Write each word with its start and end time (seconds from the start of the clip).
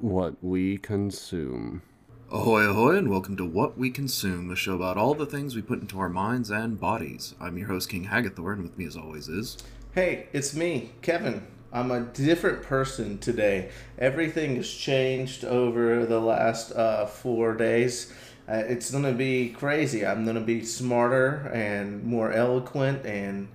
what 0.00 0.36
we 0.42 0.78
consume. 0.78 1.82
Ahoy, 2.30 2.62
ahoy, 2.62 2.96
and 2.96 3.08
welcome 3.08 3.36
to 3.36 3.44
What 3.44 3.76
We 3.76 3.90
Consume, 3.90 4.50
a 4.50 4.56
show 4.56 4.76
about 4.76 4.96
all 4.96 5.14
the 5.14 5.26
things 5.26 5.56
we 5.56 5.62
put 5.62 5.80
into 5.80 5.98
our 5.98 6.08
minds 6.08 6.50
and 6.50 6.78
bodies. 6.78 7.34
I'm 7.40 7.58
your 7.58 7.68
host, 7.68 7.88
King 7.88 8.06
Hagathor, 8.06 8.52
and 8.52 8.62
with 8.62 8.78
me, 8.78 8.84
as 8.84 8.96
always, 8.96 9.28
is. 9.28 9.56
Hey, 9.94 10.28
it's 10.32 10.54
me, 10.54 10.92
Kevin. 11.02 11.46
I'm 11.72 11.90
a 11.90 12.00
different 12.00 12.62
person 12.62 13.18
today. 13.18 13.70
Everything 13.98 14.56
has 14.56 14.70
changed 14.70 15.44
over 15.44 16.06
the 16.06 16.20
last 16.20 16.70
uh, 16.72 17.06
four 17.06 17.54
days. 17.54 18.12
Uh, 18.48 18.62
it's 18.68 18.90
gonna 18.90 19.12
be 19.12 19.48
crazy. 19.50 20.06
I'm 20.06 20.24
gonna 20.24 20.40
be 20.40 20.64
smarter 20.64 21.50
and 21.52 22.04
more 22.04 22.32
eloquent, 22.32 23.04
and 23.04 23.48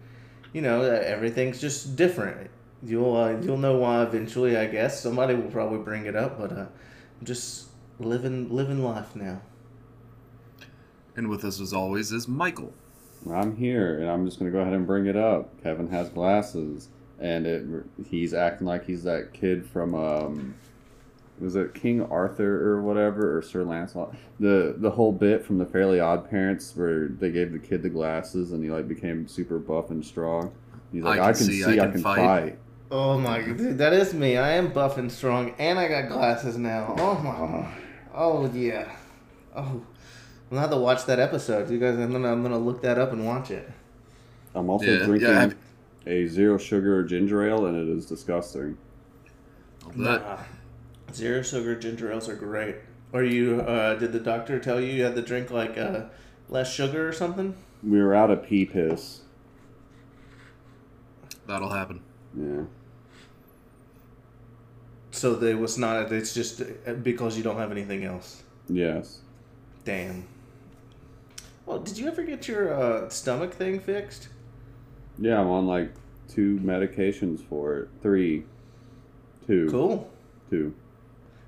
you 0.51 0.61
know, 0.61 0.81
uh, 0.81 1.01
everything's 1.05 1.61
just 1.61 1.95
different. 1.95 2.49
You'll 2.85 3.15
uh, 3.15 3.39
you'll 3.41 3.57
know 3.57 3.77
why 3.77 4.03
eventually, 4.03 4.57
I 4.57 4.67
guess. 4.67 4.99
Somebody 5.01 5.35
will 5.35 5.49
probably 5.49 5.79
bring 5.79 6.05
it 6.05 6.15
up, 6.15 6.37
but 6.37 6.51
uh, 6.51 6.65
I'm 7.19 7.25
just 7.25 7.67
living 7.99 8.53
living 8.53 8.83
life 8.83 9.15
now. 9.15 9.41
And 11.15 11.29
with 11.29 11.45
us, 11.45 11.61
as 11.61 11.73
always, 11.73 12.11
is 12.11 12.27
Michael. 12.27 12.73
I'm 13.31 13.55
here, 13.55 13.99
and 13.99 14.09
I'm 14.09 14.25
just 14.25 14.39
going 14.39 14.51
to 14.51 14.55
go 14.55 14.61
ahead 14.61 14.73
and 14.73 14.85
bring 14.85 15.05
it 15.05 15.15
up. 15.15 15.61
Kevin 15.63 15.87
has 15.89 16.09
glasses, 16.09 16.89
and 17.19 17.45
it 17.45 17.65
he's 18.09 18.33
acting 18.33 18.67
like 18.67 18.85
he's 18.85 19.03
that 19.03 19.31
kid 19.33 19.65
from 19.65 19.95
um, 19.95 20.55
was 21.39 21.55
it 21.55 21.73
King 21.73 22.03
Arthur 22.03 22.69
or 22.69 22.81
whatever 22.81 23.37
or 23.37 23.41
Sir 23.41 23.63
Lancelot? 23.63 24.15
The 24.39 24.75
the 24.77 24.91
whole 24.91 25.11
bit 25.11 25.45
from 25.45 25.57
the 25.57 25.65
Fairly 25.65 25.99
Odd 25.99 26.29
Parents 26.29 26.73
where 26.75 27.07
they 27.07 27.31
gave 27.31 27.51
the 27.51 27.59
kid 27.59 27.81
the 27.81 27.89
glasses 27.89 28.51
and 28.51 28.63
he 28.63 28.69
like 28.69 28.87
became 28.87 29.27
super 29.27 29.59
buff 29.59 29.89
and 29.89 30.05
strong. 30.05 30.51
He's 30.91 31.03
like, 31.03 31.19
I 31.19 31.33
can, 31.33 31.45
see, 31.45 31.63
I 31.63 31.75
can, 31.75 32.01
fight. 32.03 32.17
fight. 32.17 32.59
Oh 32.95 33.17
my 33.17 33.41
god, 33.41 33.57
dude, 33.57 33.79
that 33.79 33.91
is 33.91 34.13
me. 34.13 34.37
I 34.37 34.51
am 34.51 34.71
buff 34.71 34.99
and 34.99 35.11
strong, 35.11 35.55
and 35.57 35.79
I 35.79 35.87
got 35.87 36.09
glasses 36.09 36.59
now. 36.59 36.93
Oh 36.99 37.15
my. 37.15 37.67
Oh 38.13 38.47
yeah. 38.53 38.95
Oh, 39.55 39.61
I'm 39.61 39.85
gonna 40.51 40.61
have 40.61 40.69
to 40.69 40.77
watch 40.77 41.05
that 41.05 41.19
episode. 41.19 41.71
You 41.71 41.79
guys, 41.79 41.97
I'm 41.97 42.11
gonna 42.11 42.31
I'm 42.31 42.43
gonna 42.43 42.59
look 42.59 42.83
that 42.83 42.99
up 42.99 43.11
and 43.11 43.25
watch 43.25 43.49
it. 43.49 43.67
I'm 44.53 44.69
also 44.69 44.85
yeah, 44.85 45.05
drinking 45.05 45.27
yeah, 45.27 45.49
a 46.05 46.27
zero 46.27 46.59
sugar 46.59 47.03
ginger 47.03 47.49
ale, 47.49 47.65
and 47.65 47.75
it 47.75 47.91
is 47.91 48.05
disgusting. 48.05 48.77
Nah. 49.95 50.37
Zero 51.11 51.41
sugar 51.41 51.73
ginger 51.73 52.11
ales 52.11 52.29
are 52.29 52.35
great. 52.35 52.75
Or 53.11 53.23
you 53.23 53.61
uh, 53.61 53.95
did 53.95 54.11
the 54.11 54.19
doctor 54.19 54.59
tell 54.59 54.79
you 54.79 54.93
you 54.93 55.03
had 55.03 55.15
to 55.15 55.23
drink 55.23 55.49
like 55.49 55.79
uh, 55.79 56.01
less 56.47 56.71
sugar 56.71 57.09
or 57.09 57.11
something? 57.11 57.55
We 57.81 57.99
were 57.99 58.13
out 58.13 58.29
of 58.29 58.43
pee 58.43 58.65
piss. 58.65 59.21
That'll 61.47 61.69
happen. 61.69 62.03
Yeah. 62.37 62.65
So 65.13 65.35
there 65.35 65.57
was 65.57 65.77
not. 65.77 66.11
It's 66.11 66.33
just 66.33 66.59
uh, 66.61 66.93
because 66.93 67.37
you 67.37 67.43
don't 67.43 67.57
have 67.57 67.71
anything 67.71 68.03
else. 68.03 68.41
Yes. 68.67 69.19
Damn. 69.85 70.25
Well, 71.67 71.79
did 71.79 71.99
you 71.99 72.07
ever 72.07 72.23
get 72.23 72.47
your 72.47 72.73
uh, 72.73 73.09
stomach 73.09 73.53
thing 73.53 73.79
fixed? 73.79 74.29
Yeah, 75.19 75.39
I'm 75.39 75.47
on 75.49 75.67
like 75.67 75.93
two 76.27 76.57
medications 76.63 77.45
for 77.45 77.77
it. 77.77 77.89
Three. 78.01 78.45
Two. 79.45 79.69
Cool. 79.69 80.11
Two. 80.49 80.73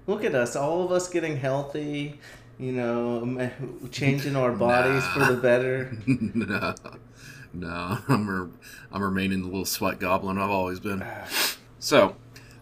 Look 0.06 0.24
at 0.24 0.36
us, 0.36 0.56
all 0.56 0.84
of 0.86 0.92
us 0.92 1.10
getting 1.10 1.36
healthy. 1.36 2.20
You 2.60 2.72
know, 2.72 3.52
changing 3.92 4.36
our 4.36 4.52
bodies 4.52 5.04
nah. 5.04 5.14
for 5.26 5.34
the 5.34 5.42
better. 5.42 5.98
no, 6.08 6.76
no, 7.52 7.98
I'm 8.08 8.30
re- 8.30 8.52
I'm 8.92 9.04
remaining 9.04 9.42
the 9.42 9.48
little 9.48 9.66
sweat 9.66 10.00
goblin 10.00 10.38
I've 10.38 10.52
always 10.52 10.80
been. 10.80 11.04
so, 11.80 12.16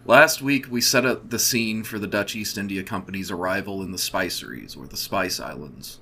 Last 0.06 0.42
week, 0.42 0.70
we 0.70 0.82
set 0.82 1.06
up 1.06 1.30
the 1.30 1.40
scene 1.40 1.86
for 1.86 1.98
the 1.98 2.08
Dutch 2.08 2.36
East 2.36 2.58
India 2.58 2.84
Company's 2.84 3.32
arrival 3.32 3.82
in 3.82 3.92
the 3.92 3.98
Spiceries, 3.98 4.76
or 4.76 4.86
the 4.86 4.98
Spice 4.98 5.40
Islands, 5.40 6.02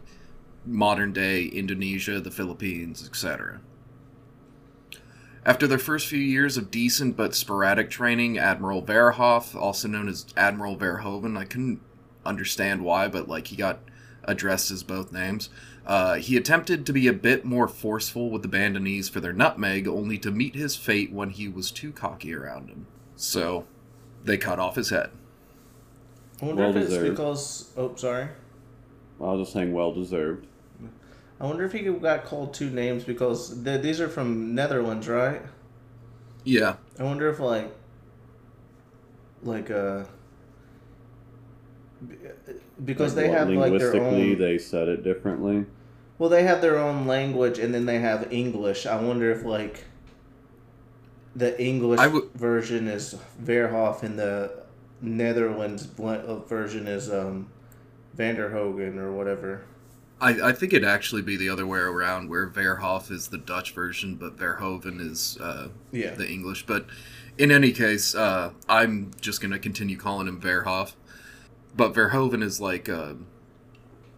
modern 0.66 1.14
day 1.14 1.46
Indonesia, 1.46 2.20
the 2.20 2.32
Philippines, 2.32 3.08
etc. 3.08 3.62
After 5.46 5.68
their 5.68 5.78
first 5.78 6.08
few 6.08 6.18
years 6.18 6.58
of 6.58 6.72
decent 6.72 7.16
but 7.16 7.36
sporadic 7.36 7.92
training, 7.92 8.40
Admiral 8.40 8.82
Verhoef, 8.82 9.54
also 9.54 9.88
known 9.88 10.08
as 10.08 10.26
Admiral 10.36 10.76
Verhoeven, 10.76 11.38
I 11.38 11.46
couldn't 11.46 11.82
understand 12.26 12.84
why, 12.84 13.08
but 13.08 13.28
like 13.28 13.48
he 13.48 13.56
got 13.56 13.82
addressed 14.24 14.72
as 14.72 14.82
both 14.82 15.12
names. 15.12 15.50
Uh, 15.86 16.16
he 16.16 16.38
attempted 16.38 16.88
to 16.88 16.94
be 16.94 17.08
a 17.08 17.14
bit 17.14 17.46
more 17.46 17.68
forceful 17.68 18.32
with 18.32 18.42
the 18.42 18.48
Bandanese 18.48 19.12
for 19.12 19.20
their 19.20 19.32
nutmeg, 19.32 19.88
only 19.88 20.18
to 20.18 20.32
meet 20.32 20.56
his 20.56 20.76
fate 20.76 21.12
when 21.12 21.30
he 21.30 21.48
was 21.48 21.70
too 21.70 21.92
cocky 21.92 22.34
around 22.34 22.70
him. 22.70 22.88
So, 23.16 23.68
they 24.24 24.38
cut 24.38 24.60
off 24.60 24.76
his 24.76 24.90
head. 24.90 25.10
I 26.42 26.46
wonder 26.46 26.64
well 26.64 26.78
if 26.78 26.92
it's 26.92 26.98
because. 26.98 27.72
Oh, 27.78 27.96
sorry. 27.96 28.28
Well, 29.20 29.30
I 29.30 29.34
was 29.34 29.48
just 29.48 29.54
saying, 29.54 29.72
well 29.74 29.94
deserved. 29.94 30.48
I 31.40 31.46
wonder 31.46 31.66
if 31.66 31.72
he 31.72 31.82
got 31.82 32.26
called 32.26 32.54
two 32.54 32.70
names 32.70 33.04
because 33.04 33.64
these 33.64 34.00
are 34.00 34.10
from 34.10 34.54
Netherlands, 34.54 35.08
right? 35.08 35.42
Yeah. 36.44 36.76
I 37.00 37.04
wonder 37.04 37.30
if 37.30 37.40
like, 37.40 37.72
like 39.44 39.72
uh, 39.72 40.04
because 42.84 43.16
like 43.16 43.24
they 43.24 43.30
what, 43.30 43.38
have 43.38 43.50
like 43.50 43.80
their 43.80 43.96
own. 43.96 44.38
they 44.38 44.58
said 44.58 44.88
it 44.88 45.04
differently. 45.04 45.66
Well, 46.18 46.30
they 46.30 46.44
have 46.44 46.62
their 46.62 46.78
own 46.78 47.08
language, 47.08 47.58
and 47.58 47.74
then 47.74 47.86
they 47.86 48.00
have 48.00 48.32
English. 48.32 48.86
I 48.86 49.02
wonder 49.02 49.32
if 49.32 49.44
like 49.44 49.86
the 51.36 51.60
English 51.62 52.00
w- 52.00 52.30
version 52.36 52.88
is 52.88 53.16
Verhoef 53.44 54.04
and 54.04 54.18
the 54.18 54.64
Netherlands 55.02 55.88
uh, 56.00 56.36
version 56.40 56.88
is 56.88 57.12
um, 57.12 57.50
Vanderhogen 58.18 58.98
or 58.98 59.12
whatever. 59.12 59.64
I, 60.20 60.50
I 60.50 60.52
think 60.52 60.74
it'd 60.74 60.88
actually 60.88 61.24
be 61.24 61.36
the 61.36 61.50
other 61.50 61.66
way 61.66 61.80
around, 61.80 62.30
where 62.30 62.48
Verhoef 62.48 63.10
is 63.10 63.30
the 63.30 63.40
Dutch 63.40 63.74
version, 63.74 64.16
but 64.16 64.38
Verhoeven 64.38 65.02
is 65.02 65.38
uh, 65.42 65.70
yeah. 65.92 66.14
the 66.14 66.30
English. 66.30 66.68
But 66.68 66.86
in 67.40 67.52
any 67.52 67.72
case, 67.72 68.14
uh, 68.14 68.52
I'm 68.70 69.12
just 69.20 69.42
gonna 69.42 69.58
continue 69.58 69.98
calling 69.98 70.28
him 70.28 70.40
Verhoef. 70.40 70.94
But 71.76 71.94
Verhoeven 71.94 72.44
is 72.44 72.62
like 72.62 72.88
uh, 72.88 73.14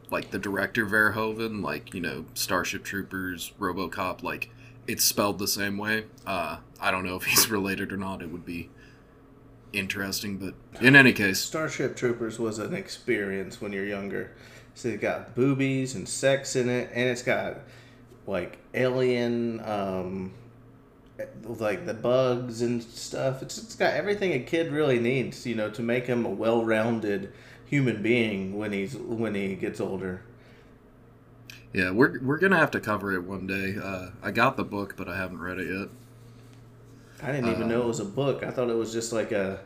like 0.09 0.31
the 0.31 0.39
director 0.39 0.85
Verhoeven, 0.85 1.63
like 1.63 1.93
you 1.93 2.01
know 2.01 2.25
Starship 2.33 2.83
Troopers, 2.83 3.53
RoboCop, 3.57 4.23
like 4.23 4.49
it's 4.87 5.03
spelled 5.03 5.39
the 5.39 5.47
same 5.47 5.77
way. 5.77 6.05
Uh, 6.25 6.57
I 6.79 6.91
don't 6.91 7.05
know 7.05 7.15
if 7.15 7.23
he's 7.23 7.49
related 7.49 7.91
or 7.91 7.97
not. 7.97 8.21
It 8.21 8.31
would 8.31 8.45
be 8.45 8.69
interesting, 9.71 10.37
but 10.37 10.53
in 10.81 10.95
any 10.95 11.13
case, 11.13 11.39
Starship 11.39 11.95
Troopers 11.95 12.39
was 12.39 12.59
an 12.59 12.73
experience 12.73 13.59
when 13.59 13.73
you're 13.73 13.85
younger. 13.85 14.31
So 14.75 14.89
it 14.89 15.01
got 15.01 15.35
boobies 15.35 15.95
and 15.95 16.07
sex 16.07 16.55
in 16.55 16.69
it, 16.69 16.89
and 16.93 17.09
it's 17.09 17.21
got 17.21 17.59
like 18.25 18.57
alien, 18.73 19.59
um, 19.65 20.33
like 21.43 21.85
the 21.85 21.93
bugs 21.93 22.61
and 22.61 22.81
stuff. 22.81 23.41
It's 23.41 23.57
it's 23.57 23.75
got 23.75 23.93
everything 23.93 24.33
a 24.33 24.39
kid 24.39 24.71
really 24.71 24.99
needs, 24.99 25.45
you 25.45 25.55
know, 25.55 25.69
to 25.71 25.81
make 25.81 26.07
him 26.07 26.25
a 26.25 26.29
well-rounded 26.29 27.31
human 27.65 28.01
being 28.01 28.57
when 28.57 28.71
he's 28.71 28.95
when 28.95 29.35
he 29.35 29.55
gets 29.55 29.79
older. 29.79 30.23
Yeah, 31.73 31.89
we're 31.89 32.19
we're 32.21 32.37
gonna 32.37 32.57
have 32.57 32.71
to 32.71 32.79
cover 32.79 33.13
it 33.13 33.23
one 33.23 33.47
day. 33.47 33.75
Uh, 33.81 34.09
I 34.21 34.29
got 34.31 34.57
the 34.57 34.63
book, 34.63 34.95
but 34.95 35.09
I 35.09 35.17
haven't 35.17 35.41
read 35.41 35.59
it 35.59 35.67
yet. 35.67 35.89
I 37.21 37.31
didn't 37.31 37.49
even 37.51 37.67
know 37.67 37.81
it 37.81 37.87
was 37.87 37.99
a 37.99 38.05
book. 38.05 38.43
I 38.43 38.51
thought 38.51 38.69
it 38.69 38.75
was 38.75 38.93
just 38.93 39.11
like 39.11 39.31
a 39.31 39.59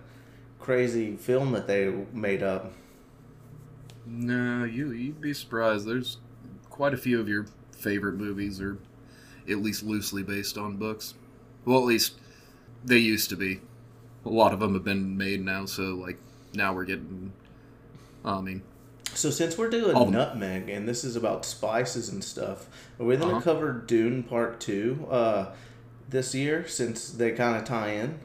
crazy 0.59 1.15
film 1.17 1.51
that 1.51 1.67
they 1.67 1.93
made 2.13 2.43
up. 2.43 2.71
No, 4.05 4.63
you 4.63 4.91
you'd 4.91 5.19
be 5.19 5.33
surprised. 5.33 5.85
There's 5.85 6.17
quite 6.69 6.93
a 6.93 6.97
few 6.97 7.19
of 7.19 7.27
your 7.27 7.47
favorite 7.71 8.15
movies 8.15 8.61
are 8.61 8.77
at 9.49 9.57
least 9.57 9.83
loosely 9.83 10.23
based 10.23 10.57
on 10.57 10.77
books. 10.77 11.13
Well, 11.65 11.79
at 11.79 11.85
least 11.85 12.13
they 12.85 12.97
used 12.97 13.29
to 13.31 13.35
be. 13.35 13.59
A 14.25 14.29
lot 14.29 14.53
of 14.53 14.59
them 14.59 14.73
have 14.73 14.83
been 14.83 15.17
made 15.17 15.43
now, 15.43 15.65
so 15.65 15.95
like 15.95 16.17
now 16.53 16.73
we're 16.73 16.85
getting. 16.85 17.33
I 18.23 18.39
mean, 18.39 18.61
so 19.13 19.29
since 19.29 19.57
we're 19.57 19.69
doing 19.69 19.95
oh. 19.95 20.05
nutmeg 20.05 20.69
and 20.69 20.87
this 20.87 21.03
is 21.03 21.15
about 21.15 21.45
spices 21.45 22.09
and 22.09 22.23
stuff, 22.23 22.67
are 22.99 23.05
we 23.05 23.17
going 23.17 23.29
to 23.29 23.35
uh-huh. 23.37 23.43
cover 23.43 23.73
Dune 23.73 24.23
Part 24.23 24.59
Two 24.59 25.07
uh, 25.09 25.53
this 26.09 26.35
year 26.35 26.67
since 26.67 27.09
they 27.09 27.31
kind 27.31 27.57
of 27.57 27.63
tie 27.63 27.91
in? 27.91 28.19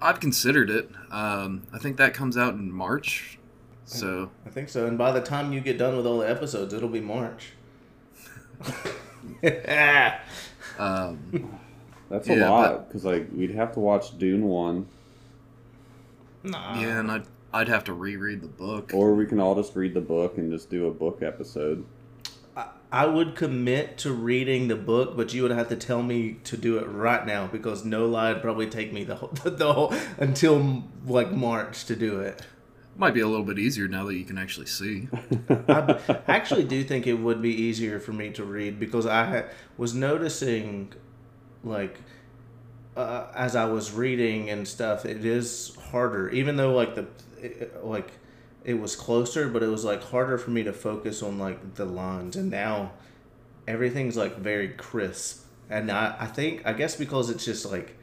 I've 0.00 0.20
considered 0.20 0.70
it. 0.70 0.90
Um, 1.10 1.66
I 1.72 1.78
think 1.78 1.96
that 1.96 2.14
comes 2.14 2.36
out 2.36 2.54
in 2.54 2.70
March. 2.70 3.38
So 3.84 4.30
I 4.44 4.50
think 4.50 4.68
so. 4.68 4.86
And 4.86 4.98
by 4.98 5.12
the 5.12 5.20
time 5.20 5.52
you 5.52 5.60
get 5.60 5.78
done 5.78 5.96
with 5.96 6.06
all 6.06 6.18
the 6.18 6.28
episodes, 6.28 6.74
it'll 6.74 6.88
be 6.88 7.00
March. 7.00 7.52
um, 10.78 11.60
That's 12.10 12.28
a 12.28 12.36
yeah, 12.36 12.50
lot 12.50 12.88
because 12.88 13.04
like 13.04 13.28
we'd 13.32 13.52
have 13.52 13.72
to 13.74 13.80
watch 13.80 14.18
Dune 14.18 14.44
one. 14.44 14.88
Nah. 16.42 16.80
Yeah, 16.80 17.00
and 17.00 17.10
I 17.10 17.22
I'd 17.52 17.68
have 17.68 17.84
to 17.84 17.92
reread 17.92 18.42
the 18.42 18.48
book. 18.48 18.90
Or 18.92 19.14
we 19.14 19.26
can 19.26 19.40
all 19.40 19.54
just 19.54 19.74
read 19.74 19.94
the 19.94 20.00
book 20.00 20.36
and 20.38 20.50
just 20.50 20.70
do 20.70 20.86
a 20.86 20.90
book 20.90 21.22
episode. 21.22 21.84
I, 22.56 22.68
I 22.92 23.06
would 23.06 23.34
commit 23.34 23.98
to 23.98 24.12
reading 24.12 24.68
the 24.68 24.76
book, 24.76 25.16
but 25.16 25.32
you 25.32 25.42
would 25.42 25.50
have 25.50 25.68
to 25.68 25.76
tell 25.76 26.02
me 26.02 26.36
to 26.44 26.56
do 26.56 26.78
it 26.78 26.86
right 26.86 27.26
now 27.26 27.46
because 27.46 27.84
no 27.84 28.06
lie, 28.06 28.30
it'd 28.30 28.42
probably 28.42 28.68
take 28.68 28.92
me 28.92 29.04
the 29.04 29.16
whole, 29.16 29.28
the 29.44 29.72
whole 29.72 29.94
until 30.18 30.84
like 31.06 31.30
March 31.32 31.84
to 31.86 31.96
do 31.96 32.20
it. 32.20 32.42
Might 32.98 33.12
be 33.12 33.20
a 33.20 33.28
little 33.28 33.44
bit 33.44 33.58
easier 33.58 33.88
now 33.88 34.04
that 34.04 34.14
you 34.14 34.24
can 34.24 34.38
actually 34.38 34.66
see. 34.66 35.08
I 35.68 36.00
actually 36.26 36.64
do 36.64 36.82
think 36.82 37.06
it 37.06 37.14
would 37.14 37.42
be 37.42 37.54
easier 37.54 38.00
for 38.00 38.14
me 38.14 38.30
to 38.30 38.44
read 38.44 38.80
because 38.80 39.06
I 39.06 39.44
was 39.76 39.94
noticing, 39.94 40.94
like, 41.62 41.98
uh, 42.96 43.26
as 43.34 43.54
I 43.54 43.66
was 43.66 43.92
reading 43.92 44.48
and 44.48 44.66
stuff, 44.66 45.04
it 45.04 45.26
is 45.26 45.76
harder. 45.90 46.30
Even 46.30 46.56
though 46.56 46.72
like 46.72 46.94
the, 46.94 47.06
it, 47.42 47.84
like, 47.84 48.12
it 48.64 48.74
was 48.74 48.96
closer, 48.96 49.48
but 49.48 49.62
it 49.62 49.68
was 49.68 49.84
like 49.84 50.02
harder 50.02 50.38
for 50.38 50.50
me 50.50 50.62
to 50.64 50.72
focus 50.72 51.22
on 51.22 51.38
like 51.38 51.74
the 51.74 51.84
lines. 51.84 52.36
And 52.36 52.50
now, 52.50 52.92
everything's 53.66 54.16
like 54.16 54.38
very 54.38 54.68
crisp. 54.68 55.44
And 55.68 55.90
I, 55.90 56.16
I 56.20 56.26
think 56.26 56.62
I 56.64 56.72
guess 56.72 56.96
because 56.96 57.30
it's 57.30 57.44
just 57.44 57.66
like 57.66 57.96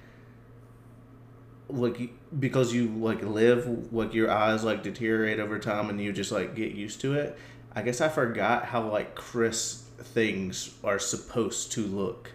like 1.70 2.12
because 2.40 2.74
you 2.74 2.88
like 2.88 3.24
live 3.24 3.92
like 3.94 4.14
your 4.14 4.30
eyes 4.30 4.64
like 4.64 4.84
deteriorate 4.84 5.40
over 5.40 5.58
time 5.60 5.90
and 5.90 6.00
you 6.00 6.12
just 6.12 6.32
like 6.32 6.56
get 6.56 6.74
used 6.74 7.00
to 7.02 7.14
it 7.14 7.38
i 7.74 7.82
guess 7.82 8.02
i 8.02 8.10
forgot 8.10 8.66
how 8.66 8.88
like 8.90 9.16
crisp 9.16 9.98
things 10.00 10.76
are 10.84 11.00
supposed 11.00 11.72
to 11.72 11.82
look 11.88 12.32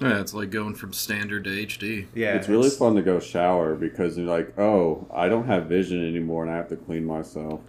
Yeah, 0.00 0.20
it's 0.20 0.34
like 0.34 0.50
going 0.50 0.74
from 0.74 0.92
standard 0.92 1.44
to 1.44 1.50
HD. 1.50 2.06
yeah 2.14 2.34
it's 2.34 2.48
really 2.48 2.68
fun 2.70 2.96
to 2.96 3.02
go 3.02 3.18
shower 3.18 3.74
because 3.74 4.18
you're 4.18 4.26
like, 4.26 4.58
oh, 4.58 5.06
I 5.12 5.28
don't 5.28 5.46
have 5.46 5.66
vision 5.66 6.06
anymore 6.06 6.42
and 6.42 6.52
I 6.52 6.56
have 6.56 6.68
to 6.68 6.76
clean 6.76 7.04
myself. 7.06 7.60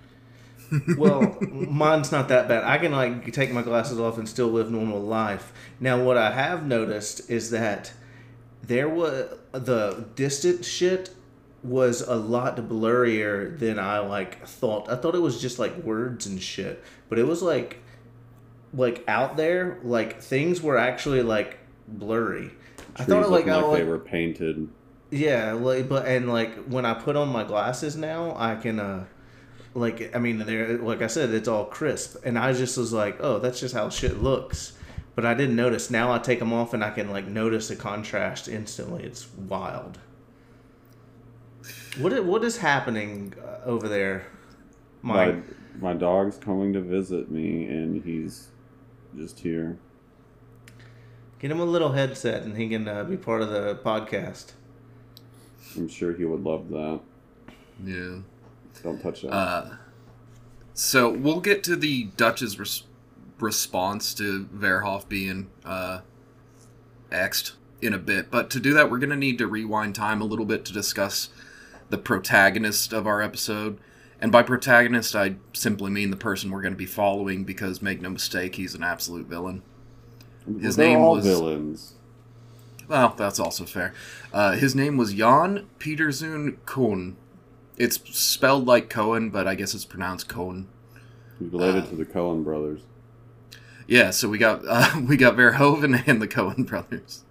well 0.97 1.37
mine's 1.41 2.11
not 2.11 2.27
that 2.27 2.49
bad 2.49 2.61
i 2.65 2.77
can 2.77 2.91
like 2.91 3.31
take 3.31 3.53
my 3.53 3.61
glasses 3.61 4.01
off 4.01 4.17
and 4.17 4.27
still 4.27 4.47
live 4.47 4.69
normal 4.69 4.99
life 4.99 5.53
now 5.79 6.01
what 6.03 6.17
i 6.17 6.31
have 6.31 6.65
noticed 6.65 7.29
is 7.29 7.51
that 7.51 7.93
there 8.61 8.89
was 8.89 9.33
the 9.53 10.05
distant 10.15 10.65
shit 10.65 11.11
was 11.63 12.01
a 12.01 12.15
lot 12.15 12.57
blurrier 12.57 13.57
than 13.57 13.79
i 13.79 13.97
like 13.99 14.45
thought 14.45 14.89
i 14.89 14.95
thought 14.97 15.15
it 15.15 15.21
was 15.21 15.41
just 15.41 15.57
like 15.57 15.75
words 15.83 16.25
and 16.25 16.41
shit 16.41 16.83
but 17.07 17.17
it 17.17 17.25
was 17.25 17.41
like 17.41 17.79
like 18.73 19.03
out 19.07 19.37
there 19.37 19.79
like 19.83 20.21
things 20.21 20.61
were 20.61 20.77
actually 20.77 21.21
like 21.21 21.59
blurry 21.87 22.51
i 22.95 23.03
Trees 23.03 23.07
thought 23.09 23.23
it, 23.23 23.29
like, 23.29 23.47
I, 23.47 23.61
like 23.61 23.79
they 23.79 23.83
were 23.85 23.99
painted. 23.99 24.67
yeah, 25.11 25.53
like 25.53 25.87
but 25.87 26.05
and 26.07 26.27
like 26.27 26.55
when 26.65 26.85
I 26.85 26.93
put 26.95 27.15
on 27.15 27.29
my 27.29 27.43
glasses 27.43 27.95
now, 27.95 28.35
I 28.37 28.55
can 28.55 28.79
uh 28.79 29.05
like 29.73 30.15
I 30.15 30.19
mean 30.19 30.39
they're 30.39 30.77
like 30.79 31.01
I 31.01 31.07
said, 31.07 31.29
it's 31.31 31.47
all 31.47 31.65
crisp, 31.65 32.17
and 32.25 32.37
I 32.39 32.53
just 32.53 32.77
was 32.77 32.91
like, 32.93 33.17
oh, 33.19 33.37
that's 33.39 33.59
just 33.59 33.75
how 33.75 33.89
shit 33.89 34.21
looks. 34.21 34.73
But 35.15 35.25
I 35.25 35.33
didn't 35.33 35.55
notice. 35.55 35.89
Now 35.91 36.11
I 36.11 36.19
take 36.19 36.39
them 36.39 36.53
off 36.53 36.73
and 36.73 36.83
I 36.83 36.89
can 36.91 37.09
like 37.11 37.25
notice 37.27 37.67
the 37.67 37.75
contrast 37.75 38.47
instantly. 38.47 39.03
It's 39.03 39.27
wild. 39.35 39.99
What 41.99 42.23
what 42.25 42.43
is 42.43 42.57
happening 42.57 43.33
uh, 43.43 43.59
over 43.65 43.87
there, 43.87 44.27
My 45.01 45.31
Mike? 45.31 45.43
my 45.79 45.93
dog's 45.93 46.37
coming 46.37 46.73
to 46.73 46.81
visit 46.81 47.29
me 47.31 47.65
and 47.67 48.03
he's 48.03 48.47
just 49.15 49.39
here. 49.39 49.77
Get 51.39 51.51
him 51.51 51.59
a 51.59 51.65
little 51.65 51.91
headset 51.91 52.43
and 52.43 52.57
he 52.57 52.67
can 52.69 52.87
uh, 52.87 53.03
be 53.03 53.17
part 53.17 53.41
of 53.41 53.49
the 53.49 53.75
podcast. 53.75 54.53
I'm 55.75 55.87
sure 55.87 56.13
he 56.13 56.25
would 56.25 56.43
love 56.43 56.69
that. 56.69 56.99
Yeah. 57.83 58.19
Don't 58.83 59.01
touch 59.01 59.21
that. 59.21 59.31
Uh, 59.31 59.69
so 60.73 61.09
we'll 61.09 61.41
get 61.41 61.63
to 61.65 61.75
the 61.75 62.05
Dutch's 62.15 62.57
res- 62.57 62.83
response 63.39 64.13
to 64.15 64.45
Verhoef 64.45 65.07
being 65.07 65.49
uh, 65.63 66.01
exed 67.11 67.53
in 67.81 67.93
a 67.93 67.99
bit, 67.99 68.31
but 68.31 68.49
to 68.49 68.59
do 68.59 68.73
that, 68.73 68.89
we're 68.89 68.97
going 68.97 69.11
to 69.11 69.15
need 69.15 69.37
to 69.37 69.47
rewind 69.47 69.93
time 69.93 70.21
a 70.21 70.25
little 70.25 70.45
bit 70.45 70.65
to 70.65 70.73
discuss 70.73 71.29
the 71.89 71.97
protagonist 71.97 72.91
of 72.93 73.05
our 73.05 73.21
episode. 73.21 73.79
And 74.19 74.31
by 74.31 74.41
protagonist, 74.41 75.15
I 75.15 75.35
simply 75.53 75.91
mean 75.91 76.09
the 76.09 76.17
person 76.17 76.49
we're 76.49 76.63
going 76.63 76.73
to 76.73 76.77
be 76.77 76.87
following 76.87 77.43
because, 77.43 77.81
make 77.81 78.01
no 78.01 78.09
mistake, 78.09 78.55
he's 78.55 78.73
an 78.73 78.81
absolute 78.81 79.27
villain. 79.27 79.61
His 80.61 80.75
They're 80.75 80.87
name 80.89 80.99
all 80.99 81.15
was- 81.15 81.25
villains. 81.25 81.93
Well, 82.87 83.13
that's 83.17 83.37
also 83.39 83.65
fair. 83.65 83.93
Uh, 84.31 84.53
his 84.53 84.73
name 84.73 84.95
was 84.95 85.13
Jan 85.13 85.65
Pieterszoon 85.77 86.57
Coen. 86.65 87.15
It's 87.77 87.99
spelled 88.17 88.65
like 88.65 88.89
Cohen, 88.89 89.29
but 89.29 89.45
I 89.45 89.55
guess 89.55 89.73
it's 89.75 89.83
pronounced 89.83 90.29
Cohen. 90.29 90.67
He's 91.37 91.51
related 91.51 91.83
Uh, 91.83 91.87
to 91.87 91.95
the 91.97 92.05
Coen 92.05 92.43
brothers. 92.45 92.81
Yeah, 93.87 94.11
so 94.11 94.29
we 94.29 94.37
got 94.37 94.63
uh, 94.67 95.01
we 95.07 95.17
got 95.17 95.35
Verhoeven 95.35 96.07
and 96.07 96.21
the 96.21 96.27
Cohen 96.27 96.63
brothers. 96.63 97.23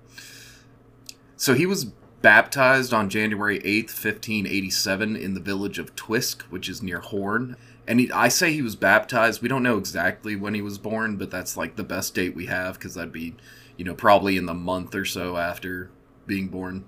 So 1.38 1.54
he 1.54 1.64
was 1.66 1.86
baptized 2.22 2.92
on 2.92 3.08
January 3.10 3.60
eighth, 3.64 3.92
fifteen 3.92 4.46
eighty 4.46 4.70
seven, 4.70 5.16
in 5.16 5.34
the 5.34 5.40
village 5.40 5.78
of 5.78 5.94
Twisk, 5.96 6.42
which 6.44 6.68
is 6.68 6.82
near 6.82 7.00
Hoorn. 7.00 7.56
And 7.88 8.00
he, 8.00 8.10
I 8.10 8.28
say 8.28 8.52
he 8.52 8.62
was 8.62 8.74
baptized. 8.74 9.42
We 9.42 9.48
don't 9.48 9.62
know 9.62 9.78
exactly 9.78 10.34
when 10.34 10.54
he 10.54 10.62
was 10.62 10.76
born, 10.78 11.16
but 11.16 11.30
that's 11.30 11.56
like 11.56 11.76
the 11.76 11.84
best 11.84 12.14
date 12.14 12.34
we 12.34 12.46
have 12.46 12.74
because 12.74 12.94
that'd 12.94 13.12
be, 13.12 13.36
you 13.76 13.84
know, 13.84 13.94
probably 13.94 14.36
in 14.36 14.46
the 14.46 14.54
month 14.54 14.94
or 14.94 15.04
so 15.04 15.36
after 15.36 15.90
being 16.26 16.48
born. 16.48 16.84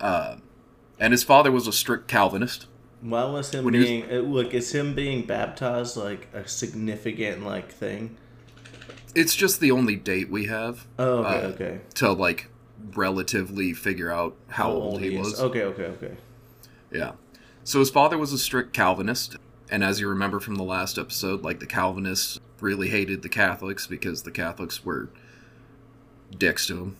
Uh, 0.00 0.36
and 0.98 1.12
his 1.12 1.22
father 1.22 1.52
was 1.52 1.66
a 1.66 1.72
strict 1.72 2.08
Calvinist. 2.08 2.66
Why 3.02 3.24
was 3.24 3.52
him 3.52 3.64
When 3.64 3.74
he 3.74 3.80
was- 3.80 3.88
being 3.88 4.04
it, 4.04 4.24
look? 4.24 4.54
Is 4.54 4.72
him 4.72 4.94
being 4.94 5.26
baptized 5.26 5.96
like 5.98 6.28
a 6.32 6.48
significant 6.48 7.44
like 7.44 7.70
thing? 7.70 8.16
It's 9.14 9.34
just 9.34 9.60
the 9.60 9.70
only 9.70 9.96
date 9.96 10.30
we 10.30 10.46
have 10.46 10.86
Oh, 10.98 11.18
okay, 11.24 11.28
Uh, 11.28 11.48
okay. 11.48 11.80
to 11.96 12.12
like 12.12 12.48
relatively 12.94 13.72
figure 13.72 14.10
out 14.10 14.36
how, 14.48 14.70
old, 14.70 15.00
he 15.00 15.16
was. 15.16 15.40
Okay, 15.40 15.62
okay, 15.62 15.84
okay. 15.84 16.16
Yeah. 16.90 17.12
So 17.64 17.78
his 17.78 17.90
father 17.90 18.18
was 18.18 18.32
a 18.32 18.38
strict 18.38 18.72
Calvinist, 18.72 19.36
and 19.70 19.84
as 19.84 20.00
you 20.00 20.08
remember 20.08 20.40
from 20.40 20.56
the 20.56 20.64
last 20.64 20.98
episode, 20.98 21.42
like 21.42 21.60
the 21.60 21.66
Calvinists 21.66 22.40
really 22.60 22.88
hated 22.88 23.22
the 23.22 23.28
Catholics 23.28 23.86
because 23.86 24.22
the 24.22 24.30
Catholics 24.30 24.84
were 24.84 25.10
dicks 26.36 26.66
to 26.66 26.76
him. 26.76 26.96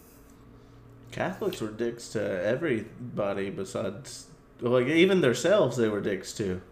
Catholics 1.11 1.61
were 1.61 1.71
dicks 1.71 2.09
to 2.11 2.43
everybody 2.43 3.51
besides, 3.51 4.29
like 4.61 4.87
even 4.87 5.21
themselves. 5.21 5.77
They 5.77 5.89
were 5.89 6.01
dicks 6.01 6.33
to. 6.35 6.63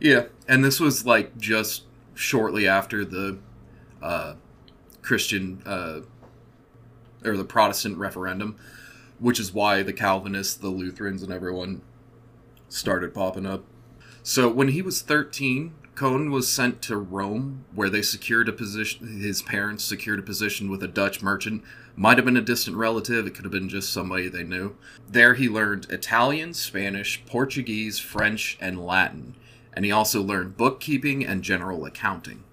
Yeah, 0.00 0.26
and 0.48 0.64
this 0.64 0.80
was 0.80 1.06
like 1.06 1.36
just 1.38 1.84
shortly 2.14 2.66
after 2.66 3.04
the 3.04 3.38
uh, 4.02 4.34
Christian 5.02 5.62
uh, 5.64 6.00
or 7.24 7.36
the 7.36 7.44
Protestant 7.44 7.98
referendum, 7.98 8.56
which 9.18 9.40
is 9.40 9.52
why 9.52 9.82
the 9.82 9.92
Calvinists, 9.92 10.54
the 10.54 10.68
Lutherans, 10.68 11.22
and 11.22 11.32
everyone 11.32 11.82
started 12.68 13.14
popping 13.14 13.46
up. 13.46 13.64
So 14.22 14.48
when 14.48 14.68
he 14.68 14.82
was 14.82 15.02
13, 15.02 15.74
Coen 15.94 16.30
was 16.30 16.48
sent 16.48 16.80
to 16.82 16.96
Rome, 16.96 17.64
where 17.74 17.90
they 17.90 18.02
secured 18.02 18.48
a 18.48 18.52
position. 18.52 19.20
His 19.20 19.42
parents 19.42 19.84
secured 19.84 20.18
a 20.18 20.22
position 20.22 20.70
with 20.70 20.82
a 20.82 20.88
Dutch 20.88 21.22
merchant. 21.22 21.62
Might 21.96 22.16
have 22.16 22.24
been 22.24 22.36
a 22.36 22.42
distant 22.42 22.76
relative. 22.76 23.26
It 23.26 23.34
could 23.34 23.44
have 23.44 23.52
been 23.52 23.68
just 23.68 23.92
somebody 23.92 24.28
they 24.28 24.44
knew. 24.44 24.76
There 25.08 25.34
he 25.34 25.48
learned 25.48 25.90
Italian, 25.90 26.54
Spanish, 26.54 27.24
Portuguese, 27.26 27.98
French, 27.98 28.56
and 28.60 28.84
Latin 28.84 29.34
and 29.72 29.84
he 29.84 29.92
also 29.92 30.22
learned 30.22 30.56
bookkeeping 30.56 31.24
and 31.24 31.42
general 31.42 31.84
accounting. 31.84 32.44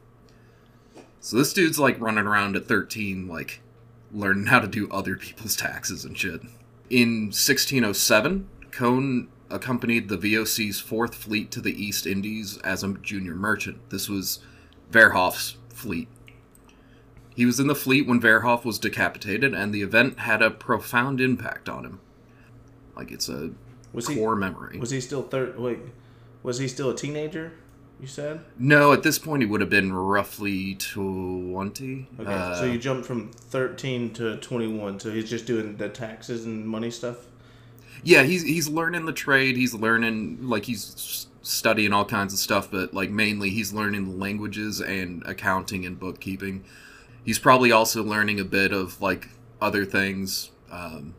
So 1.20 1.38
this 1.38 1.54
dude's 1.54 1.80
like 1.80 2.00
running 2.00 2.26
around 2.26 2.56
at 2.56 2.68
13, 2.68 3.28
like 3.28 3.62
learning 4.12 4.48
how 4.48 4.60
to 4.60 4.68
do 4.68 4.90
other 4.92 5.16
people's 5.16 5.56
taxes 5.56 6.06
and 6.06 6.18
shit. 6.18 6.42
In 6.90 7.26
1607, 7.28 8.48
Coen 8.72 9.28
accompanied 9.50 10.10
the 10.10 10.18
VOC's 10.18 10.80
Fourth 10.80 11.16
Fleet 11.16 11.52
to 11.52 11.62
the 11.62 11.74
East 11.82 12.06
Indies 12.06 12.58
as 12.60 12.84
a 12.84 12.94
junior 12.94 13.36
merchant. 13.36 13.90
This 13.90 14.08
was 14.10 14.40
Verhoef's 14.92 15.58
fleet. 15.70 16.08
He 17.36 17.46
was 17.46 17.60
in 17.60 17.68
the 17.68 17.76
fleet 17.76 18.08
when 18.08 18.20
Verhoff 18.20 18.66
was 18.66 18.80
decapitated, 18.80 19.54
and 19.54 19.74
the 19.74 19.84
event 19.84 20.20
had 20.20 20.42
a 20.42 20.50
profound 20.50 21.22
impact 21.22 21.70
on 21.70 21.86
him. 21.86 22.00
Like 22.96 23.12
it's 23.12 23.30
a 23.30 23.52
Was 23.94 24.08
he 24.08 24.16
core 24.16 24.36
memory. 24.36 24.80
was 24.80 24.90
he 24.90 25.00
still 25.00 25.22
third? 25.24 25.60
Wait, 25.60 25.80
was 26.42 26.58
he 26.58 26.68
still 26.68 26.90
a 26.90 26.96
teenager? 26.96 27.52
You 28.00 28.08
said. 28.08 28.42
No, 28.60 28.94
at 28.94 29.02
this 29.02 29.18
point 29.18 29.42
he 29.42 29.48
would 29.48 29.60
have 29.62 29.72
been 29.72 29.92
roughly 29.92 30.76
twenty. 30.76 32.08
Okay, 32.20 32.32
Uh, 32.32 32.56
so 32.56 32.66
you 32.66 32.78
jumped 32.78 33.08
from 33.08 33.32
thirteen 33.32 34.14
to 34.14 34.38
twenty-one. 34.38 35.00
So 35.00 35.12
he's 35.12 35.30
just 35.30 35.46
doing 35.48 35.78
the 35.78 35.90
taxes 35.90 36.46
and 36.46 36.68
money 36.68 36.92
stuff. 36.92 37.26
yeah, 38.04 38.22
he's 38.24 38.44
he's 38.44 38.70
learning 38.70 39.06
the 39.06 39.14
trade. 39.14 39.58
He's 39.58 39.74
learning 39.74 40.38
like 40.48 40.66
he's 40.66 41.26
studying 41.42 41.92
all 41.92 42.06
kinds 42.06 42.34
of 42.34 42.40
stuff, 42.40 42.70
but 42.70 42.94
like 42.94 43.10
mainly 43.10 43.50
he's 43.50 43.74
learning 43.74 44.06
the 44.12 44.16
languages 44.16 44.80
and 44.80 45.24
accounting 45.26 45.86
and 45.86 46.00
bookkeeping. 46.00 46.66
He's 47.24 47.40
probably 47.40 47.72
also 47.72 48.04
learning 48.04 48.40
a 48.40 48.46
bit 48.46 48.72
of 48.74 49.02
like 49.02 49.30
other 49.60 49.86
things. 49.86 50.52
Um, 50.72 51.16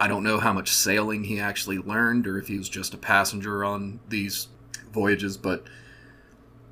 I 0.00 0.08
don't 0.08 0.24
know 0.24 0.38
how 0.40 0.52
much 0.52 0.70
sailing 0.72 1.22
he 1.24 1.38
actually 1.38 1.78
learned, 1.78 2.26
or 2.26 2.36
if 2.38 2.48
he 2.48 2.58
was 2.58 2.68
just 2.68 2.92
a 2.94 2.98
passenger 2.98 3.64
on 3.64 4.00
these 4.08 4.48
voyages, 4.94 5.36
but 5.36 5.64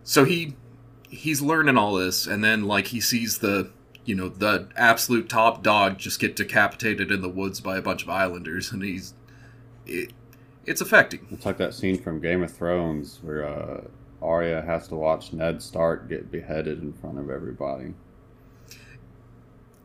so 0.04 0.24
he 0.24 0.54
he's 1.10 1.42
learning 1.42 1.76
all 1.76 1.94
this, 1.94 2.26
and 2.26 2.42
then 2.42 2.64
like 2.64 2.86
he 2.88 3.00
sees 3.00 3.38
the 3.38 3.70
you 4.04 4.14
know 4.14 4.28
the 4.28 4.68
absolute 4.76 5.28
top 5.28 5.62
dog 5.62 5.98
just 5.98 6.18
get 6.18 6.34
decapitated 6.36 7.10
in 7.12 7.20
the 7.20 7.28
woods 7.28 7.60
by 7.60 7.76
a 7.76 7.82
bunch 7.82 8.02
of 8.02 8.08
islanders, 8.08 8.72
and 8.72 8.82
he's 8.82 9.12
it, 9.86 10.12
it's 10.64 10.80
affecting. 10.80 11.26
It's 11.30 11.44
like 11.44 11.58
that 11.58 11.74
scene 11.74 12.00
from 12.00 12.20
Game 12.20 12.42
of 12.42 12.50
Thrones 12.52 13.18
where 13.22 13.46
uh, 13.46 13.82
Arya 14.22 14.62
has 14.62 14.88
to 14.88 14.94
watch 14.94 15.32
Ned 15.32 15.60
Stark 15.60 16.08
get 16.08 16.30
beheaded 16.30 16.80
in 16.82 16.92
front 16.92 17.18
of 17.18 17.28
everybody. 17.30 17.94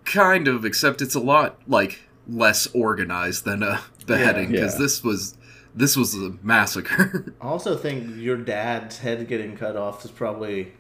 Kind 0.06 0.48
of, 0.48 0.63
except 0.63 1.01
it's 1.01 1.15
a 1.15 1.20
lot 1.20 1.60
like 1.67 2.00
less 2.29 2.67
organized 2.74 3.44
than 3.46 3.62
a 3.63 3.82
beheading 4.06 4.51
because 4.51 4.74
Yeah. 4.75 4.79
this 4.79 5.03
was 5.03 5.37
this 5.77 5.96
was 5.96 6.15
a 6.15 6.36
massacre. 6.41 7.34
I 7.41 7.46
also 7.46 7.77
think 7.77 8.17
your 8.17 8.38
dad's 8.38 9.00
head 9.00 9.27
getting 9.27 9.55
cut 9.55 9.75
off 9.75 10.03
is 10.03 10.12
probably 10.12 10.74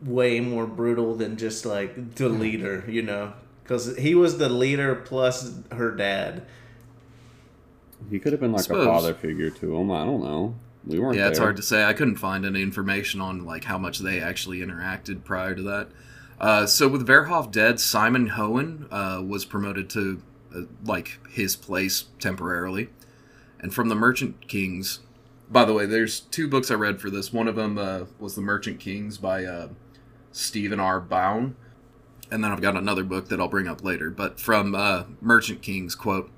way 0.00 0.40
more 0.40 0.66
brutal 0.66 1.14
than 1.14 1.36
just 1.36 1.66
like 1.66 2.14
the 2.14 2.28
leader, 2.28 2.84
you 2.88 3.02
know, 3.02 3.32
because 3.62 3.96
he 3.96 4.14
was 4.14 4.38
the 4.38 4.48
leader 4.48 4.94
plus 4.94 5.54
her 5.72 5.90
dad. 5.90 6.42
He 8.10 8.18
could 8.18 8.32
have 8.32 8.40
been 8.40 8.52
like 8.52 8.62
Suppose. 8.62 8.86
a 8.86 8.90
father 8.90 9.14
figure 9.14 9.50
to 9.50 9.76
him. 9.76 9.90
I 9.90 10.04
don't 10.04 10.22
know. 10.22 10.54
We 10.84 10.98
weren't. 10.98 11.16
yeah, 11.16 11.28
it's 11.28 11.38
hard 11.38 11.56
to 11.56 11.62
say. 11.62 11.84
I 11.84 11.92
couldn't 11.92 12.16
find 12.16 12.44
any 12.44 12.62
information 12.62 13.20
on 13.20 13.44
like 13.44 13.64
how 13.64 13.78
much 13.78 14.00
they 14.00 14.20
actually 14.20 14.58
interacted 14.58 15.22
prior 15.24 15.54
to 15.54 15.62
that. 15.62 15.88
Uh, 16.40 16.66
so 16.66 16.88
with 16.88 17.06
Verhoef 17.06 17.52
dead, 17.52 17.78
Simon 17.78 18.30
Hoen 18.30 18.88
uh, 18.90 19.22
was 19.22 19.44
promoted 19.44 19.88
to 19.90 20.20
uh, 20.54 20.62
like 20.84 21.20
his 21.30 21.54
place 21.54 22.06
temporarily, 22.18 22.88
and 23.62 23.72
from 23.72 23.88
the 23.88 23.94
Merchant 23.94 24.48
Kings. 24.48 25.00
By 25.48 25.64
the 25.64 25.72
way, 25.72 25.86
there's 25.86 26.20
two 26.20 26.48
books 26.48 26.70
I 26.70 26.74
read 26.74 27.00
for 27.00 27.08
this. 27.08 27.32
One 27.32 27.48
of 27.48 27.56
them 27.56 27.78
uh, 27.78 28.04
was 28.18 28.34
The 28.34 28.40
Merchant 28.40 28.80
Kings 28.80 29.18
by 29.18 29.44
uh, 29.44 29.68
Stephen 30.32 30.80
R. 30.80 31.00
Bown, 31.00 31.56
and 32.30 32.42
then 32.42 32.50
I've 32.50 32.60
got 32.60 32.76
another 32.76 33.04
book 33.04 33.28
that 33.28 33.40
I'll 33.40 33.48
bring 33.48 33.68
up 33.68 33.84
later. 33.84 34.10
But 34.10 34.40
from 34.40 34.74
uh, 34.74 35.04
Merchant 35.20 35.62
Kings, 35.62 35.94
quote. 35.94 36.30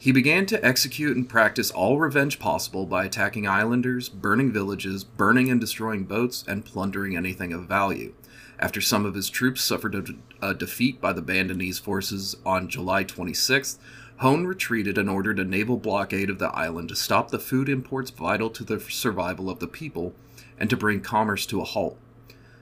He 0.00 0.12
began 0.12 0.46
to 0.46 0.64
execute 0.64 1.16
and 1.16 1.28
practice 1.28 1.72
all 1.72 1.98
revenge 1.98 2.38
possible 2.38 2.86
by 2.86 3.04
attacking 3.04 3.48
islanders, 3.48 4.08
burning 4.08 4.52
villages, 4.52 5.02
burning 5.02 5.50
and 5.50 5.60
destroying 5.60 6.04
boats, 6.04 6.44
and 6.46 6.64
plundering 6.64 7.16
anything 7.16 7.52
of 7.52 7.66
value. 7.66 8.14
After 8.60 8.80
some 8.80 9.04
of 9.04 9.14
his 9.14 9.28
troops 9.28 9.60
suffered 9.62 9.96
a, 9.96 10.04
a 10.50 10.54
defeat 10.54 11.00
by 11.00 11.12
the 11.12 11.22
Bandanese 11.22 11.80
forces 11.80 12.36
on 12.46 12.68
July 12.68 13.02
26th, 13.02 13.78
Hoen 14.20 14.46
retreated 14.46 14.98
and 14.98 15.08
ordered 15.08 15.38
a 15.38 15.44
naval 15.44 15.76
blockade 15.76 16.28
of 16.28 16.40
the 16.40 16.48
island 16.48 16.88
to 16.88 16.96
stop 16.96 17.30
the 17.30 17.38
food 17.38 17.68
imports 17.68 18.10
vital 18.10 18.50
to 18.50 18.64
the 18.64 18.80
survival 18.80 19.48
of 19.48 19.60
the 19.60 19.68
people 19.68 20.12
and 20.58 20.68
to 20.70 20.76
bring 20.76 21.00
commerce 21.00 21.46
to 21.46 21.60
a 21.60 21.64
halt. 21.64 21.96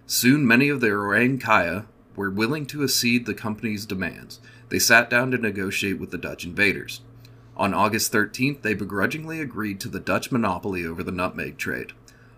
Soon, 0.06 0.46
many 0.46 0.68
of 0.68 0.80
the 0.80 0.90
Orang 0.90 1.38
Kaya 1.38 1.86
were 2.14 2.30
willing 2.30 2.66
to 2.66 2.82
accede 2.82 3.24
the 3.24 3.34
company's 3.34 3.86
demands. 3.86 4.38
They 4.68 4.78
sat 4.78 5.08
down 5.08 5.30
to 5.30 5.38
negotiate 5.38 5.98
with 5.98 6.10
the 6.10 6.18
Dutch 6.18 6.44
invaders. 6.44 7.00
On 7.56 7.72
August 7.72 8.12
13th, 8.12 8.60
they 8.60 8.74
begrudgingly 8.74 9.40
agreed 9.40 9.80
to 9.80 9.88
the 9.88 10.00
Dutch 10.00 10.30
monopoly 10.30 10.84
over 10.84 11.02
the 11.02 11.10
nutmeg 11.10 11.56
trade. 11.56 11.92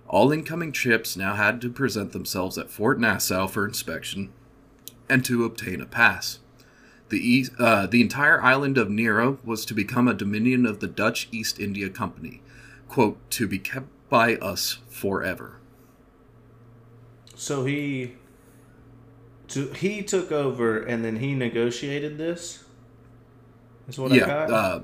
All 0.06 0.30
incoming 0.30 0.72
ships 0.72 1.16
now 1.16 1.34
had 1.34 1.60
to 1.62 1.70
present 1.70 2.12
themselves 2.12 2.56
at 2.56 2.70
Fort 2.70 3.00
Nassau 3.00 3.48
for 3.48 3.66
inspection 3.66 4.32
and 5.08 5.24
to 5.24 5.44
obtain 5.44 5.80
a 5.80 5.86
pass. 5.86 6.38
The, 7.08 7.36
e- 7.36 7.48
uh, 7.58 7.86
the 7.86 8.00
entire 8.00 8.42
island 8.42 8.76
of 8.76 8.88
Neira 8.88 9.42
was 9.44 9.64
to 9.66 9.74
become 9.74 10.08
a 10.08 10.14
dominion 10.14 10.66
of 10.66 10.80
the 10.80 10.86
Dutch 10.86 11.28
East 11.32 11.58
India 11.58 11.88
Company, 11.88 12.42
quote, 12.88 13.18
to 13.30 13.46
be 13.48 13.58
kept 13.58 13.86
by 14.08 14.36
us 14.36 14.78
forever. 14.88 15.58
So 17.34 17.64
he, 17.64 18.14
to, 19.48 19.70
he 19.72 20.02
took 20.02 20.32
over 20.32 20.78
and 20.82 21.04
then 21.04 21.16
he 21.16 21.34
negotiated 21.34 22.18
this. 22.18 22.64
Is 23.88 23.98
what 23.98 24.12
I 24.12 24.16
yeah, 24.16 24.26
got. 24.26 24.50
uh, 24.50 24.80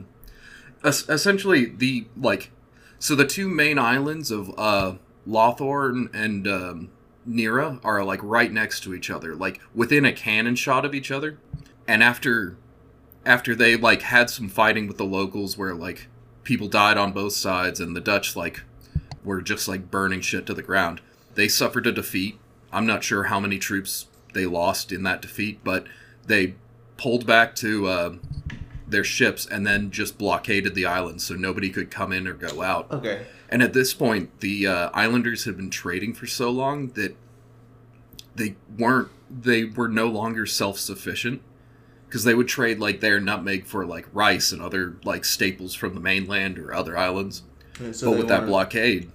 es- 0.82 1.08
essentially 1.08 1.66
the 1.66 2.06
like, 2.16 2.50
so 2.98 3.14
the 3.14 3.26
two 3.26 3.48
main 3.48 3.78
islands 3.78 4.30
of 4.30 4.50
uh, 4.56 4.94
Lonthor 5.28 6.08
and 6.14 6.48
um, 6.48 6.90
Neira 7.28 7.80
are 7.84 8.02
like 8.02 8.20
right 8.22 8.50
next 8.50 8.82
to 8.84 8.94
each 8.94 9.10
other, 9.10 9.34
like 9.34 9.60
within 9.74 10.06
a 10.06 10.12
cannon 10.12 10.54
shot 10.56 10.86
of 10.86 10.94
each 10.94 11.10
other. 11.10 11.38
And 11.86 12.02
after, 12.02 12.56
after 13.26 13.54
they 13.54 13.76
like 13.76 14.02
had 14.02 14.30
some 14.30 14.48
fighting 14.48 14.86
with 14.86 14.98
the 14.98 15.04
locals, 15.04 15.58
where 15.58 15.74
like 15.74 16.08
people 16.42 16.68
died 16.68 16.96
on 16.96 17.12
both 17.12 17.32
sides, 17.32 17.80
and 17.80 17.94
the 17.94 18.00
Dutch 18.00 18.36
like 18.36 18.62
were 19.24 19.42
just 19.42 19.68
like 19.68 19.90
burning 19.90 20.20
shit 20.20 20.46
to 20.46 20.54
the 20.54 20.62
ground, 20.62 21.00
they 21.34 21.48
suffered 21.48 21.86
a 21.86 21.92
defeat. 21.92 22.38
I'm 22.72 22.86
not 22.86 23.04
sure 23.04 23.24
how 23.24 23.40
many 23.40 23.58
troops 23.58 24.06
they 24.32 24.46
lost 24.46 24.92
in 24.92 25.02
that 25.04 25.22
defeat, 25.22 25.60
but 25.62 25.86
they 26.26 26.54
pulled 26.96 27.26
back 27.26 27.54
to. 27.56 27.86
Uh, 27.86 28.14
their 28.86 29.02
ships 29.02 29.46
and 29.46 29.66
then 29.66 29.90
just 29.90 30.18
blockaded 30.18 30.74
the 30.74 30.84
island 30.84 31.20
so 31.20 31.34
nobody 31.34 31.70
could 31.70 31.90
come 31.90 32.12
in 32.12 32.28
or 32.28 32.34
go 32.34 32.62
out. 32.62 32.90
okay. 32.92 33.26
And 33.48 33.62
at 33.62 33.72
this 33.72 33.94
point, 33.94 34.40
the 34.40 34.66
uh, 34.66 34.90
islanders 34.92 35.44
had 35.44 35.56
been 35.56 35.70
trading 35.70 36.12
for 36.12 36.26
so 36.26 36.50
long 36.50 36.88
that 36.88 37.16
they 38.34 38.56
weren't 38.76 39.10
they 39.30 39.64
were 39.64 39.88
no 39.88 40.06
longer 40.08 40.46
self 40.46 40.78
sufficient 40.78 41.40
because 42.14 42.22
they 42.22 42.34
would 42.34 42.46
trade 42.46 42.78
like 42.78 43.00
their 43.00 43.18
nutmeg 43.18 43.66
for 43.66 43.84
like 43.84 44.06
rice 44.12 44.52
and 44.52 44.62
other 44.62 44.96
like 45.02 45.24
staples 45.24 45.74
from 45.74 45.94
the 45.94 46.00
mainland 46.00 46.60
or 46.60 46.72
other 46.72 46.96
islands. 46.96 47.42
And 47.80 47.94
so 47.94 48.12
but 48.12 48.18
with 48.18 48.28
that 48.28 48.46
blockade, 48.46 49.10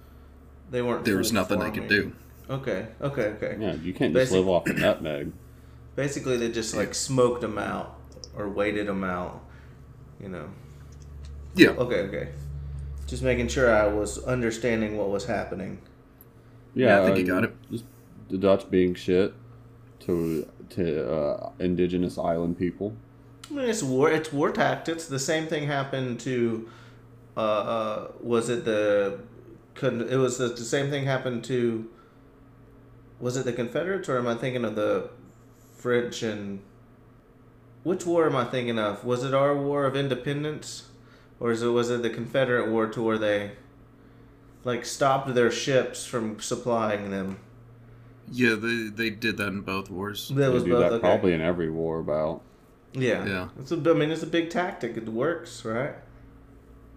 they 0.70 0.82
weren't. 0.82 1.06
there 1.06 1.16
was 1.16 1.28
full 1.28 1.36
nothing 1.36 1.60
they 1.60 1.70
could 1.70 1.88
do. 1.88 2.12
Okay. 2.50 2.88
Okay. 3.00 3.22
Okay. 3.22 3.56
Yeah, 3.58 3.72
you 3.76 3.94
can't 3.94 4.12
just 4.12 4.32
Basic- 4.32 4.36
live 4.36 4.48
off 4.48 4.66
of 4.66 4.76
nutmeg. 4.76 5.32
Basically, 5.96 6.36
they 6.36 6.50
just 6.50 6.76
like 6.76 6.94
smoked 6.94 7.40
them 7.40 7.56
out 7.56 7.98
or 8.36 8.50
waited 8.50 8.86
them 8.86 9.02
out. 9.02 9.44
You 10.20 10.28
know. 10.28 10.50
Yeah, 11.54 11.70
Okay. 11.70 12.00
Okay. 12.00 12.28
Just 13.06 13.22
making 13.22 13.48
sure 13.48 13.74
I 13.74 13.86
was 13.86 14.22
understanding 14.24 14.98
what 14.98 15.08
was 15.08 15.24
happening. 15.24 15.80
Yeah, 16.74 17.00
I 17.00 17.06
think 17.06 17.16
uh, 17.16 17.20
you 17.20 17.26
got 17.26 17.44
it. 17.44 17.56
Just 17.70 17.84
the 18.28 18.36
Dutch 18.36 18.70
being 18.70 18.94
shit 18.94 19.32
to 20.00 20.46
to 20.70 21.12
uh, 21.12 21.50
indigenous 21.58 22.18
island 22.18 22.58
people. 22.58 22.94
I 23.50 23.54
mean, 23.54 23.68
it's 23.68 23.82
war. 23.82 24.10
It's 24.10 24.32
war 24.32 24.50
tactics. 24.52 25.06
The 25.06 25.18
same 25.18 25.46
thing 25.46 25.66
happened 25.66 26.20
to. 26.20 26.68
Uh, 27.36 27.40
uh, 27.40 28.08
was 28.20 28.48
it 28.48 28.64
the? 28.64 29.20
It 29.82 30.16
was 30.16 30.38
the, 30.38 30.48
the 30.48 30.64
same 30.64 30.90
thing 30.90 31.04
happened 31.04 31.44
to. 31.44 31.88
Was 33.18 33.36
it 33.36 33.44
the 33.44 33.52
Confederates 33.52 34.08
or 34.08 34.18
am 34.18 34.26
I 34.26 34.34
thinking 34.34 34.64
of 34.64 34.76
the 34.76 35.10
French 35.76 36.22
and? 36.22 36.60
Which 37.82 38.04
war 38.04 38.26
am 38.26 38.36
I 38.36 38.44
thinking 38.44 38.78
of? 38.78 39.04
Was 39.04 39.24
it 39.24 39.32
our 39.32 39.56
War 39.56 39.86
of 39.86 39.96
Independence, 39.96 40.90
or 41.38 41.50
is 41.50 41.62
it 41.62 41.68
was 41.68 41.88
it 41.88 42.02
the 42.02 42.10
Confederate 42.10 42.68
War 42.68 42.86
to 42.88 43.02
where 43.02 43.16
they, 43.16 43.52
like, 44.64 44.84
stopped 44.84 45.34
their 45.34 45.50
ships 45.50 46.04
from 46.04 46.40
supplying 46.40 47.10
them? 47.10 47.38
Yeah, 48.30 48.54
they 48.54 48.88
they 48.88 49.10
did 49.10 49.36
that 49.38 49.48
in 49.48 49.60
both 49.62 49.90
wars. 49.90 50.28
That 50.28 50.34
They 50.34 50.48
was 50.48 50.64
do 50.64 50.70
both 50.70 50.80
that 50.80 50.92
okay. 50.92 51.00
probably 51.00 51.32
in 51.32 51.40
every 51.40 51.70
war 51.70 51.98
about. 51.98 52.42
Yeah. 52.92 53.24
Yeah. 53.24 53.48
It's 53.58 53.72
a, 53.72 53.76
I 53.76 53.92
mean, 53.94 54.10
it's 54.10 54.22
a 54.22 54.26
big 54.26 54.50
tactic. 54.50 54.96
It 54.96 55.08
works, 55.08 55.64
right? 55.64 55.94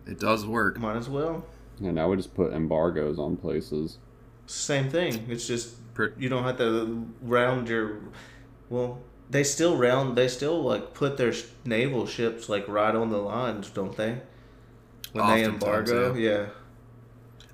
It 0.06 0.20
does 0.20 0.46
work. 0.46 0.80
Might 0.80 0.98
as 0.98 1.10
well. 1.10 1.46
And 1.80 1.96
now 1.96 2.10
we 2.10 2.18
just 2.18 2.34
put 2.34 2.54
embargoes 2.54 3.20
on 3.20 3.38
places. 3.38 3.98
Same 4.46 4.90
thing. 4.90 5.26
It's 5.30 5.48
just 5.48 5.76
you 6.18 6.30
don't 6.30 6.44
have 6.44 6.58
to 6.58 7.08
round 7.22 7.70
your. 7.70 8.00
Well, 8.70 9.00
they 9.30 9.44
still 9.44 9.78
round. 9.78 10.18
They 10.18 10.28
still 10.28 10.62
like 10.62 10.94
put 10.94 11.18
their 11.18 11.34
naval 11.66 12.06
ships 12.06 12.50
like 12.50 12.68
right 12.68 12.94
on 12.96 13.10
the 13.10 13.18
lines, 13.18 13.70
don't 13.70 13.96
they? 13.96 14.22
When 15.14 15.28
they 15.28 15.44
embargo, 15.44 16.16
yeah. 16.16 16.48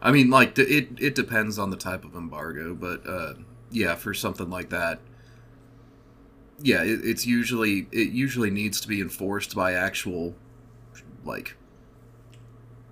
I 0.02 0.12
mean, 0.12 0.30
like 0.30 0.58
it 0.58 0.88
it 1.00 1.16
depends 1.16 1.60
on 1.60 1.70
the 1.70 1.78
type 1.78 2.06
of 2.06 2.16
embargo, 2.16 2.74
but 2.74 3.06
uh, 3.06 3.34
yeah, 3.72 3.96
for 3.96 4.14
something 4.14 4.50
like 4.50 4.70
that, 4.70 5.00
yeah, 6.62 6.84
it, 6.84 7.00
it's 7.04 7.26
usually 7.26 7.88
it 7.92 8.10
usually 8.12 8.50
needs 8.50 8.82
to 8.82 8.88
be 8.88 9.00
enforced 9.02 9.56
by 9.56 9.74
actual 9.74 10.36
like 11.24 11.56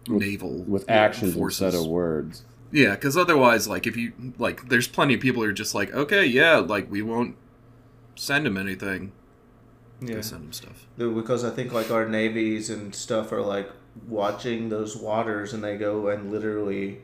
With- 0.08 0.22
naval 0.22 0.64
With 0.64 0.90
actions 0.90 1.34
forces. 1.34 1.62
instead 1.62 1.82
of 1.82 1.88
words. 1.88 2.44
Yeah, 2.72 2.92
because 2.96 3.16
otherwise, 3.16 3.68
like 3.68 3.88
if 3.88 3.96
you 3.96 4.12
like, 4.38 4.68
there's 4.70 4.88
plenty 4.88 5.14
of 5.14 5.22
people 5.22 5.42
who 5.44 5.50
are 5.50 5.54
just 5.54 5.74
like, 5.74 5.94
okay, 5.94 6.26
yeah, 6.26 6.58
like 6.58 6.92
we 6.92 7.02
won't 7.02 7.36
send 8.16 8.46
him 8.46 8.58
anything. 8.58 9.14
Yeah. 10.02 10.22
Send 10.22 10.44
him 10.46 10.54
stuff. 10.54 10.86
Because 10.98 11.44
I 11.44 11.50
think 11.50 11.72
like 11.74 11.90
our 11.92 12.08
navies 12.08 12.70
and 12.70 12.94
stuff 12.94 13.32
are 13.32 13.42
like 13.42 13.70
watching 14.08 14.70
those 14.70 14.96
waters, 14.98 15.54
and 15.54 15.64
they 15.64 15.78
go 15.78 16.08
and 16.10 16.30
literally 16.32 17.00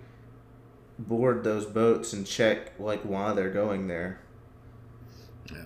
board 1.08 1.44
those 1.44 1.66
boats 1.66 2.14
and 2.14 2.26
check 2.26 2.80
like 2.80 3.02
why 3.02 3.34
they're 3.34 3.50
going 3.50 3.88
there. 3.88 4.20
Yeah. 5.52 5.66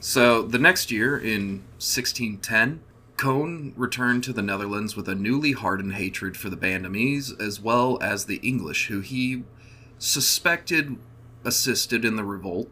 So 0.00 0.42
the 0.42 0.58
next 0.58 0.90
year, 0.90 1.16
in 1.16 1.64
1610, 1.78 2.80
Coen 3.16 3.72
returned 3.76 4.24
to 4.24 4.32
the 4.32 4.42
Netherlands 4.42 4.96
with 4.96 5.08
a 5.08 5.14
newly 5.14 5.52
hardened 5.52 5.94
hatred 5.94 6.36
for 6.36 6.50
the 6.50 6.56
Bandanese 6.56 7.40
as 7.40 7.60
well 7.60 7.98
as 8.02 8.24
the 8.24 8.36
English, 8.36 8.88
who 8.88 9.00
he 9.00 9.44
suspected 9.98 10.96
assisted 11.44 12.04
in 12.04 12.16
the 12.16 12.24
revolt. 12.24 12.68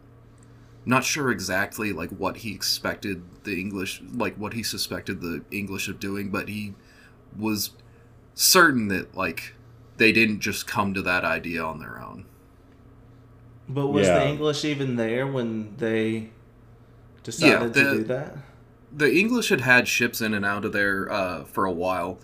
Not 0.85 1.03
sure 1.03 1.31
exactly 1.31 1.93
like 1.93 2.09
what 2.09 2.37
he 2.37 2.53
expected 2.53 3.23
the 3.43 3.59
English, 3.59 4.01
like 4.13 4.35
what 4.35 4.53
he 4.53 4.63
suspected 4.63 5.21
the 5.21 5.43
English 5.51 5.87
of 5.87 5.99
doing, 5.99 6.29
but 6.29 6.49
he 6.49 6.73
was 7.37 7.71
certain 8.33 8.87
that 8.89 9.15
like 9.15 9.53
they 9.97 10.11
didn't 10.11 10.39
just 10.39 10.67
come 10.67 10.93
to 10.93 11.01
that 11.03 11.23
idea 11.23 11.63
on 11.63 11.79
their 11.79 11.99
own. 12.01 12.25
But 13.69 13.87
was 13.87 14.07
Yeah. 14.07 14.19
the 14.19 14.27
English 14.29 14.65
even 14.65 14.95
there 14.95 15.25
when 15.27 15.75
they 15.77 16.29
decided 17.23 17.73
the- 17.73 17.83
to 17.83 17.93
do 17.97 18.03
that? 18.05 18.37
The 18.93 19.13
English 19.13 19.49
had 19.49 19.61
had 19.61 19.87
ships 19.87 20.19
in 20.21 20.33
and 20.33 20.43
out 20.43 20.65
of 20.65 20.73
there 20.73 21.09
uh, 21.11 21.43
for 21.45 21.65
a 21.65 21.71
while. 21.71 22.19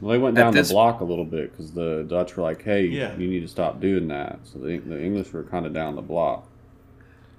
Well, 0.00 0.12
they 0.12 0.18
went 0.18 0.36
down 0.36 0.52
this- 0.54 0.68
the 0.68 0.74
block 0.74 1.00
a 1.00 1.04
little 1.04 1.24
bit 1.24 1.52
because 1.52 1.72
the 1.72 2.04
Dutch 2.08 2.36
were 2.36 2.42
like, 2.42 2.62
"Hey, 2.62 2.86
Yeah. 2.86 3.16
you 3.16 3.26
need 3.28 3.40
to 3.40 3.48
stop 3.48 3.80
doing 3.80 4.08
that." 4.08 4.40
So 4.44 4.58
the, 4.58 4.78
the 4.78 5.02
English 5.02 5.32
were 5.32 5.42
kind 5.44 5.64
of 5.66 5.72
down 5.72 5.96
the 5.96 6.02
block. 6.02 6.46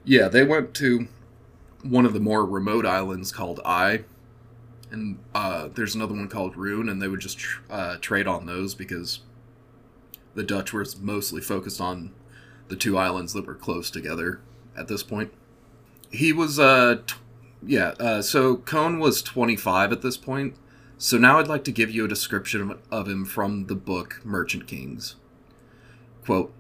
Yeah, 0.04 0.28
they 0.30 0.44
went 0.44 0.74
to 0.76 1.08
one 1.84 2.06
of 2.06 2.14
the 2.14 2.20
more 2.20 2.44
remote 2.46 2.86
islands 2.86 3.32
called 3.32 3.60
I, 3.66 4.04
and 4.92 5.18
uh, 5.36 5.70
there's 5.74 5.94
another 5.96 6.14
one 6.16 6.28
called 6.28 6.56
Run, 6.58 6.90
and 6.90 7.00
they 7.02 7.08
would 7.08 7.20
just 7.20 7.38
tr- 7.38 7.62
uh, 7.70 7.98
trade 8.02 8.26
on 8.28 8.46
those 8.48 8.74
because 8.74 9.20
the 10.34 10.44
Dutch 10.44 10.74
were 10.74 10.86
mostly 11.00 11.42
focused 11.42 11.82
on 11.82 12.12
the 12.68 12.76
two 12.76 12.98
islands 12.98 13.34
that 13.34 13.46
were 13.46 13.56
close 13.56 13.92
together 13.92 14.40
at 14.78 14.88
this 14.88 15.04
point. 15.04 15.34
He 16.10 16.34
was, 16.34 16.60
uh, 16.60 17.00
t- 17.06 17.16
yeah, 17.66 17.90
uh, 18.00 18.22
so 18.22 18.58
Coen 18.58 19.00
was 19.00 19.22
25 19.22 19.92
at 19.92 20.02
this 20.02 20.18
point. 20.18 20.56
So 20.98 21.18
now 21.18 21.40
I'd 21.40 21.48
like 21.48 21.64
to 21.64 21.72
give 21.72 21.90
you 21.90 22.06
a 22.06 22.08
description 22.08 22.78
of 22.92 23.08
him 23.08 23.26
from 23.26 23.66
the 23.66 23.76
book 23.76 24.22
Merchant 24.24 24.68
Kings. 24.68 25.16
Quote, 26.24 26.54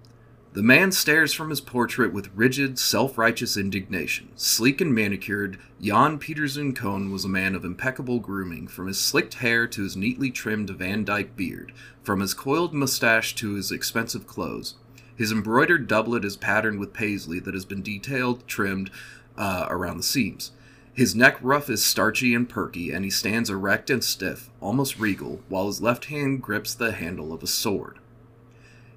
the 0.53 0.61
man 0.61 0.91
stares 0.91 1.31
from 1.31 1.49
his 1.49 1.61
portrait 1.61 2.11
with 2.11 2.29
rigid, 2.35 2.77
self 2.77 3.17
righteous 3.17 3.55
indignation. 3.55 4.29
Sleek 4.35 4.81
and 4.81 4.93
manicured, 4.93 5.57
Jan 5.81 6.19
Petersen 6.19 6.73
Coen 6.73 7.09
was 7.09 7.23
a 7.23 7.29
man 7.29 7.55
of 7.55 7.63
impeccable 7.63 8.19
grooming, 8.19 8.67
from 8.67 8.87
his 8.87 8.99
slicked 8.99 9.35
hair 9.35 9.65
to 9.67 9.83
his 9.83 9.95
neatly 9.95 10.29
trimmed 10.29 10.69
Van 10.71 11.05
Dyke 11.05 11.37
beard, 11.37 11.71
from 12.03 12.19
his 12.19 12.33
coiled 12.33 12.73
mustache 12.73 13.33
to 13.35 13.53
his 13.53 13.71
expensive 13.71 14.27
clothes. 14.27 14.75
His 15.15 15.31
embroidered 15.31 15.87
doublet 15.87 16.25
is 16.25 16.35
patterned 16.35 16.79
with 16.79 16.91
paisley 16.91 17.39
that 17.39 17.53
has 17.53 17.63
been 17.63 17.81
detailed, 17.81 18.45
trimmed 18.45 18.91
uh, 19.37 19.67
around 19.69 19.97
the 19.97 20.03
seams. 20.03 20.51
His 20.93 21.15
neck 21.15 21.37
ruff 21.41 21.69
is 21.69 21.85
starchy 21.85 22.35
and 22.35 22.49
perky, 22.49 22.91
and 22.91 23.05
he 23.05 23.11
stands 23.11 23.49
erect 23.49 23.89
and 23.89 24.03
stiff, 24.03 24.49
almost 24.59 24.99
regal, 24.99 25.39
while 25.47 25.67
his 25.67 25.81
left 25.81 26.05
hand 26.05 26.41
grips 26.41 26.73
the 26.73 26.91
handle 26.91 27.31
of 27.31 27.41
a 27.41 27.47
sword. 27.47 27.99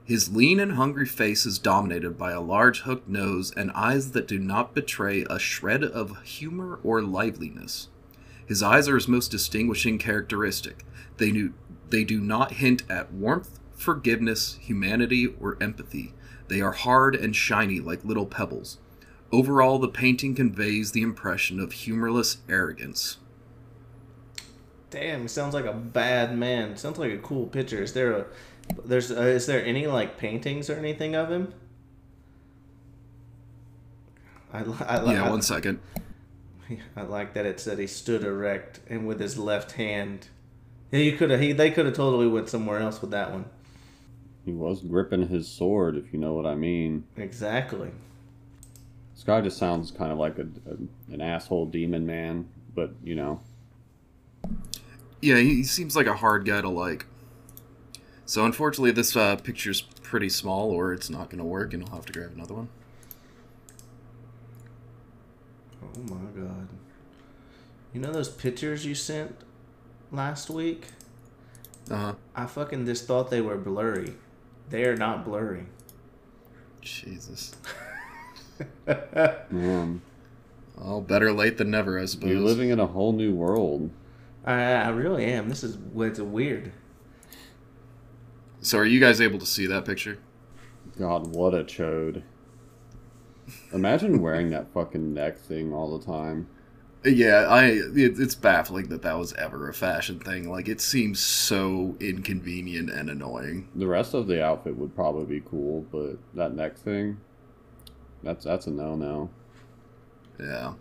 His 0.04 0.34
lean 0.34 0.60
and 0.60 0.72
hungry 0.72 1.06
face 1.06 1.46
is 1.46 1.58
dominated 1.58 2.18
by 2.18 2.32
a 2.32 2.40
large 2.40 2.80
hooked 2.80 3.08
nose 3.08 3.50
and 3.56 3.70
eyes 3.72 4.10
that 4.10 4.28
do 4.28 4.38
not 4.38 4.74
betray 4.74 5.24
a 5.30 5.38
shred 5.38 5.82
of 5.82 6.22
humor 6.22 6.78
or 6.84 7.00
liveliness. 7.00 7.88
His 8.44 8.62
eyes 8.62 8.86
are 8.86 8.96
his 8.96 9.08
most 9.08 9.30
distinguishing 9.30 9.98
characteristic. 9.98 10.84
They 11.16 11.30
do, 11.30 11.54
they 11.88 12.04
do 12.04 12.20
not 12.20 12.52
hint 12.52 12.82
at 12.90 13.12
warmth, 13.14 13.58
forgiveness, 13.72 14.58
humanity, 14.60 15.34
or 15.40 15.56
empathy. 15.58 16.12
They 16.48 16.60
are 16.60 16.72
hard 16.72 17.16
and 17.16 17.34
shiny 17.34 17.80
like 17.80 18.04
little 18.04 18.26
pebbles. 18.26 18.76
Overall, 19.32 19.78
the 19.78 19.88
painting 19.88 20.34
conveys 20.34 20.92
the 20.92 21.00
impression 21.00 21.58
of 21.58 21.72
humorless 21.72 22.38
arrogance. 22.46 23.16
Damn, 24.90 25.26
sounds 25.28 25.54
like 25.54 25.64
a 25.64 25.72
bad 25.72 26.36
man. 26.36 26.76
Sounds 26.76 26.98
like 26.98 27.10
a 27.10 27.18
cool 27.18 27.46
picture. 27.46 27.82
Is 27.82 27.94
there 27.94 28.12
a 28.12 28.26
there's 28.84 29.10
uh, 29.10 29.20
is 29.22 29.46
there 29.46 29.64
any 29.64 29.86
like 29.86 30.18
paintings 30.18 30.68
or 30.70 30.74
anything 30.76 31.14
of 31.14 31.30
him? 31.30 31.52
I, 34.52 34.62
li- 34.62 34.76
I, 34.80 35.02
li- 35.02 35.14
Yeah, 35.14 35.24
I, 35.24 35.30
one 35.30 35.42
second. 35.42 35.80
I 36.96 37.02
like 37.02 37.34
that 37.34 37.46
it 37.46 37.60
said 37.60 37.78
he 37.78 37.86
stood 37.86 38.24
erect 38.24 38.80
and 38.88 39.06
with 39.06 39.20
his 39.20 39.36
left 39.38 39.72
hand. 39.72 40.28
Yeah, 40.90 41.00
you 41.00 41.16
could 41.16 41.30
have. 41.30 41.40
He 41.40 41.52
they 41.52 41.70
could 41.70 41.86
have 41.86 41.94
totally 41.94 42.28
went 42.28 42.48
somewhere 42.48 42.78
else 42.80 43.00
with 43.00 43.10
that 43.10 43.32
one. 43.32 43.46
He 44.44 44.52
was 44.52 44.82
gripping 44.82 45.28
his 45.28 45.48
sword, 45.48 45.96
if 45.96 46.12
you 46.12 46.18
know 46.18 46.34
what 46.34 46.46
I 46.46 46.54
mean. 46.54 47.04
Exactly. 47.16 47.90
This 49.14 49.24
guy 49.24 49.40
just 49.40 49.58
sounds 49.58 49.90
kind 49.90 50.12
of 50.12 50.18
like 50.18 50.38
a, 50.38 50.42
a 50.70 51.12
an 51.12 51.20
asshole 51.20 51.66
demon 51.66 52.06
man, 52.06 52.48
but 52.74 52.92
you 53.02 53.14
know, 53.14 53.40
Yeah, 55.20 55.36
he 55.36 55.56
he 55.56 55.62
seems 55.64 55.96
like 55.96 56.06
a 56.06 56.14
hard 56.14 56.44
guy 56.44 56.60
to 56.60 56.68
like. 56.68 57.06
So 58.26 58.44
unfortunately, 58.44 58.90
this 58.92 59.14
uh, 59.16 59.36
picture's 59.36 59.82
pretty 59.82 60.28
small, 60.28 60.70
or 60.70 60.92
it's 60.92 61.10
not 61.10 61.28
going 61.30 61.38
to 61.38 61.44
work, 61.44 61.74
and 61.74 61.84
I'll 61.84 61.96
have 61.96 62.06
to 62.06 62.12
grab 62.12 62.32
another 62.34 62.54
one. 62.54 62.68
Oh 65.82 66.00
my 66.14 66.30
god. 66.40 66.68
You 67.92 68.00
know 68.00 68.12
those 68.12 68.28
pictures 68.28 68.84
you 68.84 68.94
sent 68.94 69.36
last 70.10 70.50
week? 70.50 70.86
Uh 71.90 71.96
huh. 71.96 72.14
I 72.34 72.46
fucking 72.46 72.86
just 72.86 73.06
thought 73.06 73.30
they 73.30 73.40
were 73.40 73.56
blurry. 73.56 74.14
They 74.70 74.84
are 74.84 74.96
not 74.96 75.24
blurry. 75.24 75.66
Jesus. 76.80 77.54
um, 78.88 80.02
Well, 80.76 81.00
better 81.02 81.32
late 81.32 81.58
than 81.58 81.70
never, 81.70 81.98
I 81.98 82.06
suppose. 82.06 82.30
you're 82.30 82.40
living 82.40 82.70
in 82.70 82.80
a 82.80 82.86
whole 82.86 83.12
new 83.12 83.34
world. 83.34 83.90
I, 84.44 84.62
I 84.62 84.88
really 84.88 85.26
am. 85.26 85.48
This 85.48 85.62
is 85.62 85.78
it's 85.96 86.20
weird. 86.20 86.72
So, 88.64 88.78
are 88.78 88.86
you 88.86 88.98
guys 88.98 89.20
able 89.20 89.38
to 89.40 89.44
see 89.44 89.66
that 89.66 89.84
picture? 89.84 90.16
God, 90.98 91.26
what 91.36 91.52
a 91.52 91.64
chode! 91.64 92.22
Imagine 93.74 94.22
wearing 94.22 94.48
that 94.50 94.72
fucking 94.72 95.12
neck 95.12 95.36
thing 95.36 95.74
all 95.74 95.98
the 95.98 96.06
time. 96.06 96.48
Yeah, 97.04 97.46
I. 97.46 97.64
It, 97.66 98.18
it's 98.18 98.34
baffling 98.34 98.88
that 98.88 99.02
that 99.02 99.18
was 99.18 99.34
ever 99.34 99.68
a 99.68 99.74
fashion 99.74 100.18
thing. 100.18 100.50
Like, 100.50 100.66
it 100.66 100.80
seems 100.80 101.20
so 101.20 101.94
inconvenient 102.00 102.88
and 102.88 103.10
annoying. 103.10 103.68
The 103.74 103.86
rest 103.86 104.14
of 104.14 104.28
the 104.28 104.42
outfit 104.42 104.78
would 104.78 104.96
probably 104.96 105.40
be 105.40 105.44
cool, 105.46 105.84
but 105.92 106.16
that 106.32 106.54
neck 106.54 106.78
thing, 106.78 107.18
that's 108.22 108.46
that's 108.46 108.66
a 108.66 108.70
no 108.70 108.94
no. 108.94 109.28
Yeah. 110.40 110.72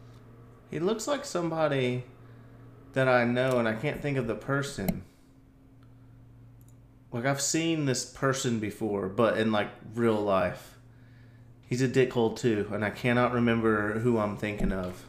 He 0.72 0.80
looks 0.80 1.06
like 1.06 1.26
somebody 1.26 2.06
that 2.94 3.10
I 3.10 3.26
know, 3.26 3.60
and 3.60 3.68
I 3.68 3.74
can't 3.74 4.02
think 4.02 4.18
of 4.18 4.28
the 4.28 4.36
person. 4.36 5.04
Like 7.14 7.26
I've 7.26 7.42
seen 7.42 7.86
this 7.86 8.04
person 8.06 8.60
before, 8.60 9.08
but 9.08 9.38
in 9.38 9.52
like 9.52 9.70
real 9.96 10.20
life. 10.20 10.72
He's 11.70 11.82
a 11.82 11.88
dickhole 11.88 12.36
too, 12.36 12.68
and 12.72 12.84
I 12.84 12.90
cannot 12.90 13.32
remember 13.34 14.00
who 14.00 14.18
I'm 14.20 14.36
thinking 14.38 14.72
of. 14.72 15.06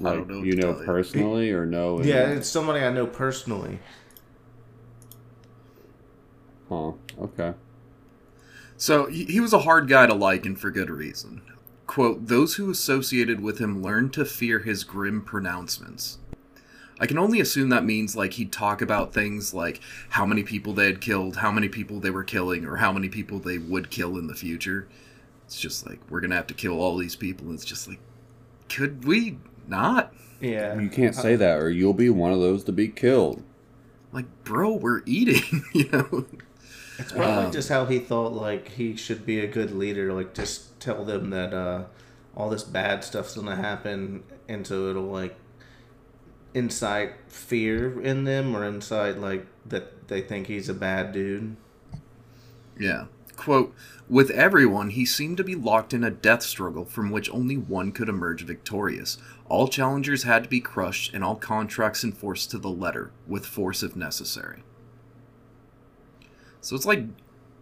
I 0.00 0.02
Like 0.04 0.14
don't 0.18 0.28
know 0.28 0.42
you 0.42 0.54
know 0.56 0.72
tell 0.72 0.80
you. 0.80 0.86
personally 0.86 1.50
or 1.50 1.64
no? 1.66 1.98
in- 1.98 2.06
Yeah, 2.08 2.28
it's 2.30 2.48
somebody 2.48 2.80
I 2.84 2.90
know 2.92 3.06
personally. 3.06 3.78
Huh. 6.68 6.92
Okay. 7.20 7.54
So 8.76 9.06
he, 9.06 9.24
he 9.24 9.40
was 9.40 9.52
a 9.52 9.60
hard 9.60 9.88
guy 9.88 10.06
to 10.06 10.14
like, 10.14 10.44
and 10.46 10.58
for 10.60 10.70
good 10.70 10.90
reason. 10.90 11.42
Quote, 11.86 12.26
those 12.26 12.56
who 12.56 12.70
associated 12.70 13.40
with 13.40 13.58
him 13.58 13.82
learned 13.82 14.12
to 14.12 14.24
fear 14.24 14.58
his 14.60 14.84
grim 14.84 15.22
pronouncements. 15.22 16.18
I 17.00 17.06
can 17.06 17.18
only 17.18 17.40
assume 17.40 17.68
that 17.70 17.84
means 17.84 18.16
like 18.16 18.34
he'd 18.34 18.52
talk 18.52 18.82
about 18.82 19.12
things 19.14 19.54
like 19.54 19.80
how 20.10 20.26
many 20.26 20.42
people 20.42 20.72
they 20.74 20.86
had 20.86 21.00
killed, 21.00 21.36
how 21.36 21.50
many 21.52 21.68
people 21.68 22.00
they 22.00 22.10
were 22.10 22.24
killing, 22.24 22.64
or 22.66 22.76
how 22.76 22.92
many 22.92 23.08
people 23.08 23.38
they 23.38 23.58
would 23.58 23.90
kill 23.90 24.18
in 24.18 24.26
the 24.26 24.34
future. 24.34 24.88
It's 25.46 25.60
just 25.60 25.86
like 25.86 26.00
we're 26.10 26.20
gonna 26.20 26.36
have 26.36 26.46
to 26.48 26.54
kill 26.54 26.80
all 26.80 26.96
these 26.96 27.16
people. 27.16 27.46
And 27.46 27.54
it's 27.54 27.64
just 27.64 27.88
like, 27.88 28.00
could 28.68 29.04
we 29.04 29.38
not? 29.66 30.14
Yeah. 30.40 30.78
You 30.78 30.88
can't 30.90 31.14
say 31.16 31.36
that, 31.36 31.58
or 31.60 31.70
you'll 31.70 31.94
be 31.94 32.10
one 32.10 32.32
of 32.32 32.40
those 32.40 32.64
to 32.64 32.72
be 32.72 32.88
killed. 32.88 33.42
Like, 34.12 34.26
bro, 34.44 34.74
we're 34.74 35.02
eating. 35.06 35.64
you 35.74 35.88
know? 35.90 36.26
It's 36.98 37.12
probably 37.12 37.46
Um, 37.46 37.52
just 37.52 37.68
how 37.68 37.86
he 37.86 37.98
thought 37.98 38.32
like 38.32 38.68
he 38.72 38.96
should 38.96 39.24
be 39.24 39.40
a 39.40 39.46
good 39.46 39.70
leader, 39.70 40.12
like 40.12 40.34
just 40.34 40.78
tell 40.80 41.04
them 41.04 41.30
that 41.30 41.54
uh 41.54 41.84
all 42.36 42.50
this 42.50 42.64
bad 42.64 43.04
stuff's 43.04 43.34
gonna 43.36 43.56
happen 43.56 44.22
and 44.48 44.66
so 44.66 44.88
it'll 44.88 45.02
like 45.04 45.36
incite 46.58 47.12
fear 47.28 48.00
in 48.00 48.24
them 48.24 48.54
or 48.54 48.64
incite 48.64 49.18
like 49.18 49.46
that 49.66 50.08
they 50.08 50.20
think 50.20 50.46
he's 50.46 50.68
a 50.68 50.74
bad 50.74 51.12
dude. 51.12 51.56
Yeah. 52.78 53.06
Quote, 53.36 53.74
with 54.08 54.30
everyone, 54.30 54.90
he 54.90 55.04
seemed 55.04 55.36
to 55.36 55.44
be 55.44 55.54
locked 55.54 55.94
in 55.94 56.02
a 56.02 56.10
death 56.10 56.42
struggle 56.42 56.84
from 56.84 57.10
which 57.10 57.30
only 57.30 57.56
one 57.56 57.92
could 57.92 58.08
emerge 58.08 58.44
victorious. 58.44 59.18
All 59.48 59.68
challengers 59.68 60.24
had 60.24 60.42
to 60.44 60.48
be 60.48 60.60
crushed 60.60 61.14
and 61.14 61.22
all 61.22 61.36
contracts 61.36 62.02
enforced 62.02 62.50
to 62.50 62.58
the 62.58 62.70
letter, 62.70 63.12
with 63.26 63.46
force 63.46 63.82
if 63.82 63.94
necessary. 63.94 64.62
So 66.60 66.74
it's 66.74 66.86
like 66.86 67.04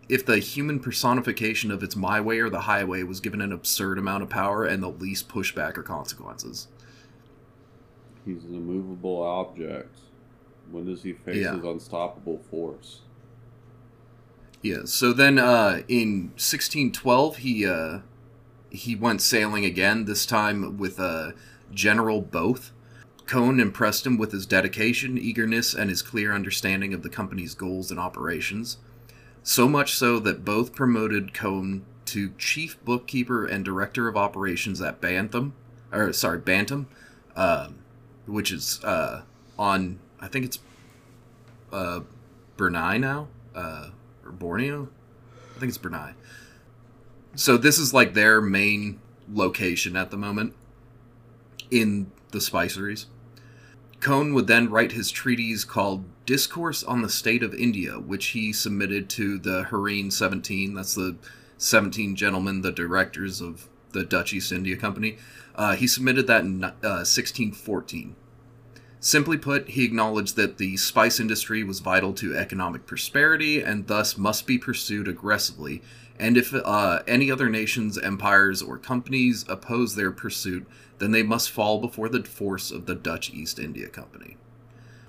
if 0.09 0.25
the 0.25 0.39
human 0.39 0.81
personification 0.81 1.71
of 1.71 1.83
it's 1.83 1.97
my 1.97 2.21
way 2.21 2.39
or 2.39 2.49
the 2.49 2.61
highway 2.61 3.03
was 3.03 3.21
given 3.21 3.41
an 3.41 3.53
absurd 3.53 3.99
amount 3.99 4.23
of 4.23 4.31
power 4.31 4.65
and 4.65 4.83
the 4.83 4.89
least 4.89 5.29
pushback 5.29 5.77
or 5.77 5.83
consequences. 5.83 6.69
He's 8.27 8.45
an 8.45 8.55
immovable 8.55 9.23
object. 9.23 9.97
When 10.71 10.85
does 10.85 11.03
he 11.03 11.13
face 11.13 11.37
Yeah. 11.37 11.55
his 11.55 11.65
unstoppable 11.65 12.39
force? 12.51 13.03
Yeah. 14.63 14.85
So 14.85 15.13
then, 15.13 15.39
uh, 15.39 15.83
in 15.87 16.33
1612, 16.37 17.37
he 17.39 17.65
uh, 17.65 18.01
he 18.71 18.97
went 18.97 19.23
sailing 19.23 19.65
again. 19.65 20.05
This 20.07 20.27
time 20.27 20.77
with 20.77 20.99
uh, 20.99 21.33
General 21.73 22.21
Both. 22.21 22.73
Coen 23.27 23.61
impressed 23.61 24.07
him 24.07 24.19
with 24.19 24.31
his 24.31 24.47
dedication, 24.47 25.19
eagerness, 25.19 25.75
and 25.75 25.91
his 25.91 26.01
clear 26.01 26.33
understanding 26.33 26.95
of 26.95 27.03
the 27.03 27.09
company's 27.09 27.55
goals 27.55 27.91
and 27.91 27.99
operations. 27.99 28.79
So 29.43 29.69
much 29.69 29.95
so 29.95 30.19
that 30.21 30.45
Both 30.45 30.75
promoted 30.75 31.33
Coen 31.33 31.83
to 32.07 32.31
chief 32.39 32.83
bookkeeper 32.85 33.45
and 33.45 33.65
director 33.65 34.07
of 34.09 34.17
operations 34.17 34.81
at 34.81 35.01
Bantam, 35.01 35.55
or 35.93 36.13
sorry, 36.13 36.39
Bantam, 36.39 36.87
uh, 37.35 37.71
which 38.27 38.53
is 38.53 38.83
uh, 38.85 39.23
on 39.59 39.99
I 40.21 40.29
think 40.29 40.47
it's 40.47 40.59
uh, 41.73 42.01
Brunei 42.57 42.99
now, 42.99 43.29
uh, 43.55 43.91
or 44.25 44.33
Borneo. 44.33 44.89
I 45.55 45.59
think 45.59 45.71
it's 45.71 45.79
Brunei. 45.79 46.13
So 47.35 47.57
this 47.57 47.79
is 47.79 47.93
like 47.93 48.15
their 48.15 48.41
main 48.41 49.01
location 49.33 49.97
at 49.97 50.11
the 50.11 50.17
moment 50.17 50.55
in 51.71 52.11
the 52.31 52.41
spiceries. 52.41 53.07
Coen 54.01 54.35
would 54.35 54.47
then 54.47 54.71
write 54.71 54.93
his 54.93 55.11
treatise 55.11 55.65
called 55.65 56.05
Discourse 56.27 56.85
on 56.85 57.03
the 57.03 57.09
State 57.09 57.43
of 57.43 57.55
India, 57.55 57.99
which 57.99 58.27
he 58.29 58.53
submitted 58.53 59.09
to 59.11 59.39
the 59.39 59.65
Heeren 59.65 60.13
17. 60.13 60.75
That's 60.75 60.95
the 60.95 61.17
17 61.59 62.17
gentlemen, 62.17 62.61
the 62.61 62.73
directors 62.73 63.41
of 63.41 63.69
the 63.97 64.05
Dutch 64.05 64.33
East 64.33 64.53
India 64.53 64.77
Company. 64.77 65.17
Uh, 65.55 65.75
he 65.75 65.87
submitted 65.87 66.27
that 66.27 66.43
in 66.43 66.63
uh, 66.63 67.03
1614. 67.05 68.15
Simply 69.01 69.37
put, 69.37 69.71
he 69.71 69.85
acknowledged 69.85 70.37
that 70.37 70.59
the 70.59 70.77
spice 70.77 71.21
industry 71.21 71.63
was 71.63 71.81
vital 71.81 72.13
to 72.15 72.37
economic 72.37 72.87
prosperity 72.87 73.63
and 73.63 73.87
thus 73.87 74.19
must 74.19 74.47
be 74.47 74.59
pursued 74.59 75.07
aggressively. 75.07 75.83
And 76.19 76.37
if 76.37 76.55
uh, 76.55 77.03
any 77.07 77.31
other 77.31 77.49
nations, 77.49 77.99
empires, 77.99 78.63
or 78.63 78.79
companies 78.79 79.45
oppose 79.49 79.95
their 79.95 80.11
pursuit, 80.11 80.67
then 80.99 81.11
they 81.11 81.23
must 81.23 81.51
fall 81.51 81.81
before 81.81 82.09
the 82.09 82.25
force 82.25 82.71
of 82.71 82.87
the 82.87 82.95
Dutch 82.95 83.31
East 83.31 83.59
India 83.59 83.89
Company. 83.89 84.37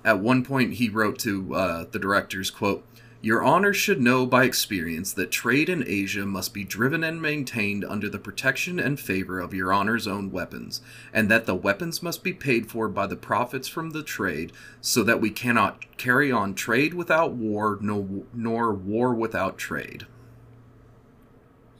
At 0.04 0.20
one 0.20 0.44
point, 0.44 0.74
he 0.74 0.88
wrote 0.88 1.18
to 1.20 1.54
uh, 1.54 1.84
the 1.90 1.98
directors, 1.98 2.50
quote, 2.50 2.86
your 3.20 3.42
Honor 3.42 3.72
should 3.72 4.00
know 4.00 4.24
by 4.26 4.44
experience 4.44 5.12
that 5.14 5.32
trade 5.32 5.68
in 5.68 5.82
Asia 5.86 6.24
must 6.24 6.54
be 6.54 6.62
driven 6.62 7.02
and 7.02 7.20
maintained 7.20 7.84
under 7.84 8.08
the 8.08 8.18
protection 8.18 8.78
and 8.78 9.00
favor 9.00 9.40
of 9.40 9.52
Your 9.52 9.72
Honor's 9.72 10.06
own 10.06 10.30
weapons, 10.30 10.80
and 11.12 11.28
that 11.28 11.44
the 11.44 11.54
weapons 11.54 12.00
must 12.00 12.22
be 12.22 12.32
paid 12.32 12.70
for 12.70 12.88
by 12.88 13.08
the 13.08 13.16
profits 13.16 13.66
from 13.66 13.90
the 13.90 14.04
trade, 14.04 14.52
so 14.80 15.02
that 15.02 15.20
we 15.20 15.30
cannot 15.30 15.96
carry 15.96 16.30
on 16.30 16.54
trade 16.54 16.94
without 16.94 17.32
war, 17.32 17.78
no, 17.80 18.24
nor 18.32 18.72
war 18.72 19.12
without 19.12 19.58
trade. 19.58 20.06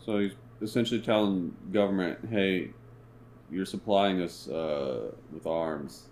So 0.04 0.18
he's 0.18 0.32
essentially 0.60 1.00
telling 1.00 1.54
government, 1.72 2.18
hey, 2.30 2.70
you're 3.48 3.64
supplying 3.64 4.20
us 4.22 4.48
uh, 4.48 5.12
with 5.32 5.46
arms 5.46 6.08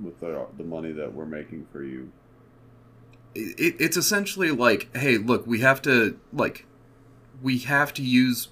with 0.00 0.18
the, 0.20 0.46
the 0.56 0.64
money 0.64 0.92
that 0.92 1.12
we're 1.12 1.26
making 1.26 1.66
for 1.70 1.82
you 1.82 2.10
it, 3.36 3.76
it's 3.78 3.96
essentially 3.96 4.50
like, 4.50 4.94
hey, 4.96 5.18
look, 5.18 5.46
we 5.46 5.60
have 5.60 5.82
to 5.82 6.18
like, 6.32 6.66
we 7.42 7.58
have 7.58 7.92
to 7.94 8.02
use 8.02 8.48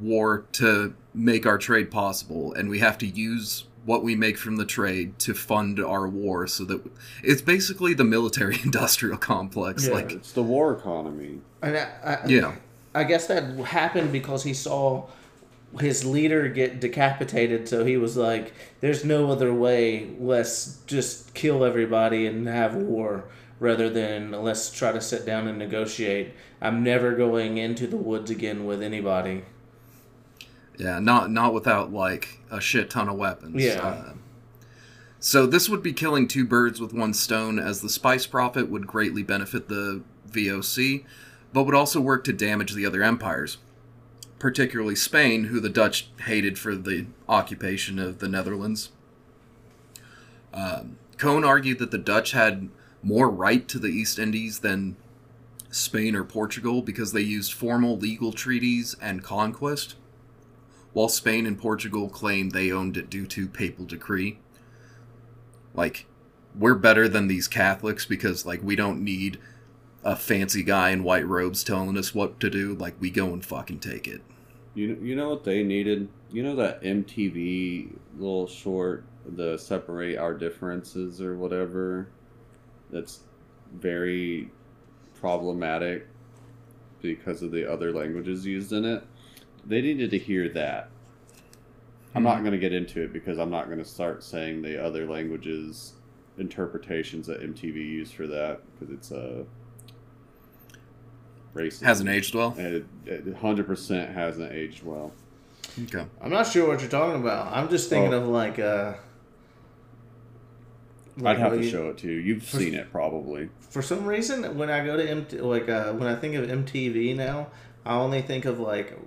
war 0.00 0.44
to 0.52 0.94
make 1.14 1.46
our 1.46 1.58
trade 1.58 1.90
possible, 1.90 2.52
and 2.54 2.68
we 2.68 2.78
have 2.80 2.98
to 2.98 3.06
use 3.06 3.64
what 3.84 4.02
we 4.02 4.16
make 4.16 4.38
from 4.38 4.56
the 4.56 4.64
trade 4.64 5.18
to 5.18 5.34
fund 5.34 5.78
our 5.78 6.08
war 6.08 6.46
so 6.46 6.64
that 6.64 6.80
it's 7.22 7.42
basically 7.42 7.92
the 7.92 8.04
military 8.04 8.58
industrial 8.64 9.18
complex 9.18 9.86
Yeah. 9.86 9.92
like 9.92 10.12
it's 10.12 10.32
the 10.32 10.42
war 10.42 10.72
economy 10.72 11.40
And 11.60 11.76
I, 11.76 11.88
I, 12.02 12.26
Yeah. 12.26 12.54
I 12.94 13.04
guess 13.04 13.26
that 13.26 13.44
happened 13.66 14.10
because 14.10 14.42
he 14.44 14.54
saw 14.54 15.06
his 15.80 16.04
leader 16.06 16.48
get 16.48 16.80
decapitated, 16.80 17.68
so 17.68 17.84
he 17.84 17.96
was 17.96 18.16
like, 18.16 18.52
"There's 18.80 19.04
no 19.04 19.30
other 19.32 19.52
way. 19.52 20.08
Let's 20.20 20.78
just 20.86 21.34
kill 21.34 21.64
everybody 21.64 22.26
and 22.28 22.46
have 22.46 22.76
war, 22.76 23.24
rather 23.60 23.88
than 23.88 24.30
let's 24.30 24.70
try 24.70 24.92
to 24.92 25.00
sit 25.00 25.24
down 25.24 25.46
and 25.48 25.58
negotiate. 25.58 26.34
I'm 26.60 26.82
never 26.82 27.14
going 27.14 27.58
into 27.58 27.86
the 27.86 27.96
woods 27.96 28.30
again 28.30 28.66
with 28.66 28.82
anybody." 28.82 29.44
yeah 30.76 30.98
not 30.98 31.30
not 31.30 31.54
without 31.54 31.92
like 31.92 32.40
a 32.50 32.60
shit 32.60 32.90
ton 32.90 33.08
of 33.08 33.16
weapons 33.16 33.62
Yeah. 33.62 33.80
Uh, 33.80 34.12
so 35.20 35.46
this 35.46 35.68
would 35.68 35.84
be 35.84 35.92
killing 35.92 36.26
two 36.26 36.44
birds 36.44 36.80
with 36.80 36.92
one 36.92 37.14
stone 37.14 37.60
as 37.60 37.80
the 37.80 37.88
spice 37.88 38.26
profit 38.26 38.68
would 38.68 38.84
greatly 38.84 39.22
benefit 39.22 39.68
the 39.68 40.02
voc 40.28 41.04
but 41.52 41.62
would 41.62 41.76
also 41.76 42.00
work 42.00 42.24
to 42.24 42.32
damage 42.32 42.74
the 42.74 42.84
other 42.84 43.04
empires 43.04 43.58
particularly 44.44 44.94
Spain, 44.94 45.44
who 45.44 45.58
the 45.58 45.70
Dutch 45.70 46.10
hated 46.26 46.58
for 46.58 46.74
the 46.76 47.06
occupation 47.30 47.98
of 47.98 48.18
the 48.18 48.28
Netherlands. 48.28 48.90
Um, 50.52 50.98
Coen 51.16 51.46
argued 51.46 51.78
that 51.78 51.90
the 51.90 51.96
Dutch 51.96 52.32
had 52.32 52.68
more 53.04 53.30
right 53.30 53.68
to 53.68 53.78
the 53.78 53.88
East 53.88 54.18
Indies 54.18 54.60
than 54.60 54.96
Spain 55.70 56.16
or 56.16 56.24
Portugal 56.24 56.82
because 56.82 57.12
they 57.12 57.20
used 57.20 57.52
formal 57.52 57.96
legal 57.96 58.32
treaties 58.32 58.96
and 59.00 59.22
conquest, 59.22 59.94
while 60.92 61.08
Spain 61.08 61.46
and 61.46 61.58
Portugal 61.58 62.08
claimed 62.08 62.52
they 62.52 62.72
owned 62.72 62.96
it 62.96 63.10
due 63.10 63.26
to 63.26 63.46
papal 63.46 63.84
decree. 63.84 64.38
Like, 65.74 66.06
we're 66.56 66.76
better 66.76 67.08
than 67.08 67.26
these 67.26 67.48
Catholics 67.48 68.06
because, 68.06 68.46
like, 68.46 68.62
we 68.62 68.76
don't 68.76 69.02
need 69.02 69.38
a 70.04 70.16
fancy 70.16 70.62
guy 70.62 70.90
in 70.90 71.02
white 71.02 71.26
robes 71.26 71.64
telling 71.64 71.98
us 71.98 72.14
what 72.14 72.38
to 72.40 72.48
do. 72.48 72.74
Like, 72.74 72.94
we 73.00 73.10
go 73.10 73.32
and 73.32 73.44
fucking 73.44 73.80
take 73.80 74.06
it. 74.06 74.22
You 74.74 74.98
you 75.02 75.14
know 75.14 75.30
what 75.30 75.44
they 75.44 75.62
needed? 75.62 76.08
You 76.30 76.42
know 76.42 76.56
that 76.56 76.82
MTV 76.82 77.90
little 78.18 78.46
short, 78.46 79.04
the 79.24 79.56
separate 79.56 80.18
our 80.18 80.34
differences 80.34 81.20
or 81.20 81.36
whatever. 81.36 82.08
That's 82.90 83.20
very 83.74 84.50
problematic 85.20 86.06
because 87.02 87.42
of 87.42 87.50
the 87.50 87.70
other 87.70 87.92
languages 87.92 88.46
used 88.46 88.72
in 88.72 88.84
it. 88.84 89.02
They 89.66 89.80
needed 89.80 90.10
to 90.10 90.18
hear 90.18 90.48
that. 90.50 90.90
I'm 92.14 92.22
not 92.22 92.40
going 92.40 92.52
to 92.52 92.58
get 92.58 92.72
into 92.72 93.02
it 93.02 93.12
because 93.12 93.38
I'm 93.38 93.50
not 93.50 93.66
going 93.66 93.78
to 93.78 93.84
start 93.84 94.22
saying 94.22 94.62
the 94.62 94.82
other 94.82 95.08
languages 95.08 95.94
interpretations 96.38 97.26
that 97.26 97.40
MTV 97.40 97.74
used 97.74 98.14
for 98.14 98.26
that 98.28 98.60
because 98.78 98.94
it's 98.94 99.10
a 99.10 99.40
uh, 99.40 99.44
racist. 101.54 101.82
Hasn't 101.82 102.08
aged 102.08 102.34
well. 102.34 102.54
And 102.56 102.74
it, 102.74 102.86
it 103.06 103.36
100% 103.36 104.14
hasn't 104.14 104.52
aged 104.52 104.84
well. 104.84 105.12
Okay. 105.84 106.06
I'm 106.20 106.30
not 106.30 106.46
sure 106.46 106.68
what 106.68 106.80
you're 106.80 106.90
talking 106.90 107.20
about. 107.20 107.52
I'm 107.52 107.68
just 107.68 107.88
thinking 107.88 108.10
Well- 108.10 108.22
of 108.22 108.28
like 108.28 108.58
uh. 108.58 108.94
Like 111.16 111.36
I'd 111.36 111.40
have 111.42 111.52
what 111.52 111.62
to 111.62 111.70
show 111.70 111.88
it 111.90 111.98
to 111.98 112.08
you. 112.08 112.18
You've 112.18 112.42
For- 112.42 112.58
seen 112.58 112.74
it 112.74 112.90
probably. 112.90 113.48
For 113.70 113.82
some 113.82 114.04
reason, 114.04 114.56
when 114.58 114.70
I 114.70 114.84
go 114.84 114.96
to 114.96 115.08
MT, 115.08 115.40
like 115.40 115.68
uh, 115.68 115.92
when 115.92 116.08
I 116.08 116.16
think 116.16 116.34
of 116.34 116.48
MTV 116.48 117.14
now, 117.16 117.48
I 117.86 117.94
only 117.96 118.20
think 118.22 118.44
of 118.44 118.58
like 118.60 118.98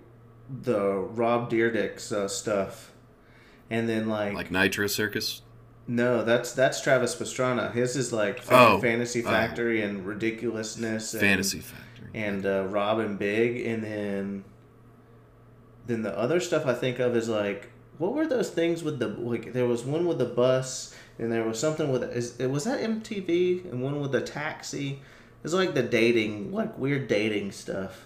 the 0.63 0.79
Rob 0.79 1.51
Dyrdek's 1.51 2.11
uh, 2.13 2.27
stuff, 2.29 2.91
and 3.69 3.89
then 3.89 4.07
like, 4.07 4.33
Like 4.33 4.51
Nitro 4.51 4.87
Circus. 4.87 5.41
no, 5.87 6.23
that's 6.23 6.53
that's 6.53 6.79
Travis 6.81 7.13
Pastrana. 7.15 7.73
His 7.73 7.97
is 7.97 8.13
like 8.13 8.41
Fan- 8.41 8.71
Oh. 8.73 8.79
Fantasy 8.79 9.21
Oh. 9.25 9.29
Factory 9.29 9.81
and 9.81 10.05
Ridiculousness, 10.05 11.13
and, 11.13 11.21
Fantasy 11.21 11.59
Factory. 11.59 12.07
and 12.13 12.45
uh, 12.45 12.63
Rob 12.69 12.99
and 12.99 13.19
Big, 13.19 13.65
and 13.65 13.83
then 13.83 14.43
then 15.85 16.01
the 16.03 16.17
other 16.17 16.39
stuff 16.39 16.65
I 16.65 16.73
think 16.73 16.99
of 16.99 17.15
is 17.15 17.27
like 17.29 17.69
what 17.97 18.13
were 18.13 18.27
those 18.27 18.49
things 18.49 18.83
with 18.83 18.99
the 18.99 19.07
like 19.07 19.53
there 19.53 19.65
was 19.65 19.83
one 19.83 20.05
with 20.05 20.17
the 20.19 20.25
bus 20.25 20.93
and 21.19 21.31
there 21.31 21.43
was 21.43 21.59
something 21.59 21.91
with 21.91 22.03
is 22.03 22.39
it 22.39 22.47
was 22.47 22.65
that 22.65 22.79
MTV 22.79 23.71
and 23.71 23.81
one 23.81 23.99
with 23.99 24.11
the 24.11 24.21
taxi. 24.21 25.01
It's 25.43 25.53
like 25.53 25.73
the 25.73 25.83
dating 25.83 26.51
like 26.51 26.77
weird 26.77 27.07
dating 27.07 27.51
stuff. 27.51 28.05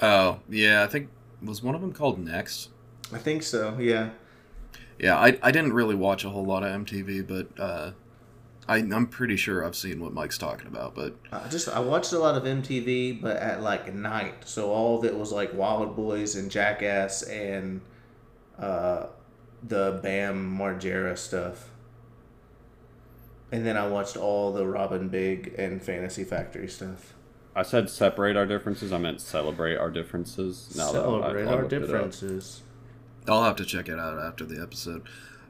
Oh, 0.00 0.40
yeah, 0.48 0.84
I 0.84 0.86
think 0.86 1.08
was 1.42 1.62
one 1.62 1.74
of 1.74 1.80
them 1.80 1.92
called 1.92 2.18
Next. 2.18 2.70
I 3.12 3.18
think 3.18 3.42
so. 3.42 3.76
Yeah. 3.78 4.10
Yeah, 4.98 5.16
I, 5.16 5.38
I 5.42 5.50
didn't 5.50 5.72
really 5.72 5.94
watch 5.94 6.24
a 6.24 6.30
whole 6.30 6.44
lot 6.44 6.64
of 6.64 6.84
MTV, 6.84 7.26
but 7.26 7.62
uh, 7.62 7.92
I 8.68 8.78
I'm 8.78 9.06
pretty 9.06 9.36
sure 9.36 9.64
I've 9.64 9.76
seen 9.76 10.00
what 10.00 10.12
Mike's 10.12 10.38
talking 10.38 10.66
about. 10.66 10.94
But 10.94 11.14
I 11.32 11.48
just 11.48 11.68
I 11.68 11.80
watched 11.80 12.12
a 12.12 12.18
lot 12.18 12.36
of 12.36 12.42
MTV, 12.42 13.20
but 13.20 13.36
at 13.36 13.62
like 13.62 13.94
night. 13.94 14.46
So 14.46 14.70
all 14.70 14.98
of 14.98 15.04
it 15.04 15.16
was 15.16 15.32
like 15.32 15.52
Wildboyz 15.52 16.38
and 16.38 16.50
Jackass 16.50 17.22
and 17.22 17.80
uh, 18.58 19.06
the 19.62 19.98
Bam 20.02 20.56
Margera 20.58 21.16
stuff. 21.16 21.70
And 23.50 23.64
then 23.66 23.76
I 23.76 23.86
watched 23.88 24.16
all 24.16 24.52
the 24.52 24.66
Rob 24.66 24.92
and 24.92 25.10
Big 25.10 25.54
and 25.58 25.82
Fantasy 25.82 26.24
Factory 26.24 26.68
stuff. 26.68 27.14
I 27.56 27.62
said 27.62 27.88
separate 27.90 28.36
our 28.36 28.46
differences. 28.46 28.92
I 28.92 28.98
meant 28.98 29.20
celebrate 29.20 29.76
our 29.76 29.90
differences. 29.90 30.74
Now 30.76 30.92
that 30.92 31.00
I- 31.00 31.02
Celebrate 31.02 31.44
I 31.44 31.46
our 31.52 31.60
looked 31.62 31.72
it 31.72 31.76
up. 31.82 31.88
differences. 31.88 32.62
I'll 33.26 33.44
have 33.44 33.56
to 33.56 33.64
check 33.64 33.88
it 33.88 33.98
out 33.98 34.18
after 34.18 34.44
the 34.44 34.60
episode. 34.62 35.02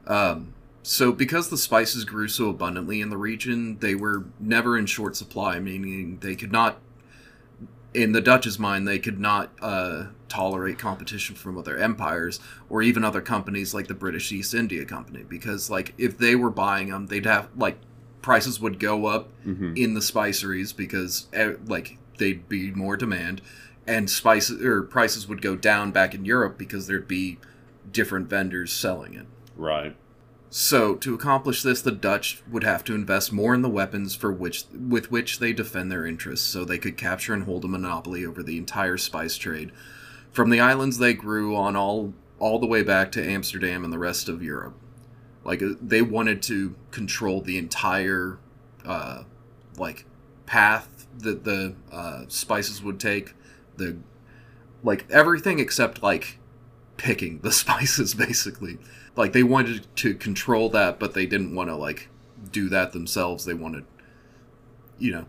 Um, 0.07 0.53
so, 0.81 1.11
because 1.11 1.49
the 1.49 1.57
spices 1.57 2.05
grew 2.05 2.27
so 2.27 2.49
abundantly 2.49 2.99
in 3.01 3.09
the 3.09 3.17
region, 3.17 3.77
they 3.79 3.95
were 3.95 4.25
never 4.39 4.77
in 4.77 4.85
short 4.85 5.15
supply, 5.15 5.59
meaning 5.59 6.19
they 6.21 6.35
could 6.35 6.51
not 6.51 6.79
in 7.93 8.11
the 8.11 8.21
Dutch's 8.21 8.59
mind, 8.59 8.87
they 8.87 8.99
could 8.99 9.19
not 9.19 9.51
uh, 9.61 10.07
tolerate 10.27 10.77
competition 10.77 11.35
from 11.35 11.57
other 11.57 11.77
empires 11.77 12.39
or 12.69 12.81
even 12.81 13.03
other 13.03 13.21
companies 13.21 13.73
like 13.73 13.87
the 13.87 13.93
British 13.93 14.31
East 14.31 14.53
India 14.53 14.85
Company 14.85 15.23
because, 15.27 15.69
like, 15.69 15.93
if 15.97 16.17
they 16.17 16.35
were 16.35 16.51
buying 16.51 16.89
them, 16.89 17.07
they'd 17.07 17.25
have 17.25 17.49
like 17.55 17.77
prices 18.21 18.59
would 18.59 18.79
go 18.79 19.05
up 19.05 19.31
hmm 19.43 19.73
in 19.75 19.93
the 19.93 20.01
spiceries 20.01 20.73
because 20.73 21.27
like 21.67 21.97
they'd 22.17 22.49
be 22.49 22.71
more 22.71 22.97
demand, 22.97 23.41
and 23.87 24.09
spices 24.09 24.63
or 24.63 24.83
prices 24.83 25.27
would 25.27 25.41
go 25.41 25.55
down 25.55 25.91
back 25.91 26.13
in 26.13 26.25
Europe 26.25 26.57
because 26.57 26.87
there'd 26.87 27.07
be 27.07 27.37
different 27.91 28.29
vendors 28.29 28.71
selling 28.71 29.13
it. 29.13 29.25
Right. 29.55 29.95
So, 30.51 30.95
to 30.95 31.13
accomplish 31.13 31.61
this, 31.61 31.81
the 31.83 31.91
Dutch 31.91 32.41
would 32.49 32.63
have 32.63 32.83
to 32.85 32.95
invest 32.95 33.31
more 33.31 33.53
in 33.53 33.61
the 33.61 33.69
weapons 33.69 34.15
for 34.15 34.31
which 34.31 34.65
with 34.73 35.11
which 35.11 35.37
they 35.37 35.53
defend 35.53 35.91
their 35.91 36.07
interests, 36.07 36.47
so 36.47 36.65
they 36.65 36.79
could 36.79 36.97
capture 36.97 37.35
and 37.35 37.43
hold 37.43 37.65
a 37.65 37.67
monopoly 37.67 38.25
over 38.25 38.41
the 38.41 38.57
entire 38.57 38.97
spice 38.97 39.37
trade. 39.37 39.71
From 40.31 40.49
the 40.49 40.59
islands 40.59 40.97
they 40.97 41.13
grew 41.13 41.55
on 41.55 41.75
all 41.75 42.13
all 42.39 42.57
the 42.57 42.65
way 42.65 42.81
back 42.81 43.11
to 43.11 43.23
Amsterdam 43.23 43.83
and 43.83 43.93
the 43.93 43.99
rest 43.99 44.27
of 44.27 44.41
Europe. 44.41 44.75
Like 45.43 45.61
uh, 45.61 45.73
they 45.79 46.01
wanted 46.01 46.41
to 46.43 46.75
control 46.89 47.41
the 47.41 47.59
entire 47.59 48.39
uh, 48.83 49.23
like 49.77 50.05
path 50.47 51.05
that 51.19 51.43
the 51.43 51.75
uh, 51.91 52.23
spices 52.27 52.81
would 52.81 52.99
take, 52.99 53.35
the 53.77 53.97
like 54.83 55.05
everything 55.11 55.59
except 55.59 56.01
like 56.01 56.39
picking 56.97 57.39
the 57.41 57.51
spices 57.51 58.15
basically 58.15 58.79
like 59.19 59.33
they 59.33 59.43
wanted 59.43 59.85
to 59.97 60.15
control 60.15 60.69
that 60.69 60.97
but 60.99 61.13
they 61.13 61.25
didn't 61.25 61.53
want 61.53 61.69
to 61.69 61.75
like 61.75 62.07
do 62.51 62.69
that 62.69 62.93
themselves 62.93 63.43
they 63.45 63.53
wanted 63.53 63.85
you 64.97 65.11
know 65.11 65.25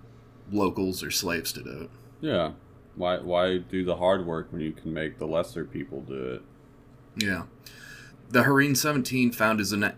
locals 0.53 1.03
or 1.03 1.11
slaves 1.11 1.53
to 1.53 1.62
do 1.62 1.83
it 1.83 1.90
Yeah. 2.20 2.53
Why 2.96 3.18
why 3.18 3.59
do 3.59 3.85
the 3.85 3.96
hard 3.96 4.24
work 4.26 4.53
when 4.53 4.61
you 4.61 4.72
can 4.72 4.92
make 4.92 5.18
the 5.18 5.26
lesser 5.26 5.64
people 5.64 6.00
do 6.03 6.14
it? 6.35 6.42
yeah 7.16 7.42
the 8.31 8.42
Heeren 8.44 8.76
17 8.76 9.33
found 9.33 9.59
his 9.59 9.72
uh, 9.72 9.92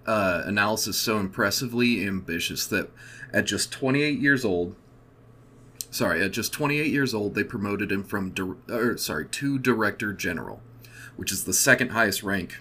analysis 0.46 0.96
so 0.96 1.18
impressively 1.18 2.06
ambitious 2.06 2.66
that 2.66 2.90
at 3.32 3.44
just 3.44 3.70
28 3.72 4.18
years 4.18 4.44
old 4.44 4.74
sorry 5.90 6.22
at 6.22 6.30
just 6.32 6.52
28 6.52 6.90
years 6.90 7.12
old 7.12 7.34
they 7.34 7.44
promoted 7.44 7.92
him 7.92 8.02
from 8.04 8.30
dir- 8.30 8.56
or, 8.70 8.96
sorry 8.96 9.26
to 9.26 9.58
director 9.58 10.14
general 10.14 10.60
which 11.16 11.30
is 11.30 11.44
the 11.44 11.52
second 11.52 11.90
highest 11.90 12.22
rank 12.22 12.60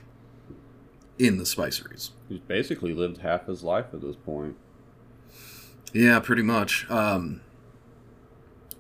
in 1.26 1.38
the 1.38 1.46
spiceries 1.46 2.12
He's 2.28 2.40
basically 2.40 2.94
lived 2.94 3.20
half 3.20 3.46
his 3.46 3.62
life 3.62 3.88
at 3.94 4.02
this 4.02 4.16
point. 4.16 4.56
Yeah, 5.94 6.20
pretty 6.20 6.42
much. 6.42 6.90
Um, 6.90 7.42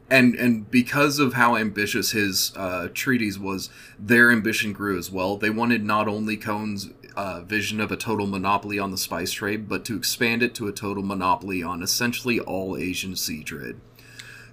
and 0.09 0.35
and 0.35 0.69
because 0.71 1.19
of 1.19 1.33
how 1.33 1.55
ambitious 1.55 2.11
his 2.11 2.53
uh, 2.55 2.87
treaties 2.93 3.37
was, 3.37 3.69
their 3.99 4.31
ambition 4.31 4.71
grew 4.73 4.97
as 4.97 5.11
well. 5.11 5.37
They 5.37 5.49
wanted 5.49 5.83
not 5.83 6.07
only 6.07 6.37
Coen's 6.37 6.89
uh, 7.15 7.41
vision 7.41 7.79
of 7.81 7.91
a 7.91 7.97
total 7.97 8.25
monopoly 8.27 8.79
on 8.79 8.91
the 8.91 8.97
spice 8.97 9.31
trade, 9.31 9.67
but 9.67 9.83
to 9.85 9.97
expand 9.97 10.41
it 10.41 10.55
to 10.55 10.67
a 10.67 10.71
total 10.71 11.03
monopoly 11.03 11.61
on 11.61 11.83
essentially 11.83 12.39
all 12.39 12.77
Asian 12.77 13.15
sea 13.17 13.43
trade. 13.43 13.75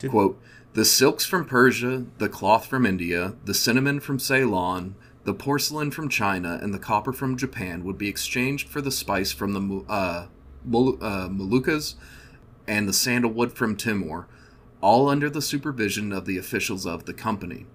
Did- 0.00 0.10
Quote: 0.10 0.40
The 0.74 0.84
silks 0.84 1.24
from 1.24 1.44
Persia, 1.44 2.06
the 2.18 2.28
cloth 2.28 2.66
from 2.66 2.84
India, 2.84 3.34
the 3.44 3.54
cinnamon 3.54 4.00
from 4.00 4.18
Ceylon. 4.18 4.96
The 5.24 5.34
porcelain 5.34 5.90
from 5.90 6.08
China 6.08 6.58
and 6.62 6.72
the 6.72 6.78
copper 6.78 7.12
from 7.12 7.36
Japan 7.36 7.84
would 7.84 7.98
be 7.98 8.08
exchanged 8.08 8.68
for 8.68 8.80
the 8.80 8.90
spice 8.90 9.32
from 9.32 9.52
the 9.52 9.84
uh, 9.92 10.26
Mol- 10.64 10.98
uh, 11.02 11.28
Moluccas 11.28 11.94
and 12.66 12.88
the 12.88 12.92
sandalwood 12.92 13.52
from 13.52 13.76
Timor, 13.76 14.26
all 14.80 15.08
under 15.08 15.28
the 15.28 15.42
supervision 15.42 16.12
of 16.12 16.24
the 16.24 16.38
officials 16.38 16.86
of 16.86 17.04
the 17.04 17.14
company. 17.14 17.66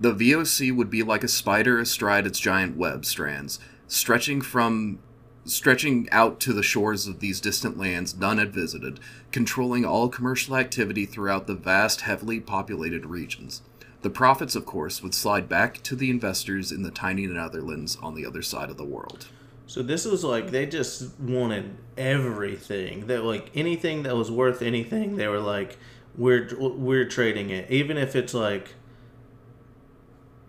The 0.00 0.12
VOC 0.12 0.74
would 0.74 0.90
be 0.90 1.02
like 1.02 1.24
a 1.24 1.28
spider 1.28 1.78
astride 1.78 2.26
its 2.26 2.40
giant 2.40 2.76
web 2.76 3.04
strands, 3.04 3.60
stretching 3.86 4.40
from 4.40 4.98
stretching 5.46 6.08
out 6.10 6.40
to 6.40 6.54
the 6.54 6.62
shores 6.62 7.06
of 7.06 7.20
these 7.20 7.40
distant 7.40 7.76
lands 7.76 8.16
none 8.16 8.38
had 8.38 8.52
visited, 8.52 8.98
controlling 9.30 9.84
all 9.84 10.08
commercial 10.08 10.56
activity 10.56 11.04
throughout 11.04 11.46
the 11.46 11.54
vast, 11.54 12.00
heavily 12.02 12.40
populated 12.40 13.04
regions. 13.04 13.62
The 14.04 14.10
profits, 14.10 14.54
of 14.54 14.66
course, 14.66 15.02
would 15.02 15.14
slide 15.14 15.48
back 15.48 15.82
to 15.84 15.96
the 15.96 16.10
investors 16.10 16.70
in 16.70 16.82
the 16.82 16.90
tiny 16.90 17.26
Netherlands 17.26 17.96
on 18.02 18.14
the 18.14 18.26
other 18.26 18.42
side 18.42 18.68
of 18.68 18.76
the 18.76 18.84
world. 18.84 19.28
So 19.66 19.82
this 19.82 20.04
was 20.04 20.22
like 20.22 20.50
they 20.50 20.66
just 20.66 21.18
wanted 21.18 21.74
everything. 21.96 23.06
That 23.06 23.24
like 23.24 23.50
anything 23.54 24.02
that 24.02 24.14
was 24.14 24.30
worth 24.30 24.60
anything, 24.60 25.16
they 25.16 25.26
were 25.26 25.40
like, 25.40 25.78
we're 26.18 26.50
we're 26.58 27.06
trading 27.06 27.48
it, 27.48 27.70
even 27.70 27.96
if 27.96 28.14
it's 28.14 28.34
like 28.34 28.74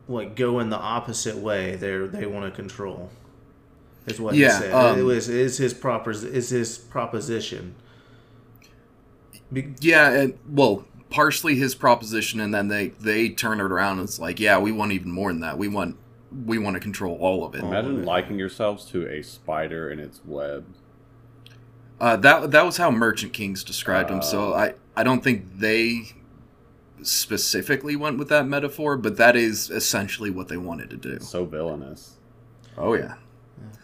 like 0.09 0.35
going 0.35 0.69
the 0.69 0.77
opposite 0.77 1.37
way. 1.37 1.77
They 1.77 1.95
they 2.07 2.25
want 2.25 2.45
to 2.45 2.51
control. 2.51 3.09
Is 4.05 4.19
what 4.19 4.35
Yeah, 4.35 4.53
he 4.57 4.63
said. 4.63 4.73
um, 4.73 4.99
it 4.99 5.03
was 5.03 5.29
is 5.29 5.57
his 5.59 5.73
proper 5.73 6.11
is 6.11 6.49
his 6.49 6.77
proposition. 6.77 7.75
Be- 9.53 9.73
Yeah, 9.79 10.11
and 10.11 10.37
well, 10.49 10.83
partially 11.15 11.55
his 11.55 11.75
proposition, 11.75 12.41
and 12.41 12.53
then 12.53 12.67
they 12.67 12.89
they 12.89 13.29
turn 13.29 13.61
it 13.61 13.63
around 13.63 13.99
and 13.99 14.07
it's 14.09 14.19
like, 14.19 14.37
yeah, 14.37 14.59
we 14.59 14.73
want 14.73 14.91
even 14.91 15.09
more 15.09 15.31
than 15.31 15.39
that. 15.39 15.57
We 15.57 15.69
want 15.69 15.97
we 16.45 16.57
want 16.57 16.73
to 16.73 16.81
control 16.81 17.17
all 17.21 17.45
of 17.45 17.55
it. 17.55 17.63
Imagine 17.63 17.99
yeah. 17.99 18.05
liking 18.05 18.37
yourselves 18.37 18.83
to 18.87 19.07
a 19.07 19.23
spider 19.23 19.89
in 19.89 19.99
its 19.99 20.19
web. 20.25 20.65
Uh, 22.01 22.17
that 22.17 22.51
that 22.51 22.65
was 22.65 22.75
how 22.75 22.91
Merchant 22.91 23.31
Kings 23.31 23.63
described 23.63 24.11
him. 24.11 24.21
So 24.21 24.53
Oh. 24.53 24.55
I 24.55 24.73
I 24.97 25.03
don't 25.03 25.23
think 25.23 25.57
they 25.57 26.01
specifically 27.01 27.95
went 27.95 28.17
with 28.17 28.27
that 28.27 28.45
metaphor, 28.45 28.97
but 28.97 29.15
that 29.15 29.37
is 29.37 29.69
essentially 29.69 30.29
what 30.29 30.49
they 30.49 30.57
wanted 30.57 30.89
to 30.89 30.97
do. 30.97 31.19
So 31.21 31.45
villainous. 31.45 32.17
Oh 32.77 32.93
yeah. 32.93 33.13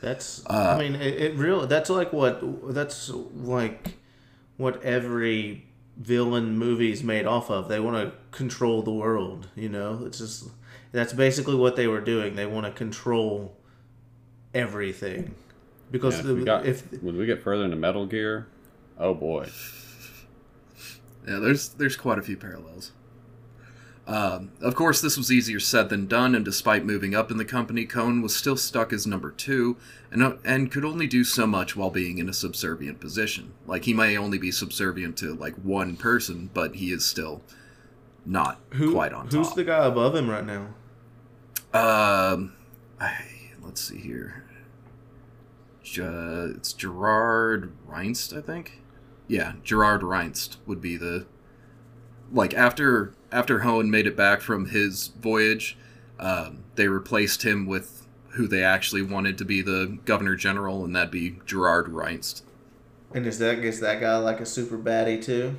That's. 0.02 0.44
Uh, 0.48 0.76
I 0.78 0.80
mean, 0.80 0.96
it, 0.96 1.14
it 1.22 1.36
really. 1.38 1.66
That's 1.68 1.90
like 1.90 2.12
what. 2.12 2.74
That's 2.74 3.10
like 3.10 3.94
what 4.58 4.84
every 4.84 5.71
villain 5.98 6.58
movies 6.58 7.04
made 7.04 7.26
off 7.26 7.50
of. 7.50 7.68
They 7.68 7.80
want 7.80 7.98
to 7.98 8.18
control 8.38 8.82
the 8.82 8.92
world. 8.92 9.50
You 9.56 9.70
know, 9.70 10.04
it's 10.06 10.20
just. 10.20 10.50
That's 10.94 11.14
basically 11.14 11.56
what 11.56 11.78
they 11.78 11.88
were 11.88 12.02
doing. 12.02 12.36
They 12.36 12.46
want 12.46 12.66
to 12.66 12.72
control 12.74 13.56
everything, 14.54 15.36
because 15.90 16.16
Yeah, 16.16 16.20
if, 16.20 16.26
the, 16.26 16.36
we 16.36 16.44
got, 16.44 16.66
if 16.66 17.02
when 17.02 17.18
we 17.18 17.26
get 17.26 17.42
further 17.42 17.64
into 17.64 17.78
Metal 17.78 18.06
Gear, 18.06 18.48
oh 18.98 19.14
boy. 19.14 19.50
Yeah, 21.28 21.40
there's 21.40 21.70
there's 21.70 21.96
quite 21.96 22.18
a 22.18 22.22
few 22.22 22.36
parallels. 22.36 22.92
Um, 24.12 24.52
of 24.60 24.76
course, 24.76 25.00
this 25.00 25.16
was 25.16 25.32
easier 25.32 25.62
said 25.62 25.88
than 25.88 26.06
done, 26.06 26.36
and 26.36 26.44
despite 26.44 26.84
moving 26.84 27.16
up 27.16 27.32
in 27.32 27.38
the 27.38 27.46
company, 27.46 27.88
Coen 27.88 28.22
was 28.22 28.36
still 28.36 28.58
stuck 28.58 28.92
as 28.92 29.08
number 29.08 29.32
two, 29.32 29.78
and 30.12 30.22
uh, 30.22 30.34
and 30.44 30.70
could 30.70 30.84
only 30.84 31.08
do 31.08 31.24
so 31.24 31.48
much 31.48 31.78
while 31.78 31.90
being 31.90 32.18
in 32.18 32.28
a 32.28 32.34
subservient 32.34 33.00
position. 33.00 33.54
Like 33.66 33.86
he 33.86 33.94
may 33.94 34.18
only 34.18 34.38
be 34.38 34.52
subservient 34.52 35.16
to 35.20 35.34
like 35.34 35.56
one 35.56 35.96
person, 35.96 36.50
but 36.54 36.76
he 36.76 36.92
is 36.92 37.06
still 37.06 37.42
not 38.26 38.60
who 38.72 38.92
quite 38.92 39.14
on 39.14 39.28
who's 39.28 39.34
top. 39.34 39.46
Who's 39.46 39.56
the 39.56 39.64
guy 39.64 39.86
above 39.86 40.14
him 40.14 40.30
right 40.30 40.46
now? 40.46 40.74
Um, 41.74 42.52
I, 43.00 43.24
let's 43.64 43.80
see 43.80 44.00
here. 44.00 44.44
It's 45.84 46.74
Gerard 46.74 47.72
Reynst, 47.88 48.38
I 48.38 48.42
think. 48.42 48.82
Yeah, 49.30 49.54
Gerard 49.64 50.02
Reynst 50.02 50.58
would 50.66 50.82
be 50.82 50.98
the 50.98 51.28
like 52.30 52.54
after 52.54 53.14
after 53.32 53.60
Hoen 53.60 53.90
made 53.90 54.08
it 54.08 54.16
back 54.18 54.42
from 54.42 54.68
his 54.68 55.08
voyage, 55.22 55.78
um, 56.20 56.64
they 56.76 56.88
replaced 56.88 57.44
him 57.44 57.66
with 57.66 58.06
who 58.32 58.48
they 58.48 58.64
actually 58.64 59.02
wanted 59.02 59.38
to 59.38 59.46
be 59.46 59.62
the 59.62 59.98
governor 60.06 60.36
general, 60.36 60.84
and 60.86 60.96
that'd 60.96 61.12
be 61.12 61.40
Gerard 61.46 61.88
Reynst. 61.88 62.44
And 63.14 63.26
is 63.28 63.40
that 63.40 63.60
is 63.60 63.80
that 63.82 64.00
guy 64.00 64.18
like 64.18 64.40
a 64.40 64.46
super 64.46 64.78
baddie 64.78 65.22
too? 65.22 65.56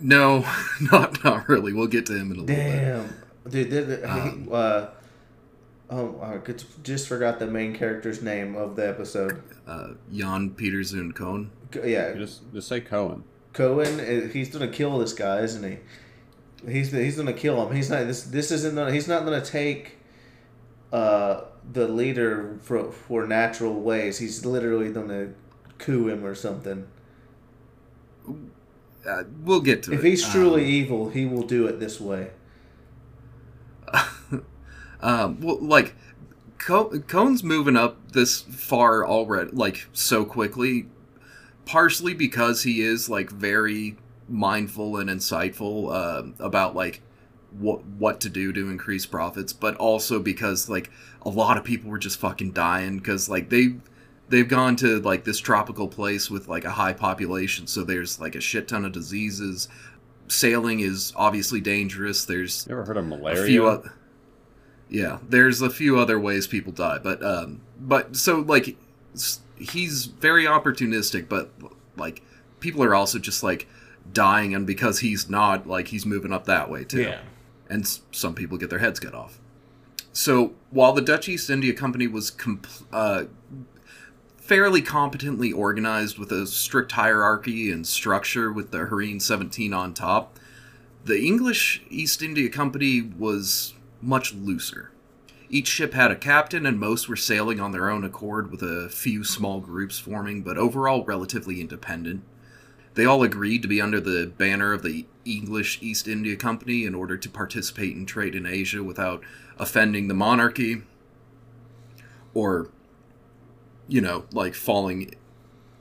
No, 0.00 0.44
not 0.80 1.22
not 1.24 1.48
really. 1.48 1.72
We'll 1.72 1.86
get 1.86 2.06
to 2.06 2.12
him 2.14 2.30
in 2.32 2.36
a 2.38 2.40
little 2.40 2.46
bit. 2.46 2.56
Damn, 2.56 3.08
dude. 3.48 3.70
th- 3.70 3.86
th- 3.86 4.00
he- 4.00 4.04
Um, 4.06 4.48
uh, 4.52 4.86
oh, 5.90 6.20
I 6.22 6.36
could- 6.38 6.62
just 6.84 7.08
forgot 7.08 7.38
the 7.38 7.46
main 7.46 7.74
character's 7.74 8.22
name 8.22 8.54
of 8.56 8.76
the 8.76 8.88
episode. 8.88 9.42
Uh, 9.66 9.94
Jan 10.12 10.50
Petersen 10.50 11.12
Coen. 11.12 11.48
Yeah, 11.84 12.12
Just 12.14 12.42
just 12.52 12.68
say 12.68 12.80
Coen. 12.80 13.22
Coen. 13.56 13.98
uh, 14.00 14.28
He's 14.28 14.50
gonna 14.50 14.68
kill 14.68 14.98
this 14.98 15.12
guy, 15.12 15.40
isn't 15.40 15.62
he? 15.64 15.78
He's 16.70 16.90
he's 16.92 17.16
gonna 17.16 17.32
kill 17.32 17.66
him. 17.66 17.74
He's 17.74 17.90
not. 17.90 18.06
This 18.06 18.22
this 18.24 18.50
isn't. 18.50 18.74
Gonna, 18.74 18.92
he's 18.92 19.08
not 19.08 19.24
gonna 19.24 19.44
take. 19.44 19.92
Uh, 20.92 21.42
the 21.72 21.88
leader 21.88 22.58
for 22.62 22.92
for 22.92 23.26
natural 23.26 23.74
ways. 23.80 24.18
He's 24.18 24.46
literally 24.46 24.92
gonna 24.92 25.30
coup 25.78 26.08
him 26.08 26.24
or 26.24 26.34
something. 26.34 26.86
Uh, 29.06 29.24
we'll 29.42 29.60
get 29.60 29.82
to 29.84 29.92
it. 29.92 29.96
If 29.96 30.02
he's 30.02 30.26
truly 30.28 30.62
Um, 30.64 30.68
evil, 30.70 31.08
he 31.10 31.26
will 31.26 31.42
do 31.42 31.66
it 31.66 31.78
this 31.80 32.00
way. 32.00 32.30
um, 35.00 35.40
well, 35.40 35.58
like 35.60 35.94
Co- 36.58 36.90
Coen's 37.00 37.42
moving 37.44 37.76
up 37.76 38.12
this 38.12 38.40
far 38.40 39.06
already, 39.06 39.50
like 39.52 39.86
so 39.92 40.24
quickly, 40.24 40.86
partially 41.66 42.14
because 42.14 42.62
he 42.62 42.80
is 42.80 43.10
like 43.10 43.30
very 43.30 43.96
mindful 44.28 44.96
and 44.96 45.10
insightful 45.10 45.92
uh, 45.92 46.22
about 46.42 46.74
like 46.74 47.02
what 47.58 47.84
what 47.84 48.20
to 48.20 48.28
do 48.28 48.52
to 48.52 48.70
increase 48.70 49.04
profits, 49.04 49.52
but 49.52 49.76
also 49.76 50.18
because 50.20 50.68
like 50.70 50.90
a 51.22 51.28
lot 51.28 51.58
of 51.58 51.64
people 51.64 51.90
were 51.90 51.98
just 51.98 52.18
fucking 52.18 52.52
dying 52.52 52.98
because 52.98 53.28
like 53.28 53.50
they 53.50 53.74
they've 54.28 54.48
gone 54.48 54.76
to 54.76 55.00
like 55.00 55.24
this 55.24 55.38
tropical 55.38 55.88
place 55.88 56.30
with 56.30 56.48
like 56.48 56.64
a 56.64 56.70
high 56.70 56.92
population, 56.92 57.66
so 57.66 57.84
there's 57.84 58.20
like 58.20 58.34
a 58.34 58.40
shit 58.40 58.68
ton 58.68 58.84
of 58.84 58.92
diseases. 58.92 59.68
Sailing 60.28 60.80
is 60.80 61.12
obviously 61.14 61.60
dangerous. 61.60 62.24
There's 62.24 62.66
You 62.68 62.72
ever 62.74 62.84
heard 62.84 62.96
of 62.96 63.06
malaria? 63.06 63.62
oth- 63.62 63.88
yeah 64.88 65.18
there's 65.28 65.60
a 65.60 65.68
few 65.68 65.98
other 65.98 66.16
ways 66.16 66.46
people 66.46 66.70
die 66.72 66.96
but 66.96 67.20
um 67.20 67.60
but 67.80 68.14
so 68.14 68.38
like 68.38 68.76
he's 69.58 70.06
very 70.06 70.44
opportunistic 70.44 71.28
but 71.28 71.50
like 71.96 72.22
people 72.60 72.82
are 72.82 72.94
also 72.94 73.18
just 73.18 73.42
like 73.42 73.66
dying 74.12 74.54
and 74.54 74.66
because 74.66 75.00
he's 75.00 75.28
not 75.28 75.66
like 75.66 75.88
he's 75.88 76.06
moving 76.06 76.32
up 76.32 76.44
that 76.46 76.70
way 76.70 76.84
too 76.84 77.02
Yeah. 77.02 77.20
and 77.68 77.82
s- 77.82 78.00
some 78.12 78.34
people 78.34 78.56
get 78.58 78.70
their 78.70 78.78
heads 78.78 79.00
cut 79.00 79.14
off 79.14 79.38
so 80.12 80.54
while 80.70 80.92
the 80.92 81.02
dutch 81.02 81.28
east 81.28 81.50
india 81.50 81.72
company 81.72 82.06
was 82.06 82.30
compl- 82.30 82.84
uh, 82.92 83.24
fairly 84.36 84.80
competently 84.82 85.52
organized 85.52 86.18
with 86.18 86.30
a 86.30 86.46
strict 86.46 86.92
hierarchy 86.92 87.70
and 87.70 87.86
structure 87.86 88.52
with 88.52 88.70
the 88.70 88.78
Heeren 88.78 89.20
17 89.20 89.72
on 89.74 89.92
top, 89.92 90.38
the 91.04 91.20
English 91.20 91.82
East 91.90 92.22
India 92.22 92.48
Company 92.48 93.00
was 93.02 93.74
much 94.00 94.32
looser. 94.34 94.92
Each 95.48 95.68
ship 95.68 95.94
had 95.94 96.10
a 96.10 96.16
captain, 96.16 96.66
and 96.66 96.78
most 96.78 97.08
were 97.08 97.16
sailing 97.16 97.60
on 97.60 97.72
their 97.72 97.88
own 97.88 98.04
accord, 98.04 98.50
with 98.50 98.62
a 98.62 98.88
few 98.88 99.22
small 99.24 99.60
groups 99.60 99.98
forming, 99.98 100.42
but 100.42 100.58
overall 100.58 101.04
relatively 101.04 101.60
independent. 101.60 102.22
They 102.94 103.04
all 103.04 103.22
agreed 103.22 103.62
to 103.62 103.68
be 103.68 103.80
under 103.80 104.00
the 104.00 104.26
banner 104.26 104.72
of 104.72 104.82
the 104.82 105.06
English 105.24 105.78
East 105.82 106.08
India 106.08 106.34
Company 106.34 106.84
in 106.84 106.94
order 106.94 107.16
to 107.16 107.28
participate 107.28 107.94
in 107.94 108.06
trade 108.06 108.34
in 108.34 108.46
Asia 108.46 108.82
without 108.82 109.22
offending 109.58 110.08
the 110.08 110.14
monarchy 110.14 110.82
or 112.32 112.70
you 113.88 114.00
know, 114.00 114.24
like 114.32 114.54
falling 114.54 115.14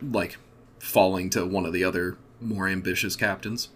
like 0.02 0.38
falling 0.80 1.30
to 1.32 1.46
one 1.46 1.66
of 1.66 1.74
the 1.74 1.84
other 1.84 2.18
more 2.40 2.68
ambitious 2.68 3.16
captains. 3.16 3.70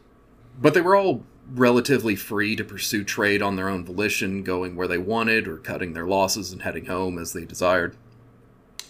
But 0.60 0.74
they 0.74 0.82
were 0.82 0.96
all 0.96 1.24
relatively 1.54 2.16
free 2.16 2.56
to 2.56 2.64
pursue 2.64 3.04
trade 3.04 3.42
on 3.42 3.56
their 3.56 3.70
own 3.70 3.84
volition, 3.86 4.44
going 4.44 4.76
where 4.76 4.88
they 4.88 4.98
wanted 4.98 5.48
or 5.48 5.58
cutting 5.58 5.94
their 5.94 6.08
losses 6.08 6.52
and 6.52 6.62
heading 6.62 6.86
home 6.86 7.18
as 7.18 7.34
they 7.34 7.46
desired. 7.46 7.96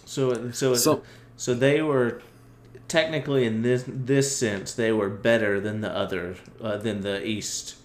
So 0.04 0.50
so 0.50 0.74
So- 0.74 1.02
so 1.36 1.54
they 1.54 1.80
were 1.80 2.20
technically 2.88 3.44
in 3.46 3.62
this 3.62 3.84
this 3.86 4.36
sense 4.36 4.74
they 4.74 4.90
were 4.92 5.08
better 5.08 5.60
than 5.60 5.80
the 5.80 5.90
other 5.90 6.34
uh, 6.60 6.76
than 6.76 7.02
the 7.02 7.24
East 7.24 7.76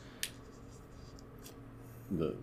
The, 2.11 2.33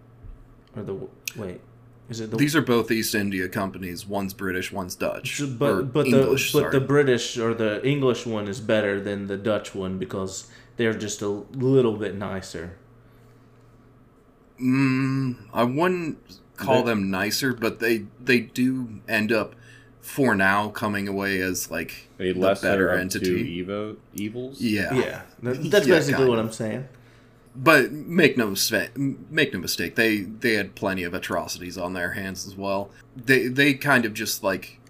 or 0.76 0.82
the 0.84 0.96
wait 1.36 1.60
is 2.08 2.20
it 2.20 2.30
the 2.30 2.36
These 2.36 2.54
are 2.56 2.62
both 2.62 2.90
East 2.90 3.14
India 3.14 3.48
companies. 3.48 4.06
One's 4.06 4.32
British, 4.34 4.70
one's 4.72 4.94
Dutch. 4.94 5.40
But 5.58 5.92
but 5.92 6.06
English, 6.06 6.52
the 6.52 6.58
but 6.58 6.62
sorry. 6.70 6.80
the 6.80 6.86
British 6.86 7.38
or 7.38 7.54
the 7.54 7.84
English 7.86 8.26
one 8.26 8.48
is 8.48 8.60
better 8.60 9.00
than 9.00 9.26
the 9.26 9.36
Dutch 9.36 9.74
one 9.74 9.98
because 9.98 10.46
they're 10.82 10.92
just 10.98 11.22
a 11.22 11.28
little 11.28 11.92
bit 11.96 12.16
nicer. 12.16 12.76
Mm, 14.60 15.36
I 15.52 15.62
wouldn't 15.62 16.18
call 16.56 16.82
They- 16.82 16.90
them 16.90 17.10
nicer, 17.10 17.52
but 17.52 17.78
they 17.78 18.06
they 18.22 18.40
do 18.40 19.00
end 19.08 19.30
up, 19.32 19.54
for 20.00 20.34
now, 20.34 20.68
coming 20.70 21.06
away 21.06 21.40
as 21.40 21.70
like 21.70 22.08
a 22.18 22.32
the 22.32 22.38
lesser 22.40 22.66
better 22.66 22.88
of 22.88 22.98
entity. 23.00 23.62
two 23.64 23.64
Evo 23.64 23.96
evils. 24.14 24.60
Yeah. 24.60 24.92
Yeah, 24.94 25.22
that's 25.42 25.86
Yeah, 25.86 25.94
basically 25.96 26.24
what 26.28 26.36
kinda. 26.36 26.42
I'm 26.42 26.52
saying. 26.52 26.88
But 27.54 27.92
make 27.92 28.36
no 28.36 28.48
mistake, 28.50 28.96
make 28.96 29.52
no 29.52 29.60
mistake. 29.60 29.94
They 29.94 30.20
they 30.22 30.54
had 30.54 30.74
plenty 30.74 31.04
of 31.04 31.14
atrocities 31.14 31.78
on 31.78 31.92
their 31.92 32.12
hands 32.12 32.44
as 32.46 32.56
well. 32.56 32.90
They 33.16 33.46
they 33.46 33.74
kind 33.74 34.04
of 34.04 34.14
just 34.14 34.42
like 34.42 34.80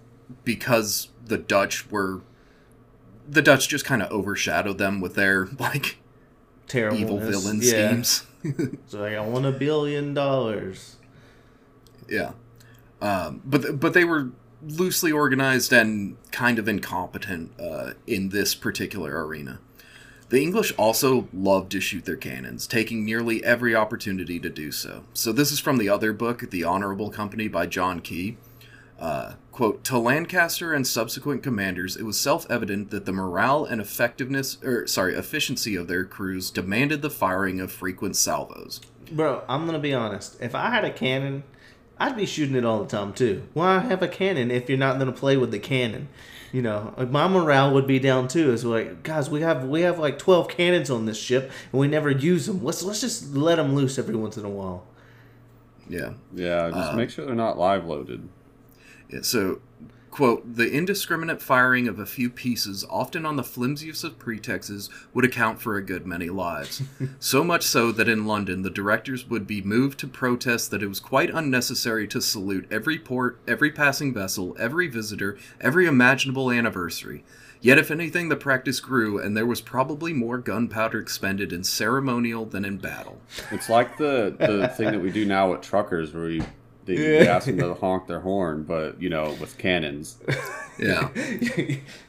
because 0.45 1.09
the 1.27 1.37
Dutch 1.39 1.91
were 1.91 2.21
the 3.29 3.43
Dutch 3.43 3.69
just 3.69 3.85
kind 3.85 4.03
of 4.03 4.11
overshadowed 4.11 4.79
them 4.79 5.01
with 5.01 5.15
their 5.15 5.47
like 5.59 5.99
Terrible 6.67 6.99
evil 6.99 7.19
villain 7.19 7.61
yeah. 7.63 7.71
schemes. 7.71 8.27
So 8.89 9.03
like, 9.03 9.15
I 9.15 9.21
want 9.21 9.47
a 9.47 9.53
billion 9.53 10.15
dollars. 10.15 10.97
Yeah, 12.09 12.33
um, 13.01 13.41
but 13.45 13.79
but 13.79 13.95
they 13.95 14.05
were 14.05 14.31
loosely 14.67 15.13
organized 15.13 15.73
and 15.73 16.17
kind 16.33 16.59
of 16.59 16.67
incompetent 16.67 17.53
uh, 17.61 17.93
in 18.07 18.31
this 18.31 18.57
particular 18.57 19.25
arena. 19.25 19.61
The 20.29 20.43
English 20.43 20.73
also 20.79 21.29
loved 21.33 21.71
to 21.73 21.81
shoot 21.81 22.07
their 22.07 22.17
cannons, 22.17 22.67
taking 22.67 23.05
nearly 23.05 23.45
every 23.45 23.75
opportunity 23.75 24.41
to 24.41 24.49
do 24.49 24.73
so. 24.73 25.05
So 25.13 25.31
this 25.31 25.53
is 25.53 25.61
from 25.61 25.77
the 25.77 25.91
other 25.91 26.15
book, 26.15 26.51
The 26.51 26.65
Honorable 26.65 27.11
Company 27.11 27.49
by 27.49 27.67
John 27.67 28.01
Keay. 28.01 28.37
Uh, 29.03 29.35
quote, 29.51 29.83
to 29.83 29.99
Lancaster 29.99 30.73
and 30.73 30.87
subsequent 30.87 31.43
commanders, 31.43 31.97
it 31.97 32.05
was 32.05 32.17
self-evident 32.17 32.93
that 32.93 33.05
the 33.05 33.13
morale 33.13 33.65
and 33.65 33.81
effectiveness, 33.81 34.59
or 34.63 34.87
sorry, 34.87 35.17
efficiency 35.17 35.75
of 35.75 35.89
their 35.89 36.05
crews 36.05 36.53
demanded 36.53 37.03
the 37.03 37.11
firing 37.11 37.59
of 37.59 37.73
frequent 37.73 38.15
salvos. 38.15 38.81
Bro, 39.11 39.43
I'm 39.49 39.67
gonna 39.67 39.81
be 39.81 39.93
honest. 39.93 40.37
If 40.41 40.55
I 40.55 40.71
had 40.71 40.85
a 40.85 40.93
cannon, 40.93 41.43
I'd 41.99 42.15
be 42.15 42.27
shooting 42.27 42.55
it 42.55 42.65
all 42.65 42.79
the 42.79 42.89
time 42.89 43.13
too. 43.13 43.43
Why 43.55 43.81
have 43.81 44.05
a 44.05 44.09
cannon 44.09 44.53
if 44.53 44.69
you're 44.69 44.79
not 44.79 45.01
gonna 45.01 45.11
play 45.11 45.37
with 45.37 45.51
the 45.51 45.59
cannon? 45.59 46.09
You 46.53 46.63
know, 46.63 46.95
my 47.11 47.27
morale 47.27 47.75
would 47.75 47.89
be 47.89 47.99
down 47.99 48.29
too. 48.29 48.53
It's 48.53 48.63
like, 48.63 49.03
guys, 49.03 49.29
we 49.29 49.41
have 49.41 49.65
we 49.65 49.81
have 49.81 49.99
like 49.99 50.17
12 50.17 50.47
cannons 50.47 50.91
on 50.91 51.07
this 51.07 51.19
ship 51.19 51.51
and 51.73 51.81
we 51.81 51.89
never 51.89 52.13
use 52.13 52.47
them. 52.47 52.63
Let's 52.63 52.85
let's 52.85 53.01
just 53.01 53.35
let 53.35 53.57
them 53.57 53.75
loose 53.75 53.99
every 53.99 54.15
once 54.15 54.37
in 54.37 54.45
a 54.45 54.49
while. 54.49 54.87
Yeah, 55.89 56.13
Yeah, 56.33 56.71
just 56.71 56.91
Um, 56.93 56.97
make 56.97 57.11
sure 57.11 57.27
they're 57.27 57.35
not 57.35 57.59
live 57.59 57.85
loaded. 57.85 58.29
Yeah, 59.13 59.21
so, 59.23 59.61
quote, 60.11 60.57
the 60.57 60.71
indiscriminate 60.71 61.43
firing 61.43 61.87
of 61.87 61.99
a 61.99 62.07
few 62.07 62.31
pieces, 62.31 62.85
often 62.89 63.27
on 63.27 63.37
the 63.37 63.45
flimsiest 63.45 64.05
of 64.05 64.19
pretexts, 64.19 64.89
would 65.13 65.25
account 65.25 65.61
for 65.61 65.77
a 65.77 65.85
good 65.85 66.07
many 66.07 66.31
lives. 66.31 66.83
so 67.21 67.45
much 67.45 67.65
so 67.65 67.93
that 67.93 68.09
in 68.09 68.27
London, 68.27 68.63
the 68.63 68.71
directors 68.71 69.29
would 69.29 69.47
be 69.47 69.61
moved 69.61 69.99
to 70.01 70.07
protest 70.07 70.71
that 70.71 70.83
it 70.83 70.89
was 70.89 71.01
quite 71.01 71.31
unnecessary 71.31 72.09
to 72.09 72.21
salute 72.21 72.67
every 72.71 72.99
port, 72.99 73.39
every 73.47 73.71
passing 73.71 74.15
vessel, 74.15 74.57
every 74.59 74.89
visitor, 74.89 75.37
every 75.61 75.87
imaginable 75.87 76.51
anniversary. 76.51 77.23
Yet, 77.61 77.79
if 77.79 77.93
anything, 77.93 78.29
the 78.29 78.35
practice 78.35 78.81
grew, 78.81 79.21
and 79.21 79.37
there 79.37 79.47
was 79.47 79.61
probably 79.61 80.13
more 80.13 80.37
gunpowder 80.37 80.99
expended 80.99 81.53
in 81.53 81.63
ceremonial 81.63 82.45
than 82.45 82.65
in 82.65 82.79
battle. 82.79 83.21
It's 83.53 83.69
like 83.69 83.99
the 83.99 84.35
the 84.37 84.67
thing 84.67 84.91
that 84.91 85.01
we 85.01 85.13
do 85.13 85.25
now 85.25 85.53
with 85.53 85.61
truckers, 85.61 86.13
where 86.13 86.25
we 86.25 86.43
they, 86.85 86.95
we 86.97 87.15
Yeah. 87.19 87.37
ask 87.37 87.47
them 87.47 87.59
to 87.59 87.75
honk 87.81 88.07
their 88.07 88.21
horn, 88.21 88.65
but 88.65 89.01
you 89.01 89.09
know, 89.09 89.37
with 89.41 89.57
cannons. 89.59 90.17
Yeah. 90.79 91.11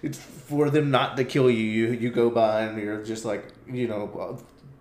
it's 0.02 0.18
for 0.18 0.70
them 0.70 0.90
not 0.90 1.18
to 1.18 1.26
kill 1.26 1.50
you. 1.52 1.64
You 1.66 1.92
you 1.92 2.10
go 2.10 2.30
by 2.30 2.62
and 2.62 2.82
you're 2.82 3.04
just 3.04 3.26
like, 3.26 3.44
you 3.70 3.88
know, 3.90 4.40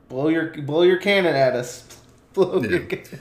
blow 0.09 0.29
your 0.29 0.51
blow 0.63 0.83
your 0.83 0.99
cannon 0.99 1.35
at 1.35 1.55
us. 1.57 1.85
Blow 2.33 2.63
your 2.63 2.81
Yeah. 2.83 2.87
cannon. 2.87 3.21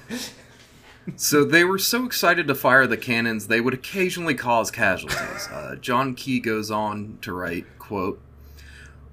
So 1.16 1.44
they 1.44 1.64
were 1.64 1.80
so 1.80 2.06
excited 2.06 2.48
to 2.48 2.56
fire 2.56 2.86
the 2.86 2.96
cannons, 2.96 3.48
they 3.48 3.60
would 3.60 3.74
occasionally 3.74 4.36
cause 4.36 4.70
casualties. 4.70 5.50
Uh, 5.52 5.76
John 5.82 6.14
Keay 6.14 6.40
goes 6.40 6.70
on 6.70 7.18
to 7.22 7.34
write, 7.34 7.66
quote, 7.80 8.22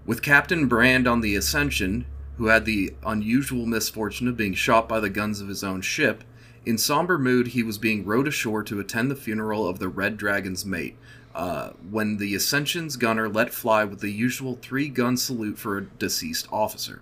With 0.05 0.21
Captain 0.23 0.69
Brand 0.69 1.09
on 1.09 1.23
the 1.23 1.35
Ascension, 1.35 2.05
who 2.37 2.49
had 2.49 2.67
the 2.67 2.93
unusual 3.05 3.65
misfortune 3.65 4.29
of 4.29 4.37
being 4.37 4.53
shot 4.55 4.87
by 4.87 5.01
the 5.01 5.09
guns 5.11 5.41
of 5.41 5.49
his 5.49 5.65
own 5.65 5.81
ship, 5.81 6.25
in 6.69 6.77
somber 6.77 7.17
mood 7.17 7.49
he 7.49 7.63
was 7.63 7.79
being 7.79 8.05
rowed 8.05 8.29
ashore 8.29 8.63
to 8.63 8.79
attend 8.79 9.11
the 9.11 9.17
funeral 9.17 9.67
of 9.67 9.79
the 9.79 9.89
Red 9.89 10.19
Dragon's 10.19 10.67
mate, 10.67 10.99
uh, 11.35 11.71
when 11.91 12.19
the 12.19 12.35
Ascension's 12.35 12.99
gunner 12.99 13.27
let 13.27 13.55
fly 13.55 13.85
with 13.85 14.01
the 14.01 14.13
usual 14.13 14.59
three-gun 14.61 15.17
salute 15.17 15.59
for 15.59 15.79
a 15.79 15.87
deceased 15.87 16.47
officer. 16.53 17.01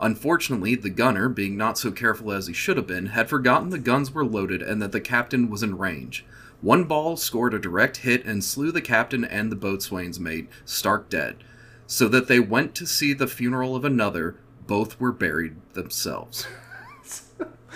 Unfortunately, 0.00 0.74
the 0.76 0.88
gunner, 0.88 1.28
being 1.28 1.58
not 1.58 1.76
so 1.76 1.92
careful 1.92 2.32
as 2.32 2.46
he 2.46 2.54
should 2.54 2.78
have 2.78 2.86
been, 2.86 3.08
had 3.08 3.28
forgotten 3.28 3.68
the 3.68 3.78
guns 3.78 4.14
were 4.14 4.24
loaded 4.24 4.62
and 4.62 4.80
that 4.80 4.92
the 4.92 5.00
captain 5.00 5.50
was 5.50 5.62
in 5.62 5.76
range. 5.76 6.24
One 6.62 6.84
ball 6.84 7.18
scored 7.18 7.52
a 7.52 7.58
direct 7.58 7.98
hit 7.98 8.24
and 8.24 8.42
slew 8.42 8.72
the 8.72 8.80
captain 8.80 9.26
and 9.26 9.52
the 9.52 9.56
boatswain's 9.56 10.18
mate, 10.18 10.48
stark 10.64 11.10
dead. 11.10 11.36
So 11.86 12.08
that 12.08 12.28
they 12.28 12.40
went 12.40 12.74
to 12.76 12.86
see 12.86 13.12
the 13.12 13.26
funeral 13.26 13.76
of 13.76 13.84
another, 13.84 14.36
both 14.66 14.98
were 14.98 15.12
buried 15.12 15.56
themselves. 15.74 16.46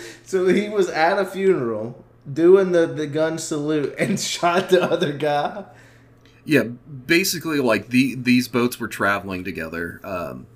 So 0.25 0.49
he 0.49 0.69
was 0.69 0.89
at 0.89 1.19
a 1.19 1.25
funeral 1.25 2.05
doing 2.31 2.73
the, 2.73 2.87
the 2.87 3.07
gun 3.07 3.39
salute 3.39 3.95
and 3.99 4.19
shot 4.19 4.71
the 4.71 4.83
other 4.83 5.13
guy. 5.13 5.65
Yeah, 6.45 6.63
basically, 6.63 7.59
like 7.59 7.89
the 7.89 8.15
these 8.15 8.47
boats 8.49 8.79
were 8.79 8.89
traveling 8.89 9.43
together. 9.45 10.01
Um, 10.05 10.47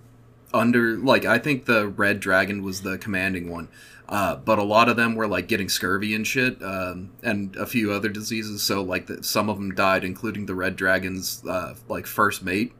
under 0.53 0.97
like 0.97 1.25
I 1.25 1.39
think 1.39 1.65
the 1.65 1.89
Red 1.89 2.21
Dragon 2.21 2.63
was 2.63 2.83
the 2.83 2.97
commanding 2.99 3.51
one, 3.51 3.69
uh, 4.09 4.37
but 4.37 4.59
a 4.59 4.63
lot 4.63 4.89
of 4.89 4.97
them 4.97 5.15
were 5.17 5.27
like 5.27 5.49
getting 5.49 5.69
scurvy 5.69 6.15
and 6.15 6.27
shit, 6.27 6.63
um, 6.63 7.11
and 7.23 7.57
a 7.57 7.67
few 7.67 7.93
other 7.93 8.09
diseases. 8.09 8.63
So 8.63 8.83
like 8.83 9.07
the, 9.07 9.23
some 9.25 9.49
of 9.49 9.57
them 9.57 9.75
died, 9.75 10.05
including 10.05 10.47
the 10.47 10.55
Red 10.55 10.77
Dragon's 10.77 11.45
uh, 11.47 11.75
like 11.89 12.07
first 12.07 12.43
mate. 12.43 12.73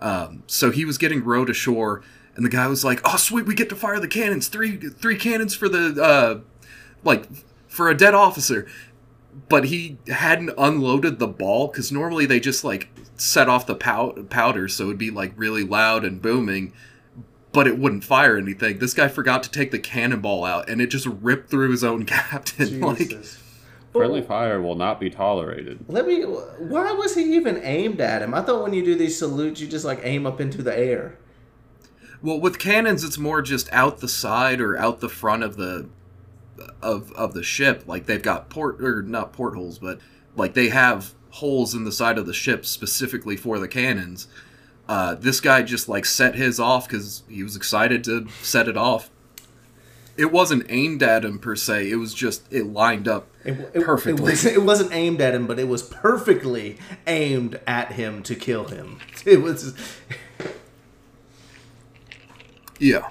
Um, 0.00 0.42
so 0.46 0.70
he 0.70 0.84
was 0.84 0.98
getting 0.98 1.24
rowed 1.24 1.50
ashore, 1.50 2.02
and 2.36 2.44
the 2.44 2.50
guy 2.50 2.66
was 2.66 2.84
like, 2.84 3.00
"Oh, 3.04 3.16
sweet, 3.16 3.46
we 3.46 3.54
get 3.54 3.68
to 3.70 3.76
fire 3.76 3.98
the 3.98 4.08
cannons. 4.08 4.48
Three 4.48 4.76
three 4.76 5.16
cannons 5.16 5.54
for 5.54 5.68
the 5.68 6.02
uh, 6.02 6.40
like 7.02 7.26
for 7.66 7.88
a 7.88 7.96
dead 7.96 8.14
officer." 8.14 8.66
But 9.48 9.66
he 9.66 9.98
hadn't 10.08 10.52
unloaded 10.56 11.18
the 11.18 11.26
ball 11.26 11.68
because 11.68 11.92
normally 11.92 12.24
they 12.24 12.40
just 12.40 12.64
like 12.64 12.88
set 13.16 13.48
off 13.48 13.66
the 13.66 13.74
pow- 13.74 14.12
powder, 14.30 14.68
so 14.68 14.84
it'd 14.84 14.98
be 14.98 15.10
like 15.10 15.32
really 15.36 15.62
loud 15.62 16.04
and 16.04 16.22
booming, 16.22 16.72
but 17.52 17.66
it 17.66 17.78
wouldn't 17.78 18.02
fire 18.04 18.38
anything. 18.38 18.78
This 18.78 18.94
guy 18.94 19.08
forgot 19.08 19.42
to 19.42 19.50
take 19.50 19.72
the 19.72 19.78
cannonball 19.78 20.44
out, 20.44 20.68
and 20.70 20.80
it 20.80 20.86
just 20.86 21.06
ripped 21.06 21.50
through 21.50 21.70
his 21.70 21.84
own 21.84 22.04
captain. 22.06 22.80
like, 22.80 22.98
Jesus. 22.98 23.42
Friendly 23.92 24.22
fire 24.22 24.60
will 24.60 24.74
not 24.74 25.00
be 25.00 25.08
tolerated. 25.08 25.84
Let 25.88 26.06
me. 26.06 26.22
Why 26.22 26.92
was 26.92 27.14
he 27.14 27.34
even 27.34 27.58
aimed 27.62 28.00
at 28.00 28.22
him? 28.22 28.34
I 28.34 28.42
thought 28.42 28.62
when 28.62 28.74
you 28.74 28.84
do 28.84 28.94
these 28.94 29.18
salutes, 29.18 29.60
you 29.60 29.66
just 29.66 29.84
like 29.84 30.00
aim 30.02 30.26
up 30.26 30.40
into 30.40 30.62
the 30.62 30.76
air. 30.76 31.18
Well, 32.22 32.40
with 32.40 32.58
cannons, 32.58 33.04
it's 33.04 33.18
more 33.18 33.42
just 33.42 33.72
out 33.72 33.98
the 33.98 34.08
side 34.08 34.60
or 34.60 34.76
out 34.76 35.00
the 35.00 35.08
front 35.08 35.42
of 35.42 35.56
the 35.56 35.88
of 36.82 37.12
of 37.12 37.34
the 37.34 37.42
ship. 37.42 37.84
Like 37.86 38.06
they've 38.06 38.22
got 38.22 38.48
port 38.48 38.82
or 38.82 39.02
not 39.02 39.32
portholes, 39.32 39.78
but 39.78 40.00
like 40.34 40.54
they 40.54 40.68
have 40.68 41.14
holes 41.30 41.74
in 41.74 41.84
the 41.84 41.92
side 41.92 42.18
of 42.18 42.26
the 42.26 42.32
ship 42.32 42.64
specifically 42.64 43.36
for 43.36 43.58
the 43.58 43.68
cannons. 43.68 44.28
Uh, 44.88 45.14
this 45.14 45.40
guy 45.40 45.62
just 45.62 45.88
like 45.88 46.04
set 46.04 46.34
his 46.34 46.60
off 46.60 46.88
because 46.88 47.24
he 47.28 47.42
was 47.42 47.56
excited 47.56 48.04
to 48.04 48.28
set 48.42 48.68
it 48.68 48.76
off. 48.76 49.10
It 50.16 50.32
wasn't 50.32 50.64
aimed 50.70 51.02
at 51.02 51.24
him 51.26 51.38
per 51.38 51.56
se. 51.56 51.90
It 51.90 51.96
was 51.96 52.14
just 52.14 52.50
it 52.50 52.64
lined 52.66 53.06
up 53.06 53.26
It, 53.44 53.70
it, 53.74 53.84
perfectly. 53.84 54.32
It, 54.32 54.36
was, 54.36 54.44
it 54.46 54.62
wasn't 54.62 54.94
aimed 54.94 55.20
at 55.20 55.34
him, 55.34 55.46
but 55.46 55.58
it 55.58 55.68
was 55.68 55.82
perfectly 55.82 56.78
aimed 57.06 57.60
at 57.66 57.92
him 57.92 58.22
to 58.22 58.34
kill 58.34 58.64
him. 58.68 58.98
It 59.26 59.42
was. 59.42 59.74
Yeah. 62.78 63.10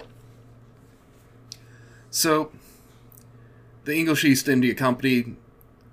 So, 2.10 2.52
the 3.84 3.96
English 3.96 4.24
East 4.24 4.48
India 4.48 4.74
Company, 4.74 5.36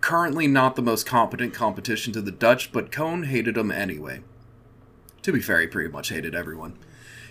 currently 0.01 0.47
not 0.47 0.77
the 0.77 0.83
most 0.83 1.07
competent 1.07 1.55
competition 1.55 2.13
to 2.13 2.21
the 2.21 2.31
Dutch, 2.31 2.73
but 2.73 2.91
Coen 2.91 3.27
hated 3.27 3.55
them 3.55 3.71
anyway. 3.71 4.23
To 5.23 5.33
be 5.33 5.41
fair, 5.41 5.61
he 5.61 5.67
pretty 5.67 5.91
much 5.91 6.09
hated 6.09 6.35
everyone. 6.35 6.77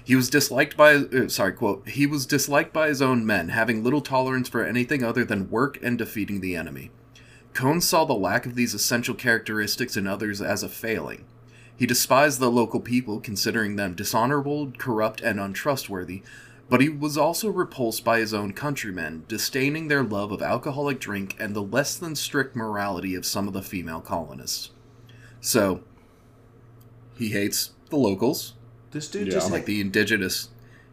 He 0.03 0.15
was 0.15 0.29
disliked 0.29 0.75
by, 0.75 0.95
uh, 0.95 1.27
sorry, 1.29 1.53
quote, 1.53 1.87
he 1.87 2.07
was 2.07 2.25
disliked 2.25 2.73
by 2.73 2.87
his 2.87 3.01
own 3.01 3.25
men, 3.25 3.49
having 3.49 3.83
little 3.83 4.01
tolerance 4.01 4.49
for 4.49 4.65
anything 4.65 5.03
other 5.03 5.23
than 5.23 5.49
work 5.49 5.77
and 5.83 5.97
defeating 5.97 6.41
the 6.41 6.55
enemy. 6.55 6.91
Coen 7.53 7.81
saw 7.81 8.05
the 8.05 8.13
lack 8.13 8.45
of 8.45 8.55
these 8.55 8.73
essential 8.73 9.13
characteristics 9.13 9.95
in 9.95 10.07
others 10.07 10.41
as 10.41 10.63
a 10.63 10.69
failing. 10.69 11.25
He 11.81 11.87
despised 11.87 12.39
the 12.39 12.51
local 12.51 12.79
people, 12.79 13.19
considering 13.19 13.75
them 13.75 13.95
dishonorable, 13.95 14.71
corrupt, 14.77 15.19
and 15.19 15.39
untrustworthy, 15.39 16.21
but 16.69 16.79
he 16.79 16.89
was 16.89 17.17
also 17.17 17.49
repulsed 17.49 18.03
by 18.03 18.19
his 18.19 18.35
own 18.35 18.53
countrymen, 18.53 19.23
disdaining 19.27 19.87
their 19.87 20.03
love 20.03 20.31
of 20.31 20.43
alcoholic 20.43 20.99
drink 20.99 21.35
and 21.39 21.55
the 21.55 21.63
less 21.63 21.97
than 21.97 22.15
strict 22.15 22.55
morality 22.55 23.15
of 23.15 23.25
some 23.25 23.47
of 23.47 23.55
the 23.55 23.63
female 23.63 23.99
colonists. 23.99 24.69
So, 25.39 25.81
he 27.17 27.29
hates 27.29 27.71
the 27.89 27.97
locals, 27.97 28.53
This 28.91 29.07
dude 29.09 29.25
Yeah, 29.29 29.33
just 29.33 29.49
like 29.51 29.65
the 29.65 29.81
indigenous. 29.81 30.49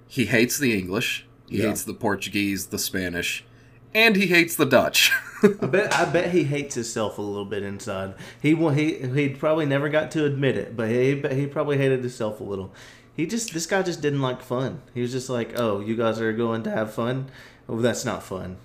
He 0.07 0.25
hates 0.25 0.57
the 0.59 0.73
English, 0.73 1.27
he 1.51 1.59
Yeah. 1.59 1.67
hates 1.67 1.83
the 1.83 1.93
Portuguese, 1.93 2.69
the 2.69 2.79
Spanish, 2.79 3.45
and 3.93 4.17
he 4.17 4.29
hates 4.29 4.57
the 4.57 4.65
Dutch. 4.65 5.13
I 5.43 5.67
bet 5.67 5.95
I 5.95 6.05
bet 6.05 6.33
he 6.33 6.45
hates 6.45 6.75
himself 6.75 7.19
a 7.19 7.23
little 7.23 7.45
bit 7.45 7.63
inside. 7.63 8.15
He 8.43 8.55
wa- 8.55 8.71
he 8.71 8.95
he 8.95 9.29
probably 9.29 9.67
never 9.67 9.89
got 9.89 10.11
to 10.13 10.25
admit 10.25 10.57
it, 10.57 10.77
but 10.77 10.89
he 10.89 11.21
he 11.31 11.47
probably 11.47 11.79
hated 11.79 12.01
himself 12.01 12.41
a 12.41 12.45
little. 12.45 12.73
He 13.15 13.27
just 13.27 13.53
this 13.53 13.67
guy 13.67 13.83
just 13.83 14.01
didn't 14.03 14.23
like 14.23 14.43
fun. 14.43 14.83
He 14.95 15.01
was 15.01 15.13
just 15.13 15.29
like, 15.31 15.53
"Oh, 15.59 15.81
you 15.81 15.97
guys 15.97 16.21
are 16.21 16.33
going 16.33 16.63
to 16.65 16.71
have 16.71 16.93
fun? 16.93 17.31
Oh, 17.69 17.81
that's 17.81 18.05
not 18.05 18.23
fun." 18.23 18.57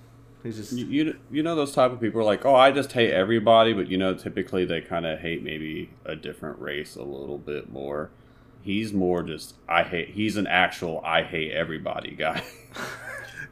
He's 0.41 0.57
just 0.57 0.73
You, 0.73 0.85
you 0.87 1.17
you 1.31 1.43
know 1.43 1.55
those 1.55 1.73
type 1.73 1.91
of 1.91 2.01
people 2.01 2.19
are 2.19 2.25
like, 2.25 2.45
oh, 2.45 2.55
I 2.55 2.71
just 2.71 2.91
hate 2.91 3.11
everybody, 3.11 3.71
but 3.73 3.87
you 3.87 3.97
know, 3.97 4.13
typically 4.13 4.65
they 4.65 4.81
kind 4.81 5.05
of 5.05 5.19
hate 5.19 5.41
maybe 5.41 5.91
a 6.05 6.15
different 6.15 6.59
race 6.59 6.95
a 6.95 7.03
little 7.03 7.37
bit 7.37 7.71
more. 7.71 8.09
He's 8.61 8.91
more 8.93 9.23
just 9.23 9.55
I 9.69 9.83
hate. 9.83 10.09
He's 10.09 10.35
an 10.37 10.47
actual 10.47 11.01
I 11.05 11.23
hate 11.23 11.51
everybody 11.51 12.11
guy. 12.11 12.43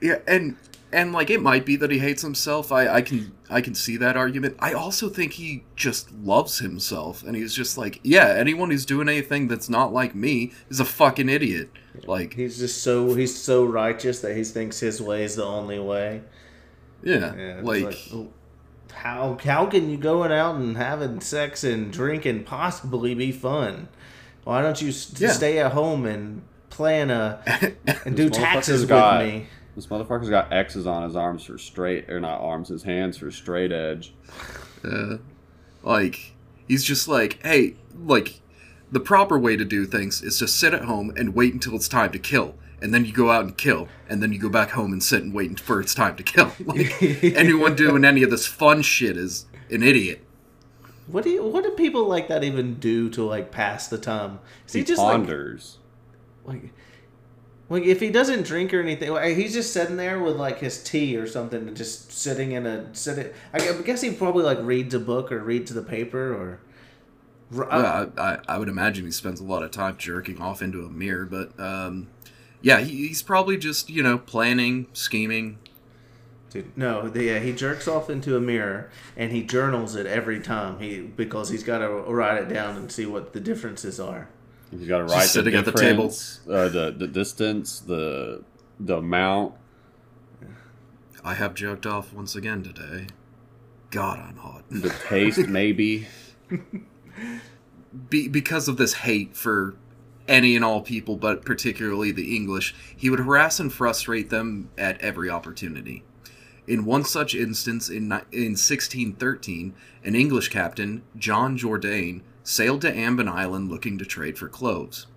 Yeah, 0.01 0.17
and 0.27 0.57
and 0.93 1.13
like 1.13 1.29
it 1.29 1.41
might 1.41 1.65
be 1.65 1.75
that 1.77 1.91
he 1.91 1.99
hates 1.99 2.21
himself. 2.21 2.71
I 2.71 2.87
I 2.87 3.01
can 3.01 3.31
I 3.49 3.61
can 3.61 3.75
see 3.75 3.97
that 3.97 4.15
argument. 4.17 4.55
I 4.59 4.73
also 4.73 5.09
think 5.09 5.33
he 5.33 5.63
just 5.75 6.11
loves 6.13 6.59
himself, 6.59 7.23
and 7.23 7.35
he's 7.35 7.53
just 7.53 7.77
like, 7.77 7.99
yeah, 8.03 8.27
anyone 8.37 8.71
who's 8.71 8.85
doing 8.85 9.07
anything 9.09 9.47
that's 9.47 9.69
not 9.69 9.93
like 9.93 10.13
me 10.15 10.51
is 10.69 10.79
a 10.79 10.85
fucking 10.85 11.29
idiot. 11.29 11.69
Like, 12.05 12.33
he's 12.35 12.57
just 12.59 12.81
so 12.83 13.13
he's 13.15 13.35
so 13.37 13.63
righteous 13.65 14.21
that 14.21 14.35
he 14.35 14.43
thinks 14.43 14.79
his 14.79 15.01
way 15.01 15.23
is 15.23 15.35
the 15.35 15.45
only 15.45 15.79
way. 15.79 16.21
yeah, 17.03 17.35
Yeah, 17.35 17.59
it's 17.59 17.67
like, 17.67 17.97
oh, 18.13 18.29
how 18.93 19.37
how 19.43 19.65
can 19.65 19.89
you 19.89 19.97
going 19.97 20.31
out 20.31 20.55
and 20.55 20.77
having 20.77 21.19
sex 21.21 21.63
and 21.63 21.91
drinking 21.91 22.43
possibly 22.45 23.13
be 23.15 23.31
fun? 23.31 23.87
Why 24.43 24.61
don't 24.61 24.81
you 24.81 24.89
s- 24.89 25.13
Yeah. 25.19 25.31
stay 25.31 25.59
at 25.59 25.71
home 25.73 26.05
and 26.05 26.41
plan 26.69 27.09
a 27.11 27.43
and 28.05 28.15
do 28.17 28.29
taxes 28.29 28.81
with 28.81 28.89
got- 28.89 29.23
me? 29.23 29.47
This 29.75 29.87
motherfucker's 29.87 30.29
got 30.29 30.51
X's 30.51 30.85
on 30.85 31.03
his 31.03 31.15
arms 31.15 31.43
for 31.45 31.57
straight, 31.57 32.09
or 32.09 32.19
not 32.19 32.41
arms, 32.41 32.67
his 32.69 32.83
hands 32.83 33.17
for 33.17 33.31
straight 33.31 33.71
edge. 33.71 34.13
uh, 34.83 35.17
like 35.83 36.33
he's 36.67 36.83
just 36.83 37.07
like, 37.07 37.39
hey, 37.43 37.75
like 38.05 38.41
the 38.91 38.99
proper 38.99 39.39
way 39.39 39.55
to 39.55 39.63
do 39.65 39.85
things 39.85 40.21
is 40.21 40.37
to 40.39 40.47
sit 40.47 40.73
at 40.73 40.83
home 40.83 41.13
and 41.15 41.33
wait 41.33 41.53
until 41.53 41.75
it's 41.75 41.87
time 41.87 42.11
to 42.11 42.19
kill. 42.19 42.55
And 42.81 42.93
then 42.93 43.05
you 43.05 43.13
go 43.13 43.29
out 43.29 43.45
and 43.45 43.55
kill, 43.57 43.87
and 44.09 44.21
then 44.23 44.33
you 44.33 44.39
go 44.39 44.49
back 44.49 44.71
home 44.71 44.91
and 44.91 45.01
sit 45.03 45.21
and 45.23 45.33
wait 45.33 45.59
for 45.59 45.79
it's 45.79 45.93
time 45.93 46.15
to 46.17 46.23
kill. 46.23 46.51
Like 46.65 47.01
anyone 47.23 47.75
doing 47.75 48.03
any 48.03 48.23
of 48.23 48.31
this 48.31 48.47
fun 48.47 48.81
shit 48.81 49.15
is 49.17 49.45
an 49.69 49.83
idiot. 49.83 50.25
What 51.07 51.23
do 51.23 51.29
you, 51.29 51.43
what 51.45 51.63
do 51.63 51.71
people 51.71 52.07
like 52.07 52.27
that 52.29 52.43
even 52.43 52.75
do 52.79 53.09
to 53.11 53.23
like 53.23 53.51
pass 53.51 53.87
the 53.87 53.97
time? 53.99 54.39
Is 54.65 54.73
he, 54.73 54.79
He, 54.79 54.85
just 54.85 55.01
like, 55.01 55.11
ponders. 55.11 55.77
like 56.43 56.63
like 56.63 56.71
if 57.73 57.99
he 57.99 58.09
doesn't 58.09 58.43
drink 58.43 58.73
or 58.73 58.81
anything, 58.81 59.11
like, 59.11 59.35
he's 59.37 59.53
just 59.53 59.71
sitting 59.71 59.97
there 59.97 60.19
with 60.19 60.35
like 60.35 60.59
his 60.59 60.83
tea 60.83 61.15
or 61.15 61.27
something, 61.27 61.67
and 61.67 61.77
just 61.77 62.11
sitting 62.11 62.51
in 62.51 62.65
a 62.65 62.93
sitting. 62.93 63.31
I 63.53 63.59
guess 63.83 64.01
he 64.01 64.11
probably 64.11 64.43
like 64.43 64.59
reads 64.61 64.93
a 64.93 64.99
book 64.99 65.31
or 65.31 65.39
reads 65.39 65.73
the 65.73 65.81
paper 65.81 66.33
or. 66.33 66.59
Yeah, 67.53 68.07
I, 68.17 68.21
I, 68.21 68.39
I 68.47 68.57
would 68.57 68.69
imagine 68.69 69.03
he 69.03 69.11
spends 69.11 69.41
a 69.41 69.43
lot 69.43 69.61
of 69.61 69.71
time 69.71 69.97
jerking 69.97 70.41
off 70.41 70.61
into 70.61 70.85
a 70.85 70.89
mirror, 70.89 71.25
but 71.25 71.59
um, 71.59 72.07
yeah, 72.61 72.79
he, 72.79 73.09
he's 73.09 73.21
probably 73.21 73.57
just 73.57 73.89
you 73.89 74.01
know 74.01 74.17
planning, 74.17 74.87
scheming. 74.93 75.59
Dude, 76.49 76.77
no, 76.77 77.07
the, 77.07 77.23
yeah, 77.23 77.39
he 77.39 77.53
jerks 77.53 77.87
off 77.87 78.09
into 78.09 78.35
a 78.35 78.41
mirror 78.41 78.89
and 79.15 79.31
he 79.31 79.41
journals 79.41 79.95
it 79.95 80.05
every 80.05 80.41
time 80.41 80.79
he 80.79 80.99
because 80.99 81.49
he's 81.49 81.63
got 81.63 81.79
to 81.79 81.87
write 81.89 82.41
it 82.41 82.49
down 82.49 82.75
and 82.75 82.91
see 82.91 83.05
what 83.05 83.31
the 83.31 83.39
differences 83.39 83.99
are. 83.99 84.27
He's 84.71 84.87
got 84.87 84.99
to 84.99 85.03
Just 85.05 85.15
write 85.15 85.23
the 85.23 85.27
sitting 85.29 85.55
at 85.55 85.65
the 85.65 85.71
table. 85.73 86.05
uh, 86.49 86.69
the 86.69 86.91
the 86.97 87.07
distance, 87.07 87.79
the 87.79 88.43
the 88.79 88.97
amount. 88.97 89.55
I 91.23 91.33
have 91.35 91.53
jerked 91.53 91.85
off 91.85 92.13
once 92.13 92.35
again 92.35 92.63
today. 92.63 93.07
God, 93.91 94.19
I'm 94.19 94.37
hot. 94.37 94.63
the 94.71 94.89
taste 95.07 95.47
maybe 95.47 96.07
Be, 98.09 98.27
because 98.29 98.67
of 98.69 98.77
this 98.77 98.93
hate 98.93 99.35
for 99.35 99.75
any 100.27 100.55
and 100.55 100.63
all 100.63 100.81
people, 100.81 101.17
but 101.17 101.43
particularly 101.43 102.11
the 102.13 102.35
English, 102.35 102.73
he 102.95 103.09
would 103.09 103.19
harass 103.19 103.59
and 103.59 103.71
frustrate 103.71 104.29
them 104.29 104.69
at 104.77 104.99
every 105.01 105.29
opportunity. 105.29 106.03
In 106.67 106.85
one 106.85 107.03
such 107.03 107.35
instance, 107.35 107.89
in, 107.89 108.07
ni- 108.07 108.21
in 108.31 108.51
1613, 108.53 109.73
an 110.05 110.15
English 110.15 110.47
captain, 110.49 111.03
John 111.17 111.57
Jourdain, 111.57 112.21
sailed 112.43 112.81
to 112.81 112.93
Ambon 112.93 113.27
Island 113.27 113.69
looking 113.69 113.97
to 113.97 114.05
trade 114.05 114.37
for 114.37 114.47
cloves. 114.47 115.07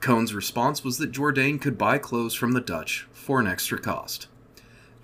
Coen's 0.00 0.34
response 0.34 0.84
was 0.84 0.98
that 0.98 1.12
Jourdain 1.12 1.60
could 1.60 1.78
buy 1.78 1.98
cloves 1.98 2.34
from 2.34 2.52
the 2.52 2.60
Dutch 2.60 3.06
for 3.12 3.40
an 3.40 3.46
extra 3.46 3.78
cost. 3.78 4.28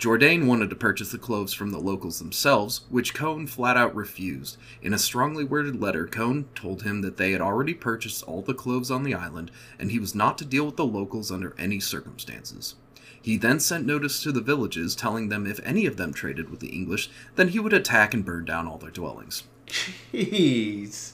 Jourdain 0.01 0.47
wanted 0.47 0.71
to 0.71 0.75
purchase 0.75 1.11
the 1.11 1.19
cloves 1.19 1.53
from 1.53 1.69
the 1.69 1.79
locals 1.79 2.17
themselves, 2.17 2.81
which 2.89 3.13
Coen 3.13 3.47
flat 3.47 3.77
out 3.77 3.95
refused. 3.95 4.57
In 4.81 4.93
a 4.93 4.97
strongly 4.97 5.43
worded 5.43 5.79
letter, 5.79 6.07
Coen 6.07 6.45
told 6.55 6.81
him 6.81 7.01
that 7.01 7.17
they 7.17 7.33
had 7.33 7.41
already 7.41 7.75
purchased 7.75 8.23
all 8.23 8.41
the 8.41 8.55
cloves 8.55 8.89
on 8.89 9.03
the 9.03 9.13
island, 9.13 9.51
and 9.77 9.91
he 9.91 9.99
was 9.99 10.15
not 10.15 10.39
to 10.39 10.45
deal 10.45 10.65
with 10.65 10.75
the 10.75 10.85
locals 10.85 11.31
under 11.31 11.55
any 11.59 11.79
circumstances. 11.79 12.73
He 13.21 13.37
then 13.37 13.59
sent 13.59 13.85
notice 13.85 14.23
to 14.23 14.31
the 14.31 14.41
villages, 14.41 14.95
telling 14.95 15.29
them 15.29 15.45
if 15.45 15.59
any 15.63 15.85
of 15.85 15.97
them 15.97 16.13
traded 16.13 16.49
with 16.49 16.61
the 16.61 16.69
English, 16.69 17.09
then 17.35 17.49
he 17.49 17.59
would 17.59 17.73
attack 17.73 18.15
and 18.15 18.25
burn 18.25 18.45
down 18.45 18.67
all 18.67 18.79
their 18.79 18.89
dwellings. 18.89 19.43
Jeez. 19.67 21.10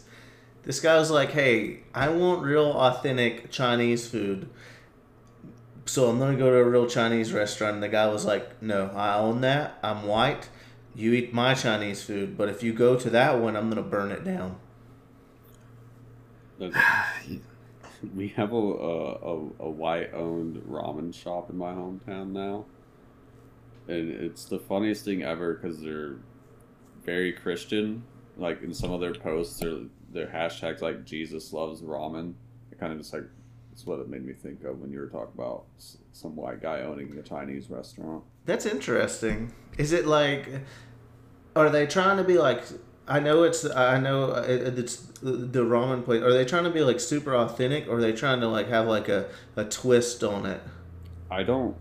This 0.68 0.82
guy 0.82 0.98
was 0.98 1.10
like, 1.10 1.32
hey, 1.32 1.80
I 1.96 2.10
want 2.10 2.44
real 2.44 2.74
authentic 2.74 3.50
Chinese 3.50 4.06
food. 4.06 4.50
So 5.86 6.10
I'm 6.10 6.20
going 6.20 6.34
to 6.34 6.38
go 6.38 6.50
to 6.50 6.58
a 6.58 6.64
real 6.66 6.88
Chinese 6.88 7.32
restaurant. 7.32 7.76
And 7.76 7.84
the 7.84 7.88
guy 7.88 8.08
was 8.08 8.26
like, 8.26 8.62
no, 8.62 8.88
I 8.94 9.18
own 9.18 9.40
that. 9.42 9.80
I'm 9.82 10.04
white. 10.04 10.50
You 10.94 11.14
eat 11.14 11.34
my 11.34 11.54
Chinese 11.54 12.04
food. 12.04 12.38
But 12.38 12.50
if 12.50 12.64
you 12.64 12.74
go 12.74 12.98
to 12.98 13.10
that 13.12 13.40
one, 13.40 13.56
I'm 13.56 13.70
going 13.70 13.82
to 13.82 13.90
burn 13.90 14.12
it 14.12 14.26
down. 14.26 14.58
we 18.14 18.28
have 18.30 18.52
a 18.52 18.56
a, 18.58 19.12
a, 19.14 19.36
a 19.60 19.70
white 19.70 20.14
owned 20.14 20.58
ramen 20.70 21.14
shop 21.14 21.50
in 21.50 21.58
my 21.58 21.72
hometown 21.72 22.32
now, 22.32 22.66
and 23.88 24.10
it's 24.10 24.44
the 24.46 24.60
funniest 24.60 25.06
thing 25.06 25.24
ever 25.24 25.54
because 25.54 25.80
they're 25.82 26.16
very 27.04 27.32
Christian. 27.32 28.04
Like 28.38 28.62
in 28.62 28.74
some 28.74 28.92
of 28.92 29.02
their 29.02 29.14
posts, 29.14 29.60
their 29.60 29.80
their 30.12 30.28
hashtags 30.28 30.82
like 30.82 31.06
Jesus 31.06 31.54
loves 31.54 31.82
ramen. 31.82 32.34
It 32.72 32.80
kind 32.80 32.92
of 32.92 33.00
just 33.00 33.14
like 33.14 33.24
it's 33.72 33.86
what 33.86 34.00
it 34.00 34.10
made 34.10 34.26
me 34.26 34.34
think 34.34 34.64
of 34.64 34.80
when 34.80 34.92
you 34.92 35.00
were 35.00 35.08
talking 35.08 35.34
about 35.36 35.66
some 36.12 36.36
white 36.36 36.62
guy 36.62 36.82
owning 36.82 37.16
a 37.18 37.22
Chinese 37.22 37.70
restaurant. 37.70 38.24
That's 38.46 38.66
interesting. 38.66 39.54
Is 39.78 39.92
it 39.92 40.08
like, 40.08 40.50
are 41.56 41.70
they 41.70 41.86
trying 41.86 42.18
to 42.18 42.24
be 42.24 42.38
like? 42.38 42.64
I 43.08 43.20
know 43.20 43.44
it's. 43.44 43.66
I 43.66 44.00
know 44.00 44.32
uh, 44.32 44.46
it's 44.48 44.98
the 45.22 45.64
ramen 45.64 46.04
place. 46.04 46.22
Are 46.24 46.34
they 46.34 46.44
trying 46.44 46.64
to 46.64 46.72
be 46.72 46.82
like 46.82 47.00
super 47.00 47.36
authentic, 47.36 47.88
or 47.88 47.98
are 47.98 48.02
they 48.02 48.14
trying 48.14 48.42
to 48.42 48.48
like 48.48 48.68
have 48.68 48.88
like 48.88 49.10
a, 49.10 49.30
a 49.56 49.64
twist 49.64 50.24
on 50.24 50.46
it? 50.46 50.62
I 51.30 51.44
don't 51.44 51.76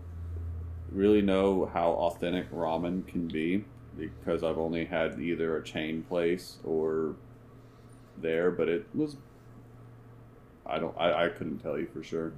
really 0.91 1.21
know 1.21 1.65
how 1.73 1.89
authentic 1.89 2.51
ramen 2.51 3.07
can 3.07 3.27
be 3.27 3.65
because 3.97 4.43
I've 4.43 4.57
only 4.57 4.85
had 4.85 5.19
either 5.19 5.57
a 5.57 5.63
chain 5.63 6.03
place 6.03 6.57
or 6.63 7.15
there, 8.17 8.51
but 8.51 8.67
it 8.69 8.85
was. 8.93 9.17
I 10.65 10.79
don't. 10.79 10.95
I, 10.97 11.25
I 11.25 11.29
couldn't 11.29 11.59
tell 11.59 11.77
you 11.79 11.87
for 11.93 12.03
sure. 12.03 12.33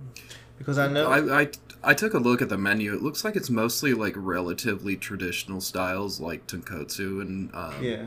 Because 0.58 0.78
I 0.78 0.88
know. 0.88 1.10
I, 1.10 1.42
I 1.42 1.50
I 1.84 1.94
took 1.94 2.14
a 2.14 2.20
look 2.20 2.42
at 2.42 2.50
the 2.50 2.58
menu. 2.58 2.94
It 2.94 3.02
looks 3.02 3.24
like 3.24 3.36
it's 3.36 3.50
mostly 3.50 3.94
like 3.94 4.14
relatively 4.16 4.96
traditional 4.96 5.62
styles, 5.62 6.20
like 6.20 6.46
tonkotsu 6.48 7.22
and 7.22 7.54
um, 7.56 7.84
yeah. 7.84 8.06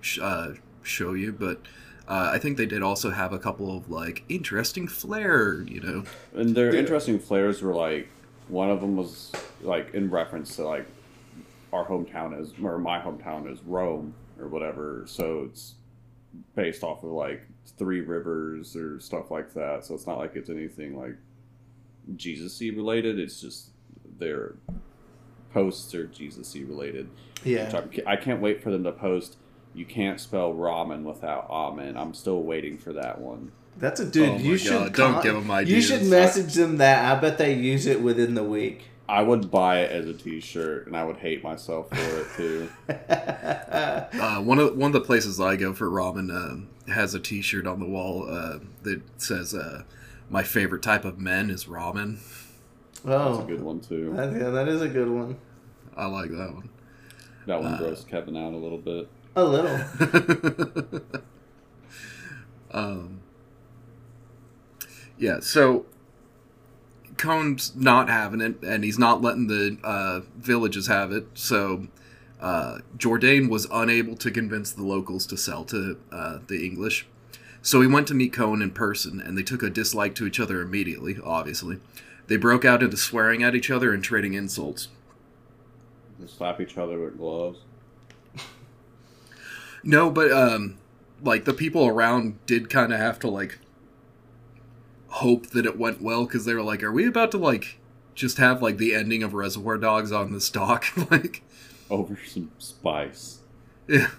sh- 0.00 0.18
uh, 0.20 0.54
shoyu, 0.84 1.38
but 1.38 1.60
uh, 2.08 2.30
I 2.34 2.38
think 2.38 2.56
they 2.56 2.66
did 2.66 2.82
also 2.82 3.10
have 3.10 3.32
a 3.32 3.38
couple 3.38 3.74
of 3.76 3.88
like 3.90 4.24
interesting 4.28 4.88
flair. 4.88 5.62
You 5.62 5.80
know, 5.80 6.04
And 6.34 6.54
their 6.54 6.72
Yeah. 6.74 6.80
interesting 6.80 7.18
flares 7.18 7.62
were 7.62 7.74
like 7.74 8.08
one 8.48 8.70
of 8.70 8.80
them 8.80 8.96
was 8.96 9.30
like 9.62 9.94
in 9.94 10.10
reference 10.10 10.56
to 10.56 10.64
like 10.64 10.86
our 11.72 11.86
hometown 11.86 12.38
is 12.40 12.52
or 12.62 12.78
my 12.78 12.98
hometown 13.00 13.50
is 13.50 13.62
Rome 13.62 14.14
or 14.38 14.48
whatever. 14.48 15.04
So 15.06 15.46
it's 15.50 15.74
based 16.54 16.82
off 16.82 17.02
of 17.02 17.10
like 17.10 17.42
Three 17.78 18.00
Rivers 18.00 18.76
or 18.76 19.00
stuff 19.00 19.30
like 19.30 19.54
that. 19.54 19.84
So 19.84 19.94
it's 19.94 20.06
not 20.06 20.18
like 20.18 20.36
it's 20.36 20.50
anything 20.50 20.98
like 20.98 21.16
Jesus-y 22.16 22.70
related. 22.74 23.18
It's 23.18 23.40
just 23.40 23.70
their 24.18 24.54
posts 25.52 25.94
are 25.94 26.06
Jesus-y 26.06 26.62
related. 26.66 27.08
Yeah. 27.44 27.70
I'm, 27.74 27.90
I 28.06 28.16
can't 28.16 28.40
wait 28.40 28.62
for 28.62 28.70
them 28.70 28.84
to 28.84 28.92
post. 28.92 29.36
You 29.74 29.84
can't 29.86 30.20
spell 30.20 30.52
ramen 30.52 31.02
without 31.04 31.46
amen. 31.48 31.96
I'm 31.96 32.14
still 32.14 32.42
waiting 32.42 32.76
for 32.78 32.92
that 32.92 33.20
one. 33.20 33.52
That's 33.78 34.00
a 34.00 34.04
dude. 34.04 34.28
Oh 34.28 34.36
you 34.36 34.58
should 34.58 34.70
God, 34.70 34.92
don't 34.94 35.12
con- 35.14 35.22
give 35.22 35.50
'em 35.50 35.66
You 35.66 35.80
should 35.80 36.04
message 36.04 36.54
them 36.54 36.76
that. 36.76 37.10
I 37.10 37.18
bet 37.18 37.38
they 37.38 37.54
use 37.54 37.86
it 37.86 38.02
within 38.02 38.34
the 38.34 38.44
week. 38.44 38.82
I 39.12 39.20
would 39.20 39.50
buy 39.50 39.80
it 39.80 39.90
as 39.92 40.08
a 40.08 40.14
T-shirt, 40.14 40.86
and 40.86 40.96
I 40.96 41.04
would 41.04 41.18
hate 41.18 41.44
myself 41.44 41.90
for 41.90 41.96
it 41.96 42.26
too. 42.34 42.70
uh, 42.88 44.40
one 44.40 44.58
of 44.58 44.74
one 44.74 44.88
of 44.88 44.94
the 44.94 45.02
places 45.02 45.38
I 45.38 45.56
go 45.56 45.74
for 45.74 45.90
ramen 45.90 46.34
um 46.34 46.70
has 46.88 47.14
a 47.14 47.20
T-shirt 47.20 47.66
on 47.66 47.78
the 47.78 47.84
wall 47.86 48.26
uh, 48.26 48.60
that 48.84 49.02
says, 49.18 49.54
uh, 49.54 49.82
"My 50.30 50.42
favorite 50.42 50.82
type 50.82 51.04
of 51.04 51.20
men 51.20 51.50
is 51.50 51.66
ramen." 51.66 52.20
That's 53.04 53.36
oh, 53.36 53.42
a 53.42 53.44
good 53.44 53.60
one 53.60 53.80
too. 53.80 54.14
that, 54.14 54.32
yeah, 54.32 54.48
that 54.48 54.66
is 54.66 54.80
a 54.80 54.88
good 54.88 55.10
one. 55.10 55.36
I 55.94 56.06
like 56.06 56.30
that 56.30 56.54
one. 56.54 56.70
That 57.44 57.62
one 57.62 57.74
Uh, 57.74 57.80
grossed 57.80 58.08
Kevin 58.08 58.34
out 58.34 58.54
a 58.54 58.56
little 58.56 58.78
bit. 58.78 59.10
A 59.36 59.44
little. 59.44 61.00
um, 62.70 63.20
yeah, 65.18 65.40
so 65.40 65.84
Coen's 67.22 67.74
not 67.76 68.08
having 68.08 68.40
it, 68.40 68.62
and 68.62 68.82
he's 68.82 68.98
not 68.98 69.22
letting 69.22 69.46
the 69.46 69.78
uh, 69.84 70.20
villages 70.36 70.88
have 70.88 71.12
it. 71.12 71.26
So 71.34 71.86
uh, 72.40 72.78
Jourdain 72.96 73.48
was 73.48 73.68
unable 73.70 74.16
to 74.16 74.30
convince 74.30 74.72
the 74.72 74.82
locals 74.82 75.24
to 75.26 75.36
sell 75.36 75.64
to 75.66 75.98
uh, 76.10 76.38
the 76.48 76.64
English. 76.66 77.06
So 77.62 77.80
he 77.80 77.86
went 77.86 78.08
to 78.08 78.14
meet 78.14 78.32
Coen 78.32 78.60
in 78.60 78.72
person, 78.72 79.20
and 79.20 79.38
they 79.38 79.44
took 79.44 79.62
a 79.62 79.70
dislike 79.70 80.16
to 80.16 80.26
each 80.26 80.40
other 80.40 80.60
immediately, 80.60 81.16
obviously. 81.24 81.78
They 82.26 82.36
broke 82.36 82.64
out 82.64 82.82
into 82.82 82.96
swearing 82.96 83.44
at 83.44 83.54
each 83.54 83.70
other 83.70 83.94
and 83.94 84.02
trading 84.02 84.34
insults. 84.34 84.88
They 86.18 86.26
slap 86.26 86.60
each 86.60 86.76
other 86.76 86.98
with 86.98 87.18
gloves. 87.18 87.60
No, 89.84 90.10
but 90.10 90.32
um, 90.32 90.78
like 91.22 91.44
the 91.44 91.52
people 91.52 91.86
around 91.86 92.44
did 92.46 92.68
kind 92.68 92.92
of 92.92 92.98
have 92.98 93.20
to 93.20 93.28
like 93.28 93.58
hope 95.12 95.48
that 95.48 95.66
it 95.66 95.78
went 95.78 96.00
well 96.02 96.24
because 96.24 96.44
they 96.44 96.54
were 96.54 96.62
like, 96.62 96.82
"Are 96.82 96.92
we 96.92 97.06
about 97.06 97.30
to 97.32 97.38
like 97.38 97.78
just 98.14 98.38
have 98.38 98.60
like 98.62 98.78
the 98.78 98.94
ending 98.94 99.22
of 99.22 99.34
Reservoir 99.34 99.78
Dogs 99.78 100.12
on 100.12 100.32
the 100.32 100.40
stock?" 100.40 100.84
like, 101.10 101.42
Over 101.90 102.18
some 102.26 102.50
spice. 102.58 103.40
yeah, 103.88 104.10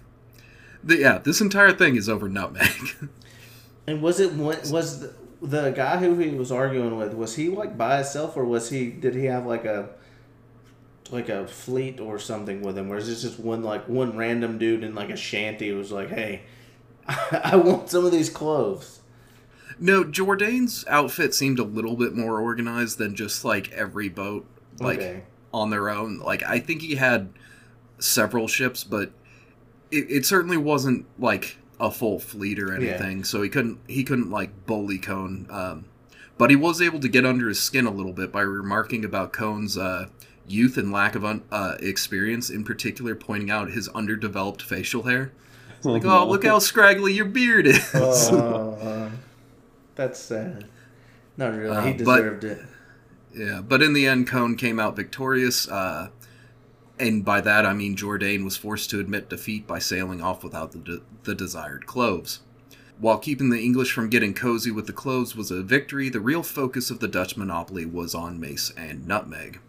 the, 0.84 0.98
yeah, 0.98 1.18
this 1.20 1.42
entire 1.42 1.74
thing 1.74 1.96
is 1.96 2.08
over 2.10 2.30
nutmeg. 2.30 2.70
And 3.86 4.02
was 4.02 4.22
it 4.22 4.32
one? 4.32 4.56
Was 4.72 5.02
the, 5.02 5.14
the 5.42 5.72
guy 5.72 5.98
who 5.98 6.18
he 6.18 6.30
was 6.30 6.54
arguing 6.54 6.96
with? 6.98 7.14
Was 7.14 7.36
he 7.36 7.50
like 7.50 7.78
by 7.78 7.98
himself, 7.98 8.38
or 8.38 8.46
was 8.46 8.70
he? 8.70 8.90
Did 8.90 9.14
he 9.14 9.26
have 9.26 9.46
like 9.46 9.66
a 9.66 9.90
like 11.12 11.28
a 11.28 11.46
fleet 11.48 12.00
or 12.00 12.18
something 12.18 12.62
with 12.62 12.78
him? 12.78 12.90
Or 12.90 12.96
is 12.96 13.08
this 13.08 13.24
just 13.24 13.42
one 13.42 13.62
like 13.62 13.90
one 13.90 14.16
random 14.16 14.58
dude 14.58 14.86
in 14.86 14.96
like 14.96 15.10
a 15.10 15.18
shanty 15.18 15.68
who 15.68 15.78
was 15.78 15.92
like, 15.92 16.10
"Hey, 16.12 16.44
I 17.08 17.58
want 17.58 17.90
some 17.90 18.06
of 18.06 18.14
these 18.14 18.30
clothes." 18.30 19.02
No, 19.80 20.04
Jourdain's 20.04 20.86
outfit 20.88 21.34
seemed 21.34 21.60
a 21.60 21.64
little 21.64 21.96
bit 21.96 22.16
more 22.16 22.40
organized 22.40 22.98
than 22.98 23.16
just 23.16 23.44
like 23.44 23.72
every 23.72 24.10
boat 24.10 24.46
like 24.80 25.00
okay. 25.00 25.24
on 25.54 25.70
their 25.70 25.90
own. 25.90 26.20
Like 26.20 26.44
I 26.44 26.60
think 26.60 26.82
he 26.82 26.96
had 26.96 27.30
several 28.00 28.48
ships, 28.48 28.84
but 28.84 29.12
it, 29.92 30.10
it 30.10 30.26
certainly 30.26 30.58
wasn't 30.58 31.06
like 31.20 31.58
a 31.80 31.92
full 31.92 32.20
fleet 32.20 32.60
or 32.60 32.68
Yeah. 32.80 32.92
anything. 32.92 33.24
So 33.24 33.42
he 33.42 33.50
couldn't 33.50 33.80
he 33.88 34.04
couldn't 34.04 34.30
like 34.32 34.66
bully 34.66 35.00
Coen. 35.00 35.52
Um, 35.52 35.86
but 36.38 36.50
he 36.50 36.56
was 36.56 36.82
able 36.82 37.00
to 37.00 37.08
get 37.08 37.26
under 37.26 37.48
his 37.48 37.60
skin 37.62 37.86
a 37.86 37.92
little 37.92 38.14
bit 38.14 38.32
by 38.32 38.42
remarking 38.42 39.06
about 39.06 39.34
Coen's 39.34 39.78
uh, 39.78 40.08
youth 40.48 40.78
and 40.78 40.92
lack 40.92 41.16
of 41.16 41.24
un- 41.24 41.44
uh, 41.52 41.76
experience, 41.80 42.50
in 42.50 42.64
particular 42.64 43.16
pointing 43.16 43.52
out 43.52 43.70
his 43.72 43.88
underdeveloped 43.90 44.62
facial 44.62 45.04
hair. 45.04 45.32
Like, 45.84 46.04
oh, 46.06 46.28
look 46.28 46.44
how 46.44 46.60
scraggly 46.60 47.14
your 47.14 47.26
beard 47.26 47.68
is. 47.68 47.94
Uh, 47.94 49.03
that's 49.96 50.20
sad. 50.20 50.66
Not 51.38 51.54
really. 51.56 51.76
Uh, 51.76 51.82
he 51.82 51.94
but- 51.94 52.18
deserved 52.18 52.44
it. 52.44 52.62
Yeah, 53.36 53.62
but 53.62 53.82
in 53.82 53.94
the 53.94 54.06
end, 54.06 54.28
Coen 54.30 54.56
came 54.56 54.80
out 54.80 54.96
victorious, 54.96 55.68
uh, 55.68 56.10
and 57.00 57.26
by 57.26 57.42
that 57.42 57.66
I 57.66 57.74
mean 57.74 57.96
Jourdain 57.96 58.44
was 58.44 58.56
forced 58.56 58.92
to 58.92 59.00
admit 59.00 59.28
defeat 59.28 59.66
by 59.66 59.80
sailing 59.80 60.22
off 60.22 60.44
without 60.44 60.72
the, 60.72 60.78
de- 60.78 61.02
the 61.24 61.34
desired 61.34 61.88
cloves. 61.88 62.42
While 63.00 63.18
keeping 63.18 63.50
the 63.50 63.60
English 63.60 63.92
from 63.92 64.10
getting 64.12 64.36
cozy 64.36 64.70
with 64.70 64.86
the 64.86 64.94
cloves 64.94 65.36
was 65.36 65.50
a 65.50 65.64
victory, 65.64 66.10
the 66.10 66.20
real 66.20 66.44
focus 66.44 66.92
of 66.92 67.00
the 67.00 67.08
Dutch 67.08 67.36
monopoly 67.36 67.88
was 67.88 68.14
on 68.14 68.40
mace 68.40 68.72
and 68.78 69.08
nutmeg. 69.08 69.60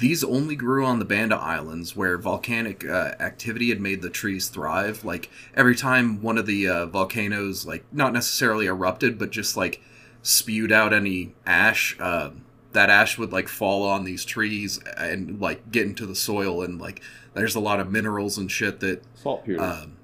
These 0.00 0.24
only 0.24 0.56
grew 0.56 0.86
on 0.86 0.98
the 0.98 1.04
Banda 1.04 1.36
Islands, 1.36 1.94
where 1.94 2.16
volcanic 2.16 2.88
uh, 2.88 3.12
activity 3.20 3.68
had 3.68 3.80
made 3.82 4.00
the 4.00 4.08
trees 4.08 4.48
thrive. 4.48 5.04
Like 5.04 5.28
every 5.54 5.76
time 5.76 6.22
one 6.22 6.38
of 6.38 6.46
the 6.46 6.66
uh, 6.66 6.86
volcanoes, 6.86 7.66
like 7.66 7.84
not 7.92 8.14
necessarily 8.14 8.64
erupted, 8.64 9.18
but 9.18 9.28
just 9.30 9.58
like 9.58 9.82
spewed 10.22 10.72
out 10.72 10.94
any 10.94 11.34
ash, 11.44 11.98
uh, 12.00 12.30
that 12.72 12.88
ash 12.88 13.18
would 13.18 13.30
like 13.30 13.46
fall 13.46 13.86
on 13.86 14.04
these 14.04 14.24
trees 14.24 14.80
and 14.96 15.38
like 15.38 15.70
get 15.70 15.84
into 15.84 16.06
the 16.06 16.16
soil, 16.16 16.62
and 16.62 16.80
like 16.80 17.02
there's 17.34 17.54
a 17.54 17.60
lot 17.60 17.78
of 17.78 17.92
minerals 17.92 18.38
and 18.38 18.50
shit 18.50 18.80
that 18.80 19.02
Saltpeter. 19.14 19.60
um, 19.62 19.96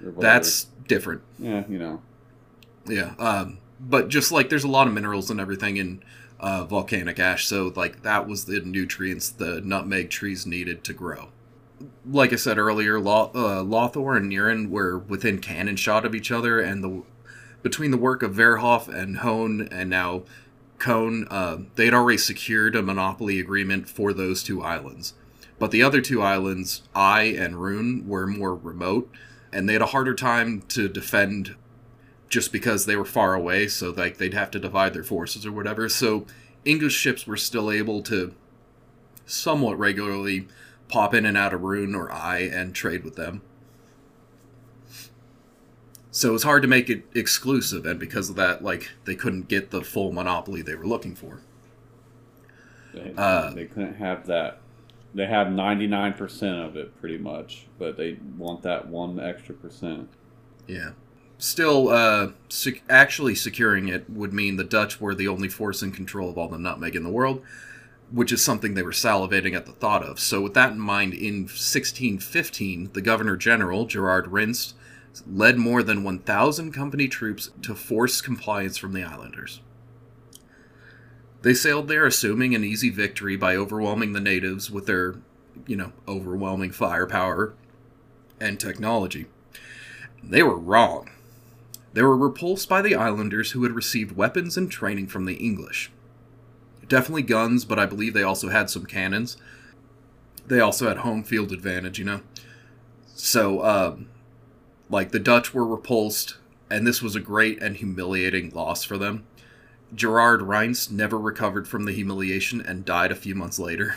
that's 0.00 0.68
different. 0.86 1.22
yeah, 1.36 1.64
you 1.68 1.78
know. 1.78 2.00
Yeah, 2.86 3.14
um, 3.18 3.58
but 3.80 4.08
just 4.08 4.30
like 4.30 4.50
there's 4.50 4.62
a 4.62 4.68
lot 4.68 4.86
of 4.86 4.94
minerals 4.94 5.30
and 5.32 5.40
everything 5.40 5.78
in 5.78 6.00
uh, 6.40 6.64
volcanic 6.64 7.18
ash, 7.18 7.46
so 7.46 7.72
like 7.74 8.02
that 8.02 8.28
was 8.28 8.44
the 8.44 8.60
nutrients 8.60 9.30
the 9.30 9.60
nutmeg 9.60 10.10
trees 10.10 10.46
needed 10.46 10.84
to 10.84 10.92
grow. 10.92 11.28
Like 12.04 12.32
I 12.32 12.36
said 12.36 12.58
earlier, 12.58 12.98
uh, 12.98 13.62
Lonthor 13.62 14.16
and 14.16 14.30
Neira 14.30 14.68
were 14.68 14.98
within 14.98 15.38
cannon 15.38 15.76
shot 15.76 16.04
of 16.04 16.14
each 16.14 16.30
other, 16.30 16.60
and 16.60 16.82
the 16.82 17.02
between 17.62 17.90
the 17.90 17.96
work 17.96 18.22
of 18.22 18.34
Verhoef 18.34 18.88
and 18.88 19.18
Hoen 19.18 19.68
and 19.70 19.90
now 19.90 20.22
Coen, 20.78 21.26
uh, 21.30 21.58
they 21.74 21.86
had 21.86 21.94
already 21.94 22.18
secured 22.18 22.76
a 22.76 22.82
monopoly 22.82 23.40
agreement 23.40 23.88
for 23.88 24.12
those 24.12 24.42
two 24.42 24.62
islands. 24.62 25.14
But 25.58 25.72
the 25.72 25.82
other 25.82 26.00
two 26.00 26.22
islands, 26.22 26.82
Ai 26.94 27.22
and 27.22 27.60
Run, 27.60 28.06
were 28.06 28.26
more 28.26 28.54
remote, 28.54 29.10
and 29.52 29.68
they 29.68 29.72
had 29.72 29.82
a 29.82 29.86
harder 29.86 30.14
time 30.14 30.62
to 30.68 30.88
defend 30.88 31.56
just 32.28 32.52
because 32.52 32.86
they 32.86 32.96
were 32.96 33.04
far 33.04 33.34
away, 33.34 33.68
so 33.68 33.90
like 33.90 34.18
they'd 34.18 34.34
have 34.34 34.50
to 34.52 34.58
divide 34.58 34.94
their 34.94 35.04
forces 35.04 35.46
or 35.46 35.52
whatever. 35.52 35.88
So 35.88 36.26
English 36.64 36.94
ships 36.94 37.26
were 37.26 37.36
still 37.36 37.70
able 37.70 38.02
to 38.02 38.34
somewhat 39.26 39.78
regularly 39.78 40.48
pop 40.88 41.14
in 41.14 41.26
and 41.26 41.36
out 41.36 41.54
of 41.54 41.62
Run 41.62 41.94
or 41.94 42.10
Ai 42.10 42.38
and 42.38 42.74
trade 42.74 43.04
with 43.04 43.16
them. 43.16 43.42
So 46.10 46.34
it's 46.34 46.44
hard 46.44 46.62
to 46.62 46.68
make 46.68 46.90
it 46.90 47.04
exclusive, 47.14 47.86
and 47.86 48.00
because 48.00 48.28
of 48.28 48.36
that, 48.36 48.64
like 48.64 48.90
they 49.04 49.14
couldn't 49.14 49.48
get 49.48 49.70
the 49.70 49.82
full 49.82 50.12
monopoly 50.12 50.62
they 50.62 50.74
were 50.74 50.86
looking 50.86 51.14
for. 51.14 51.40
They, 52.92 53.12
Uh, 53.16 53.50
they 53.50 53.66
couldn't 53.66 53.94
have 53.96 54.26
that. 54.26 54.58
They 55.14 55.26
have 55.26 55.52
ninety 55.52 55.86
nine 55.86 56.14
percent 56.14 56.58
of 56.58 56.76
it 56.76 56.98
pretty 57.00 57.18
much, 57.18 57.66
but 57.78 57.96
they 57.96 58.18
want 58.36 58.62
that 58.62 58.88
one 58.88 59.20
extra 59.20 59.54
percent. 59.54 60.08
Yeah. 60.66 60.90
Still, 61.38 61.88
uh, 61.88 62.32
sec- 62.48 62.82
actually 62.90 63.36
securing 63.36 63.86
it 63.88 64.10
would 64.10 64.32
mean 64.32 64.56
the 64.56 64.64
Dutch 64.64 65.00
were 65.00 65.14
the 65.14 65.28
only 65.28 65.48
force 65.48 65.82
in 65.82 65.92
control 65.92 66.28
of 66.28 66.36
all 66.36 66.48
the 66.48 66.58
nutmeg 66.58 66.96
in 66.96 67.04
the 67.04 67.10
world, 67.10 67.42
which 68.10 68.32
is 68.32 68.42
something 68.42 68.74
they 68.74 68.82
were 68.82 68.90
salivating 68.90 69.54
at 69.54 69.64
the 69.64 69.72
thought 69.72 70.02
of. 70.02 70.18
So, 70.18 70.40
with 70.40 70.54
that 70.54 70.72
in 70.72 70.80
mind, 70.80 71.14
in 71.14 71.42
1615, 71.42 72.90
the 72.92 73.00
Governor 73.00 73.36
General, 73.36 73.86
Gerard 73.86 74.26
Reynst, 74.26 74.74
led 75.30 75.58
more 75.58 75.84
than 75.84 76.02
1,000 76.02 76.72
company 76.72 77.06
troops 77.06 77.50
to 77.62 77.74
force 77.74 78.20
compliance 78.20 78.76
from 78.76 78.92
the 78.92 79.04
islanders. 79.04 79.60
They 81.42 81.54
sailed 81.54 81.86
there 81.86 82.04
assuming 82.04 82.54
an 82.56 82.64
easy 82.64 82.90
victory 82.90 83.36
by 83.36 83.54
overwhelming 83.54 84.12
the 84.12 84.20
natives 84.20 84.72
with 84.72 84.86
their, 84.86 85.16
you 85.66 85.76
know, 85.76 85.92
overwhelming 86.08 86.72
firepower 86.72 87.54
and 88.40 88.58
technology. 88.58 89.26
They 90.22 90.42
were 90.42 90.58
wrong. 90.58 91.10
They 91.92 92.02
were 92.02 92.16
repulsed 92.16 92.68
by 92.68 92.82
the 92.82 92.94
islanders 92.94 93.52
who 93.52 93.62
had 93.62 93.72
received 93.72 94.16
weapons 94.16 94.56
and 94.56 94.70
training 94.70 95.08
from 95.08 95.24
the 95.24 95.34
English. 95.34 95.90
Definitely 96.86 97.22
guns, 97.22 97.64
but 97.64 97.78
I 97.78 97.86
believe 97.86 98.14
they 98.14 98.22
also 98.22 98.48
had 98.48 98.70
some 98.70 98.86
cannons. 98.86 99.36
They 100.46 100.60
also 100.60 100.88
had 100.88 100.98
home 100.98 101.22
field 101.22 101.52
advantage, 101.52 101.98
you 101.98 102.04
know? 102.04 102.20
So, 103.14 103.64
um, 103.64 104.08
like, 104.88 105.10
the 105.10 105.18
Dutch 105.18 105.52
were 105.52 105.66
repulsed, 105.66 106.36
and 106.70 106.86
this 106.86 107.02
was 107.02 107.14
a 107.16 107.20
great 107.20 107.60
and 107.62 107.76
humiliating 107.76 108.50
loss 108.50 108.84
for 108.84 108.96
them. 108.96 109.24
Gerard 109.94 110.42
Reynst 110.42 110.90
never 110.90 111.18
recovered 111.18 111.66
from 111.66 111.84
the 111.84 111.92
humiliation 111.92 112.60
and 112.60 112.84
died 112.84 113.10
a 113.10 113.16
few 113.16 113.34
months 113.34 113.58
later. 113.58 113.96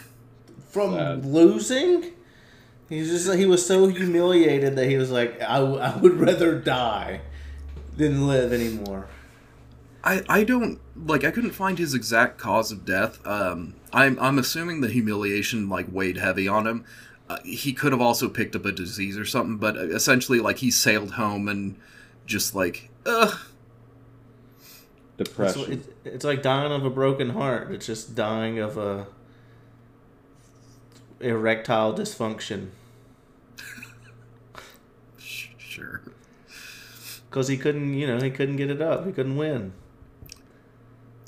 From 0.70 0.94
Sad. 0.94 1.26
losing? 1.26 2.12
He's 2.89 3.10
just 3.10 3.38
he 3.38 3.46
was 3.46 3.66
so 3.66 3.88
humiliated 3.88 4.76
that 4.76 4.89
he 4.89 4.98
was 4.98 5.12
like, 5.12 5.42
I, 5.42 5.60
w- 5.60 5.80
I 5.80 5.96
would 5.98 6.20
rather 6.20 6.60
die 6.60 7.22
than 8.10 8.28
live 8.28 8.52
anymore. 8.54 9.08
I, 10.04 10.24
I 10.28 10.43
don't 10.43 10.80
like 10.95 11.24
I 11.24 11.32
couldn't 11.32 11.52
find 11.52 11.78
his 11.78 11.93
exact 11.93 12.38
cause 12.38 12.72
of 12.72 12.86
death. 12.86 13.26
Um, 13.26 13.76
I'm 13.93 14.18
I'm 14.20 14.39
assuming 14.39 14.82
the 14.82 14.88
humiliation 14.89 15.70
like 15.70 15.88
weighed 15.91 16.18
heavy 16.18 16.47
on 16.47 16.66
him. 16.66 16.86
Uh, 17.30 17.38
he 17.45 17.72
could 17.72 17.91
have 17.91 18.02
also 18.02 18.28
picked 18.28 18.56
up 18.56 18.66
a 18.66 18.72
disease 18.72 19.18
or 19.18 19.26
something, 19.26 19.58
but 19.58 19.78
essentially 19.78 20.39
like 20.39 20.58
he 20.58 20.72
sailed 20.72 21.12
home 21.14 21.47
and 21.47 21.78
just 22.26 22.56
like 22.56 22.89
ugh. 23.06 23.38
It's, 25.18 25.30
Depression. 25.30 25.72
it's, 25.72 25.88
it's 26.04 26.26
like 26.26 26.41
dying 26.41 26.72
of 26.72 26.84
a 26.84 26.89
broken 26.89 27.30
heart. 27.30 27.72
It's 27.72 27.86
just 27.86 28.16
dying 28.16 28.58
of 28.58 28.78
a 28.78 29.06
erectile 31.20 31.93
dysfunction 31.93 32.70
sh- 35.20 35.49
Sure. 35.60 36.02
Because 37.32 37.48
he 37.48 37.56
couldn't, 37.56 37.94
you 37.94 38.06
know, 38.06 38.20
he 38.20 38.30
couldn't 38.30 38.58
get 38.58 38.70
it 38.70 38.82
up. 38.82 39.06
He 39.06 39.14
couldn't 39.14 39.38
win. 39.38 39.72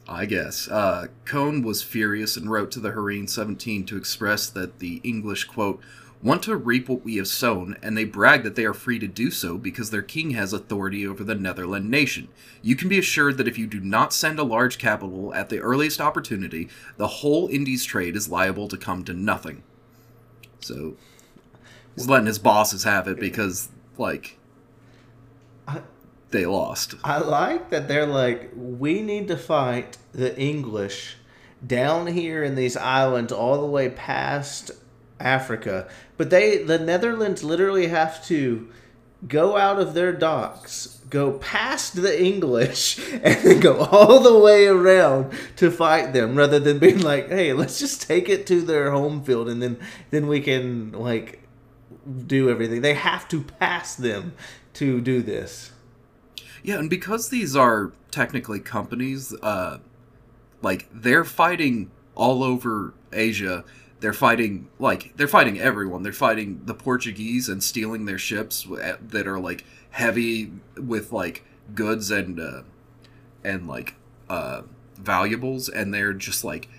I 0.06 0.26
guess. 0.26 0.68
Uh, 0.68 1.08
Coen 1.24 1.64
was 1.64 1.82
furious 1.82 2.36
and 2.36 2.52
wrote 2.52 2.72
to 2.72 2.82
the 2.82 2.92
Heeren 2.92 3.30
17 3.30 3.86
to 3.86 3.96
express 3.96 4.50
that 4.50 4.80
the 4.80 5.00
English, 5.06 5.46
quote, 5.46 5.80
want 6.22 6.44
to 6.44 6.58
reap 6.58 6.90
what 6.90 7.06
we 7.06 7.16
have 7.16 7.30
sown, 7.30 7.78
and 7.82 7.98
they 7.98 8.04
brag 8.04 8.44
that 8.44 8.56
they 8.56 8.66
are 8.66 8.74
free 8.74 9.00
to 9.00 9.08
do 9.08 9.32
so 9.32 9.58
because 9.58 9.92
their 9.92 10.02
king 10.02 10.32
has 10.32 10.52
authority 10.52 11.08
over 11.08 11.24
the 11.24 11.36
Netherland 11.36 11.90
nation. 11.90 12.28
You 12.62 12.76
can 12.76 12.90
be 12.90 13.00
assured 13.00 13.38
that 13.38 13.48
if 13.48 13.58
you 13.58 13.66
do 13.66 13.80
not 13.80 14.12
send 14.12 14.40
a 14.40 14.44
large 14.44 14.78
capital 14.78 15.34
at 15.34 15.48
the 15.48 15.60
earliest 15.60 16.02
opportunity, 16.02 16.68
the 16.98 17.08
whole 17.08 17.48
Indies 17.48 17.86
trade 17.86 18.18
is 18.18 18.28
liable 18.28 18.68
to 18.68 18.78
come 18.78 19.06
to 19.06 19.14
nothing. 19.14 19.64
So, 20.60 20.98
he's 21.96 22.10
letting 22.10 22.28
his 22.28 22.40
bosses 22.40 22.84
have 22.84 23.08
it 23.08 23.22
because, 23.22 23.70
like, 23.98 24.38
they 26.34 26.46
lost. 26.46 26.96
I 27.04 27.20
like 27.20 27.70
that 27.70 27.88
they're 27.88 28.06
like, 28.06 28.52
we 28.56 29.02
need 29.02 29.30
to 29.30 29.38
fight 29.38 29.98
the 30.12 30.38
English 30.38 31.16
down 31.66 32.08
here 32.08 32.44
in 32.44 32.56
these 32.56 32.76
islands 32.76 33.32
all 33.32 33.62
the 33.62 33.68
way 33.68 33.90
past 33.90 34.72
Africa. 35.20 35.88
But 36.18 36.30
they, 36.30 36.58
the 36.58 36.78
Netherlands, 36.78 37.44
literally 37.44 37.88
have 37.88 38.26
to 38.26 38.70
go 39.28 39.56
out 39.56 39.80
of 39.80 39.94
their 39.94 40.12
docks, 40.12 41.00
go 41.10 41.34
past 41.34 41.96
the 41.96 42.22
English, 42.22 43.00
and 43.24 43.42
then 43.42 43.60
go 43.60 43.78
all 43.80 44.20
the 44.20 44.38
way 44.38 44.68
around 44.68 45.32
to 45.56 45.72
fight 45.72 46.14
them, 46.14 46.36
rather 46.36 46.60
than 46.60 46.80
being 46.80 47.00
like, 47.00 47.30
hey, 47.30 47.54
let's 47.54 47.80
just 47.80 48.02
take 48.02 48.28
it 48.28 48.46
to 48.48 48.62
their 48.62 48.92
home 48.92 49.24
field, 49.24 49.48
and 49.48 49.62
then 49.62 49.78
then 50.12 50.28
we 50.28 50.42
can 50.42 50.92
like 50.92 51.42
do 52.28 52.50
everything. 52.50 52.82
They 52.82 52.96
have 52.96 53.28
to 53.30 53.42
pass 53.42 53.96
them 53.96 54.34
to 54.74 55.00
do 55.00 55.22
this. 55.22 55.73
Yeah, 56.64 56.80
and 56.80 56.90
because 56.90 57.30
these 57.30 57.56
are 57.56 57.92
technically 58.10 58.60
companies, 58.60 59.34
uh, 59.42 59.80
like 60.62 60.88
they're 60.94 61.26
fighting 61.26 61.92
all 62.16 62.44
over 62.44 62.94
Asia. 63.12 63.66
They're 64.00 64.14
fighting 64.14 64.70
like 64.80 65.16
they're 65.16 65.28
fighting 65.28 65.60
everyone. 65.60 66.04
They're 66.04 66.14
fighting 66.14 66.62
the 66.66 66.74
Portuguese 66.74 67.50
and 67.50 67.62
stealing 67.62 68.06
their 68.06 68.18
ships 68.18 68.66
that 68.70 69.28
are 69.28 69.40
like 69.40 69.66
heavy 69.92 70.52
with 70.78 71.12
like 71.12 71.44
goods 71.76 72.12
and 72.12 72.40
uh, 72.40 72.62
and 73.44 73.68
like 73.68 73.96
uh, 74.30 74.62
valuables, 74.98 75.70
and 75.70 75.94
they're 75.94 76.14
just 76.14 76.44
like 76.44 76.70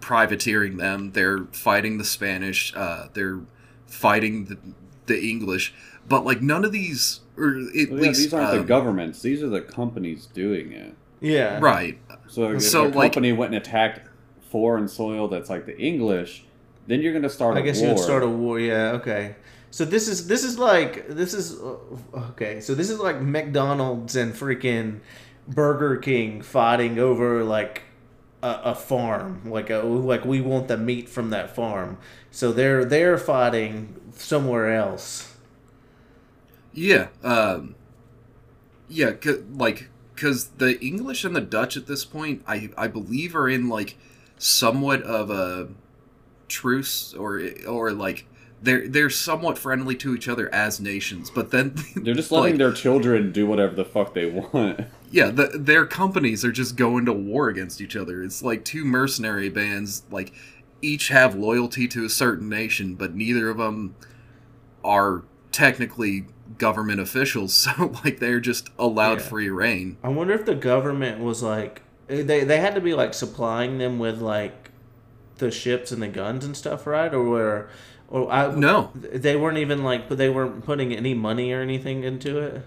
privateering 0.00 0.76
them. 0.76 1.12
They're 1.12 1.46
fighting 1.52 1.98
the 1.98 2.04
Spanish. 2.04 2.72
Uh, 2.76 3.08
they're 3.14 3.40
fighting 3.86 4.46
the, 4.46 4.58
the 5.06 5.28
English. 5.28 5.74
But 6.08 6.24
like 6.24 6.42
none 6.42 6.64
of 6.64 6.72
these, 6.72 7.20
or 7.36 7.48
at 7.48 7.54
Well, 7.54 7.70
yeah, 7.74 7.86
least 7.94 8.20
these 8.20 8.34
aren't 8.34 8.52
the 8.52 8.60
um, 8.60 8.66
governments; 8.66 9.22
these 9.22 9.42
are 9.42 9.48
the 9.48 9.60
companies 9.60 10.26
doing 10.26 10.72
it. 10.72 10.94
Yeah. 11.20 11.58
right. 11.60 11.98
So 12.28 12.52
if 12.52 12.62
So, 12.62 12.84
a 12.84 12.88
like- 12.88 13.12
company 13.12 13.32
went 13.32 13.54
and 13.54 13.62
attacked 13.62 14.08
foreign 14.50 14.88
soil 14.88 15.28
that's 15.28 15.48
like 15.48 15.66
the 15.66 15.78
English, 15.78 16.44
then 16.86 17.00
you're 17.00 17.12
going 17.12 17.22
to 17.22 17.30
start. 17.30 17.56
I 17.56 17.60
a 17.60 17.62
guess 17.62 17.78
war. 17.78 17.88
you 17.88 17.94
would 17.94 18.02
start 18.02 18.22
a 18.22 18.28
war. 18.28 18.58
Yeah. 18.60 18.92
Okay. 18.92 19.36
So 19.70 19.84
this 19.86 20.08
is 20.08 20.26
this 20.26 20.44
is 20.44 20.58
like 20.58 21.08
this 21.08 21.32
is 21.32 21.58
uh, 21.60 21.76
okay. 22.30 22.60
So 22.60 22.74
this 22.74 22.90
is 22.90 22.98
like 22.98 23.20
McDonald's 23.22 24.16
and 24.16 24.34
freaking 24.34 25.00
Burger 25.48 25.96
King 25.96 26.42
fighting 26.42 26.98
over 26.98 27.42
like 27.44 27.82
a, 28.42 28.60
a 28.64 28.74
farm. 28.74 29.42
Like 29.46 29.70
a 29.70 29.78
like 29.78 30.24
we 30.26 30.40
want 30.42 30.68
the 30.68 30.76
meat 30.76 31.08
from 31.08 31.30
that 31.30 31.54
farm. 31.54 31.96
So 32.30 32.52
they're 32.52 32.84
they're 32.84 33.16
fighting 33.16 33.94
somewhere 34.14 34.74
else. 34.74 35.31
Yeah, 36.74 37.08
um, 37.22 37.74
yeah, 38.88 39.12
c- 39.22 39.42
like 39.54 39.88
because 40.14 40.48
the 40.58 40.80
English 40.84 41.24
and 41.24 41.34
the 41.34 41.40
Dutch 41.40 41.76
at 41.76 41.86
this 41.86 42.04
point, 42.04 42.42
I 42.46 42.70
I 42.76 42.88
believe, 42.88 43.34
are 43.36 43.48
in 43.48 43.68
like 43.68 43.96
somewhat 44.38 45.02
of 45.02 45.30
a 45.30 45.68
truce, 46.48 47.14
or 47.14 47.42
or 47.68 47.92
like 47.92 48.26
they're 48.62 48.86
they're 48.88 49.10
somewhat 49.10 49.58
friendly 49.58 49.96
to 49.96 50.14
each 50.14 50.28
other 50.28 50.52
as 50.54 50.80
nations, 50.80 51.30
but 51.30 51.50
then 51.50 51.74
They're 51.96 52.14
just 52.14 52.30
letting 52.30 52.52
like, 52.52 52.58
their 52.58 52.72
children 52.72 53.32
do 53.32 53.46
whatever 53.46 53.74
the 53.74 53.84
fuck 53.84 54.14
they 54.14 54.26
want. 54.30 54.80
yeah, 55.10 55.30
the, 55.30 55.48
their 55.54 55.84
companies 55.84 56.44
are 56.44 56.52
just 56.52 56.76
going 56.76 57.04
to 57.06 57.12
war 57.12 57.48
against 57.48 57.80
each 57.80 57.96
other. 57.96 58.22
It's 58.22 58.42
like 58.42 58.64
two 58.64 58.84
mercenary 58.84 59.48
bands, 59.48 60.04
like 60.10 60.32
each 60.80 61.08
have 61.08 61.34
loyalty 61.34 61.88
to 61.88 62.04
a 62.04 62.08
certain 62.08 62.48
nation, 62.48 62.94
but 62.94 63.14
neither 63.14 63.50
of 63.50 63.58
them 63.58 63.94
are 64.84 65.22
technically 65.50 66.26
government 66.58 67.00
officials. 67.00 67.54
So 67.76 67.92
like 68.04 68.18
they're 68.20 68.40
just 68.40 68.70
allowed 68.78 69.18
Yeah. 69.18 69.24
free 69.28 69.48
reign. 69.48 69.96
I 70.02 70.08
wonder 70.08 70.34
if 70.34 70.44
the 70.44 70.54
government 70.54 71.20
was 71.20 71.42
like 71.42 71.82
they 72.06 72.44
they 72.44 72.58
had 72.60 72.74
to 72.74 72.80
be 72.80 72.94
like 72.94 73.14
supplying 73.14 73.78
them 73.78 73.98
with 73.98 74.20
like 74.20 74.70
the 75.38 75.50
ships 75.50 75.90
and 75.92 76.02
the 76.02 76.08
guns 76.08 76.44
and 76.44 76.56
stuff, 76.56 76.86
right? 76.86 77.12
Or 77.12 77.22
were 77.22 77.68
or 78.08 78.30
I 78.30 78.54
No, 78.54 78.90
they 78.94 79.36
weren't 79.36 79.58
even 79.58 79.82
like 79.82 80.08
they 80.08 80.28
weren't 80.28 80.64
putting 80.64 80.92
any 80.92 81.14
money 81.14 81.52
or 81.52 81.60
anything 81.60 82.04
into 82.04 82.38
it. 82.38 82.62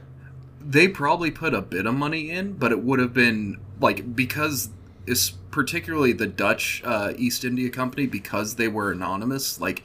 they 0.68 0.88
probably 0.88 1.30
put 1.30 1.54
a 1.54 1.62
bit 1.62 1.86
of 1.86 1.94
money 1.94 2.32
in, 2.32 2.54
but 2.54 2.72
it 2.72 2.82
would 2.84 3.00
have 3.00 3.14
been 3.14 3.58
like 3.80 4.16
because 4.16 4.70
it's 5.06 5.30
particularly 5.52 6.12
the 6.14 6.26
Dutch 6.28 6.82
uh, 6.84 7.14
East 7.18 7.46
India 7.46 7.70
Company 7.70 8.08
because 8.08 8.56
they 8.56 8.68
were 8.68 8.92
anonymous. 8.92 9.60
Like 9.62 9.84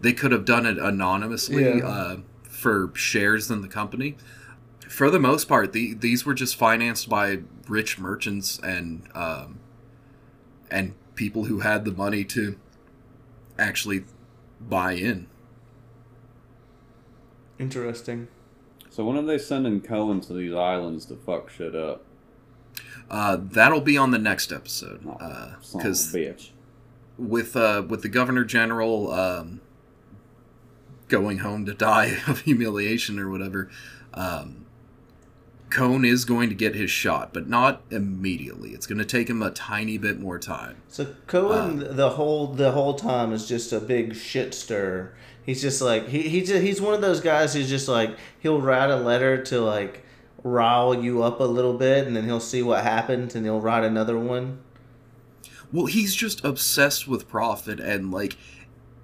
they 0.00 0.12
could 0.12 0.30
have 0.32 0.44
done 0.44 0.66
it 0.66 0.76
anonymously 0.78 1.64
Yeah. 1.78 1.86
uh, 1.88 2.16
for 2.58 2.90
shares 2.94 3.50
in 3.50 3.62
the 3.62 3.68
company. 3.68 4.16
For 4.88 5.10
the 5.10 5.20
most 5.20 5.48
part, 5.48 5.72
the, 5.72 5.94
these 5.94 6.24
were 6.26 6.34
just 6.34 6.56
financed 6.56 7.08
by 7.08 7.40
rich 7.68 7.98
merchants 7.98 8.58
and 8.58 9.08
um, 9.14 9.60
and 10.70 10.94
people 11.14 11.44
who 11.44 11.60
had 11.60 11.84
the 11.84 11.92
money 11.92 12.24
to 12.24 12.58
actually 13.58 14.04
buy 14.60 14.92
in. 14.92 15.26
Interesting. 17.58 18.28
So 18.90 19.04
when 19.04 19.16
are 19.16 19.22
they 19.22 19.38
sending 19.38 19.80
Coen 19.80 20.24
to 20.26 20.32
these 20.32 20.54
islands 20.54 21.06
to 21.06 21.16
fuck 21.16 21.50
shit 21.50 21.74
up? 21.74 22.04
Uh, 23.10 23.36
that'll 23.40 23.80
be 23.80 23.96
on 23.96 24.10
the 24.10 24.18
next 24.18 24.52
episode 24.52 25.00
Oh, 25.06 25.18
son 25.60 25.80
of 25.80 25.86
a 25.86 25.88
because 25.88 26.12
bitch. 26.12 26.50
with 27.16 27.56
uh, 27.56 27.82
with 27.88 28.02
the 28.02 28.08
governor 28.08 28.44
general 28.44 29.12
um, 29.12 29.60
going 31.08 31.38
home 31.38 31.66
to 31.66 31.74
die 31.74 32.18
of 32.26 32.40
humiliation 32.40 33.18
or 33.18 33.30
whatever, 33.30 33.70
um, 34.14 34.66
Coen 35.70 36.06
is 36.06 36.24
going 36.24 36.48
to 36.48 36.54
get 36.54 36.74
his 36.74 36.90
shot, 36.90 37.34
but 37.34 37.48
not 37.48 37.82
immediately. 37.90 38.70
It's 38.70 38.86
going 38.86 38.98
to 38.98 39.04
take 39.04 39.28
him 39.28 39.42
a 39.42 39.50
tiny 39.50 39.98
bit 39.98 40.18
more 40.18 40.38
time. 40.38 40.80
So 40.88 41.06
Coen, 41.26 41.94
the 41.96 42.10
whole 42.10 42.48
the 42.48 42.72
whole 42.72 42.94
time 42.94 43.32
is 43.32 43.46
just 43.46 43.72
a 43.72 43.80
big 43.80 44.14
shit 44.14 44.54
stir. 44.54 45.12
He's 45.44 45.60
just 45.60 45.82
like 45.82 46.08
he 46.08 46.22
he 46.22 46.40
just, 46.40 46.62
he's 46.62 46.80
one 46.80 46.94
of 46.94 47.00
those 47.00 47.20
guys 47.20 47.54
who's 47.54 47.68
just 47.68 47.88
like 47.88 48.16
he'll 48.38 48.60
write 48.60 48.90
a 48.90 48.96
letter 48.96 49.42
to 49.44 49.60
like 49.60 50.04
rile 50.42 50.94
you 50.94 51.22
up 51.22 51.40
a 51.40 51.44
little 51.44 51.74
bit, 51.74 52.06
and 52.06 52.16
then 52.16 52.24
he'll 52.24 52.40
see 52.40 52.62
what 52.62 52.82
happens, 52.82 53.34
and 53.34 53.44
he'll 53.44 53.60
write 53.60 53.84
another 53.84 54.18
one. 54.18 54.60
Well, 55.70 55.86
he's 55.86 56.14
just 56.14 56.42
obsessed 56.44 57.06
with 57.06 57.28
profit 57.28 57.78
and 57.78 58.10
like 58.10 58.38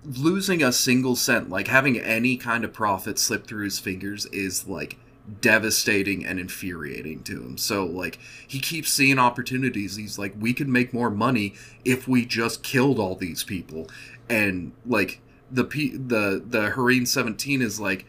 losing 0.05 0.63
a 0.63 0.73
single 0.73 1.17
cent, 1.17 1.51
like 1.51 1.69
having 1.69 1.99
any 1.99 2.37
kind 2.37 2.65
of 2.65 2.73
profit 2.73 3.19
slip 3.19 3.47
through 3.47 3.65
his 3.65 3.79
fingers 3.79 4.27
is 4.27 4.67
like 4.67 4.97
devastating 5.41 6.25
and 6.25 6.39
infuriating 6.39 7.23
to 7.25 7.43
him. 7.43 7.57
So 7.57 7.85
like 7.85 8.19
he 8.47 8.59
keeps 8.61 8.93
seeing 8.93 9.19
opportunities. 9.19 9.97
He's 9.97 10.19
like 10.19 10.35
we 10.39 10.53
could 10.53 10.69
make 10.69 10.93
more 10.93 11.11
money 11.11 11.55
if 11.85 12.07
we 12.07 12.27
just 12.27 12.63
killed 12.63 12.99
all 12.99 13.15
these 13.15 13.43
people. 13.45 13.89
And 14.29 14.73
like 14.87 15.21
the 15.51 15.65
P- 15.65 15.97
the 15.97 16.43
the 16.47 16.71
Heeren 16.71 17.07
17 17.07 17.63
is 17.63 17.81
like 17.81 18.07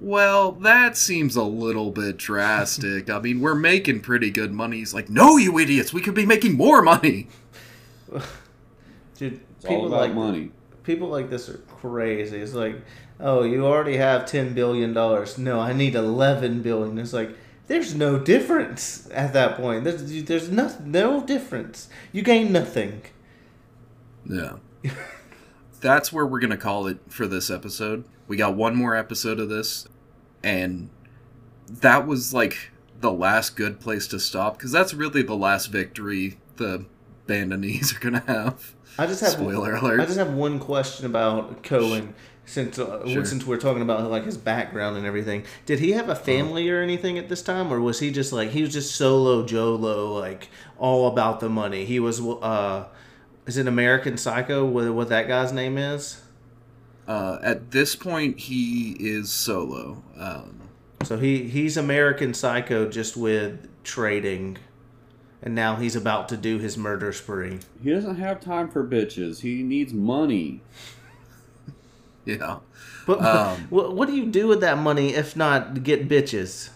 well, 0.00 0.52
that 0.52 0.96
seems 0.96 1.34
a 1.34 1.44
little 1.44 1.90
bit 1.90 2.18
drastic. 2.18 3.08
I 3.08 3.20
mean, 3.20 3.40
we're 3.40 3.54
making 3.54 4.00
pretty 4.00 4.30
good 4.30 4.52
money. 4.52 4.78
He's 4.78 4.92
like, 4.92 5.08
"No, 5.08 5.38
you 5.38 5.58
idiots! 5.58 5.94
We 5.94 6.02
could 6.02 6.14
be 6.14 6.26
making 6.26 6.56
more 6.56 6.82
money." 6.82 7.28
Dude, 9.16 9.40
It's 9.56 9.64
all 9.64 9.86
about 9.86 10.00
like 10.00 10.14
money. 10.14 10.50
People 10.84 11.08
like 11.08 11.30
this 11.30 11.48
are 11.48 11.58
crazy. 11.58 12.38
It's 12.38 12.54
like, 12.54 12.76
oh, 13.18 13.42
you 13.42 13.66
already 13.66 13.96
have 13.96 14.26
ten 14.26 14.54
billion 14.54 14.92
dollars. 14.92 15.36
No, 15.36 15.60
I 15.60 15.72
need 15.72 15.94
eleven 15.94 16.62
billion. 16.62 16.98
It's 16.98 17.12
like 17.12 17.30
there's 17.66 17.94
no 17.94 18.18
difference 18.18 19.08
at 19.12 19.32
that 19.32 19.56
point. 19.56 19.84
There's 19.84 20.24
there's 20.24 20.50
no 20.50 20.70
no 20.84 21.24
difference. 21.24 21.88
You 22.12 22.22
gain 22.22 22.52
nothing. 22.52 23.02
Yeah. 24.28 24.56
That's 25.80 26.12
where 26.12 26.26
we're 26.26 26.40
to 26.40 26.56
call 26.56 26.86
it 26.86 26.98
for 27.08 27.26
this 27.26 27.50
episode. 27.50 28.04
We 28.26 28.38
got 28.38 28.54
one 28.54 28.74
more 28.74 28.96
episode 28.96 29.38
of 29.38 29.50
this, 29.50 29.86
and 30.42 30.88
that 31.68 32.06
was 32.06 32.32
like 32.32 32.70
the 33.00 33.12
last 33.12 33.54
good 33.56 33.80
place 33.80 34.06
to 34.08 34.18
stop 34.18 34.56
because 34.56 34.72
that's 34.72 34.94
really 34.94 35.20
the 35.20 35.36
last 35.36 35.66
victory 35.66 36.38
the 36.56 36.86
Bandanese 37.26 37.96
are 37.96 38.00
going 38.00 38.14
to 38.20 38.26
have. 38.32 38.74
I 38.98 39.06
just 39.06 39.20
have 39.22 39.30
Spoiler 39.30 39.74
alert. 39.74 40.00
I 40.00 40.04
just 40.04 40.18
have 40.18 40.32
one 40.34 40.58
question 40.58 41.06
about 41.06 41.62
Coen. 41.62 42.12
Since 42.46 42.78
uh, 42.78 43.08
Sure. 43.08 43.24
since 43.24 43.46
we're 43.46 43.56
talking 43.56 43.80
about 43.80 44.10
like 44.10 44.24
his 44.26 44.36
background 44.36 44.98
and 44.98 45.06
everything, 45.06 45.44
did 45.64 45.80
he 45.80 45.92
have 45.92 46.10
a 46.10 46.14
family 46.14 46.68
or 46.68 46.82
anything 46.82 47.16
at 47.16 47.30
this 47.30 47.40
time, 47.40 47.72
or 47.72 47.80
was 47.80 48.00
he 48.00 48.10
just 48.10 48.34
like 48.34 48.50
he 48.50 48.60
was 48.60 48.70
just 48.72 48.94
solo 48.94 49.46
Jolo, 49.46 50.12
like 50.12 50.50
all 50.78 51.08
about 51.08 51.40
the 51.40 51.48
money? 51.48 51.86
He 51.86 51.98
was 51.98 52.20
uh, 52.20 52.84
is 53.46 53.56
it 53.56 53.66
American 53.66 54.18
Psycho? 54.18 54.66
What 54.66 54.92
what 54.94 55.08
that 55.08 55.26
guy's 55.26 55.52
name 55.54 55.78
is? 55.78 56.20
Uh, 57.08 57.38
at 57.42 57.70
this 57.70 57.96
point, 57.96 58.38
he 58.38 58.92
is 59.00 59.30
solo. 59.30 60.02
Um, 60.18 60.60
So 61.02 61.16
he 61.16 61.48
he's 61.48 61.78
American 61.78 62.34
Psycho 62.34 62.88
just 62.90 63.16
with 63.16 63.68
trading, 63.84 64.58
and 65.44 65.54
now 65.54 65.76
he's 65.76 65.94
about 65.94 66.28
to 66.30 66.36
do 66.36 66.58
his 66.58 66.76
murder 66.76 67.12
spree. 67.12 67.60
He 67.82 67.90
doesn't 67.90 68.16
have 68.16 68.40
time 68.40 68.68
for 68.70 68.82
bitches. 68.84 69.40
He 69.42 69.62
needs 69.62 69.92
money. 69.92 70.62
yeah. 72.24 72.56
But 73.06 73.20
Um, 73.24 73.66
what 73.70 73.94
what 73.94 74.08
do 74.08 74.16
you 74.16 74.24
do 74.26 74.48
with 74.48 74.60
that 74.62 74.78
money 74.78 75.14
if 75.14 75.36
not 75.36 75.82
get 75.84 76.08
bitches? 76.08 76.70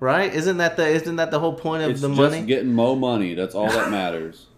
Right? 0.00 0.32
Isn't 0.32 0.58
that 0.58 0.76
the 0.76 0.86
isn't 0.86 1.16
that 1.16 1.30
the 1.32 1.40
whole 1.40 1.54
point 1.54 1.82
of 1.82 1.90
It's 1.90 2.02
the 2.02 2.08
just 2.08 2.20
money? 2.20 2.42
getting 2.42 2.72
mo 2.72 2.94
money. 2.94 3.34
That's 3.34 3.54
all 3.54 3.68
that 3.68 3.90
matters. 3.90 4.44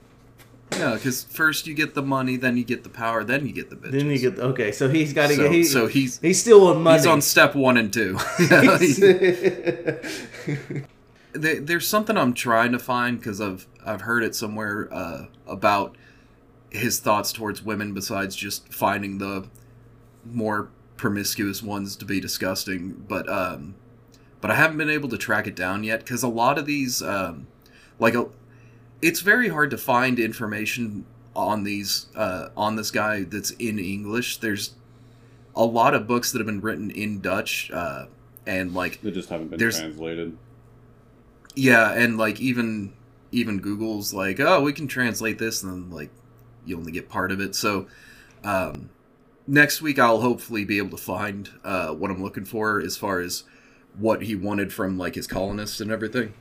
Yeah, 0.79 0.95
because 0.95 1.25
first 1.25 1.67
you 1.67 1.75
get 1.75 1.95
the 1.97 2.03
money, 2.03 2.37
then 2.37 2.57
you 2.57 2.63
get 2.63 2.85
the 2.85 2.89
power, 2.89 3.25
then 3.25 3.45
you 3.45 3.53
get 3.53 3.71
the 3.71 3.75
bitches. 3.77 3.91
then 3.91 4.07
you 4.09 4.19
get 4.21 4.39
okay. 4.39 4.71
So 4.71 4.89
he's 4.89 5.13
got 5.13 5.27
to 5.27 5.35
so, 5.35 5.43
get 5.43 5.53
he, 5.53 5.65
so 5.65 5.87
he's 5.89 6.21
he's 6.21 6.41
still 6.41 6.69
on 6.69 6.81
money. 6.85 6.97
he's 6.97 7.07
on 7.09 7.21
step 7.23 7.57
one 7.57 7.77
and 7.77 7.93
two. 7.93 8.17
Yeah, 11.33 11.39
he- 11.39 11.39
He's- 11.39 11.43
there, 11.43 11.61
there's 11.61 11.87
something 11.87 12.17
I'm 12.17 12.35
trying 12.35 12.73
to 12.73 12.79
find 12.79 13.19
because 13.19 13.41
I've 13.41 13.67
I've 13.85 14.03
heard 14.03 14.23
it 14.23 14.35
somewhere 14.35 14.89
uh, 14.93 15.27
about 15.47 15.97
his 16.71 16.99
thoughts 17.01 17.33
towards 17.33 17.63
women 17.63 17.95
besides 17.95 18.37
just 18.37 18.73
finding 18.73 19.19
the 19.19 19.49
more 20.25 20.69
promiscuous 20.97 21.63
ones 21.63 21.97
to 21.97 22.05
be 22.05 22.21
disgusting, 22.21 23.05
but 23.09 23.29
um, 23.29 23.75
but 24.41 24.51
I 24.51 24.55
haven't 24.55 24.77
been 24.79 24.91
able 24.91 25.09
to 25.11 25.19
track 25.19 25.47
it 25.47 25.57
down 25.57 25.83
yet 25.85 26.01
because 26.01 26.23
a 26.23 26.29
lot 26.29 26.59
of 26.59 26.67
these 26.67 27.03
um, 27.03 27.47
like 27.99 28.15
a, 28.15 28.27
it's 29.03 29.21
very 29.21 29.49
hard 29.49 29.71
to 29.71 29.79
find 29.79 30.19
information 30.19 31.07
on 31.35 31.63
these 31.65 32.07
uh, 32.17 32.49
on 32.57 32.77
this 32.77 32.91
guy 32.91 33.23
that's 33.25 33.51
in 33.53 33.79
English. 33.79 34.39
There's 34.39 34.75
a 35.57 35.65
lot 35.65 35.95
of 35.95 36.07
books 36.07 36.33
that 36.33 36.39
have 36.39 36.47
been 36.47 36.61
written 36.61 36.91
in 36.91 37.21
Dutch 37.21 37.71
uh, 37.73 38.07
and 38.47 38.75
like 38.75 39.01
They 39.01 39.11
just 39.11 39.29
haven't 39.31 39.49
been 39.49 39.59
translated. 39.81 40.37
Yeah, 41.55 41.93
and 41.93 42.17
like 42.17 42.41
even 42.41 42.93
even 43.33 43.61
Google's 43.61 44.13
like, 44.13 44.41
oh, 44.41 44.61
we 44.61 44.73
can 44.73 44.89
translate 44.89 45.39
this, 45.39 45.63
and 45.63 45.73
then 45.73 45.91
like 45.91 46.11
you 46.65 46.77
only 46.77 46.93
get 46.93 47.09
part 47.09 47.33
of 47.33 47.41
it. 47.41 47.55
So 47.55 47.87
um, 48.45 48.91
next 49.47 49.83
week 49.83 49.99
I'll 49.99 50.21
hopefully 50.21 50.65
be 50.65 50.79
able 50.79 50.97
to 50.97 51.03
find 51.03 51.49
uh, 51.65 51.89
what 51.89 52.11
I'm 52.11 52.23
looking 52.23 52.45
for 52.45 52.81
as 52.81 52.97
far 52.97 53.21
as 53.21 53.45
what 53.99 54.23
he 54.23 54.35
wanted 54.35 54.73
from 54.73 54.97
like 54.99 55.15
his 55.15 55.27
colonists 55.27 55.81
and 55.81 55.91
everything. 55.91 56.35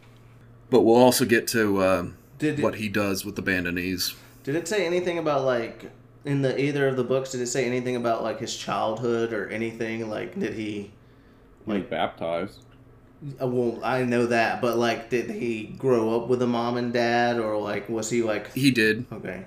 But 0.69 0.81
we'll 0.81 0.97
also 0.97 1.25
get 1.25 1.47
to 1.49 1.83
um, 1.83 2.17
did 2.37 2.61
what 2.61 2.75
he 2.75 2.89
does 2.89 3.25
with 3.25 3.35
the 3.35 3.43
Bandanese. 3.43 4.15
did 4.43 4.55
it 4.55 4.67
say 4.67 4.85
anything 4.85 5.17
about 5.17 5.43
like 5.43 5.91
in 6.25 6.41
the 6.41 6.59
either 6.59 6.87
of 6.87 6.95
the 6.95 7.03
books? 7.03 7.31
Did 7.31 7.41
it 7.41 7.47
say 7.47 7.65
anything 7.65 7.95
about 7.95 8.23
like 8.23 8.39
his 8.39 8.55
childhood 8.55 9.33
or 9.33 9.47
anything? 9.49 10.09
Like 10.09 10.39
did 10.39 10.53
he? 10.53 10.91
He 11.65 11.73
was 11.73 11.83
baptized. 11.83 12.65
Well, 13.39 13.79
I 13.83 14.03
know 14.03 14.27
that, 14.27 14.61
but 14.61 14.77
like, 14.77 15.09
did 15.09 15.29
he 15.29 15.65
grow 15.77 16.15
up 16.21 16.27
with 16.29 16.41
a 16.41 16.47
mom 16.47 16.77
and 16.77 16.93
dad, 16.93 17.37
or 17.39 17.57
like, 17.57 17.89
was 17.89 18.09
he 18.09 18.21
like? 18.23 18.53
He 18.53 18.71
did, 18.71 19.05
Okay, 19.11 19.45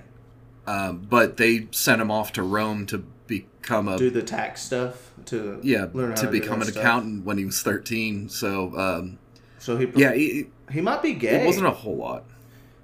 um, 0.67 1.07
but 1.09 1.37
they 1.37 1.67
sent 1.71 1.99
him 2.01 2.11
off 2.11 2.33
to 2.33 2.43
Rome 2.43 2.85
to 2.87 2.99
become 3.25 3.87
a 3.87 3.97
do 3.97 4.09
the 4.11 4.21
tax 4.21 4.61
stuff 4.61 5.11
to 5.25 5.59
yeah 5.63 5.87
learn 5.93 6.11
how 6.11 6.15
to 6.17 6.25
do 6.27 6.31
become 6.31 6.61
an 6.61 6.67
stuff. 6.67 6.83
accountant 6.83 7.25
when 7.25 7.37
he 7.37 7.45
was 7.45 7.61
13. 7.63 8.29
So 8.29 8.77
um, 8.77 9.17
So 9.57 9.77
he 9.77 9.87
yeah, 9.95 10.11
it, 10.13 10.47
he 10.71 10.81
might 10.81 11.01
be 11.01 11.13
gay. 11.13 11.41
it 11.41 11.45
wasn't 11.45 11.65
a 11.67 11.71
whole 11.71 11.95
lot. 11.97 12.25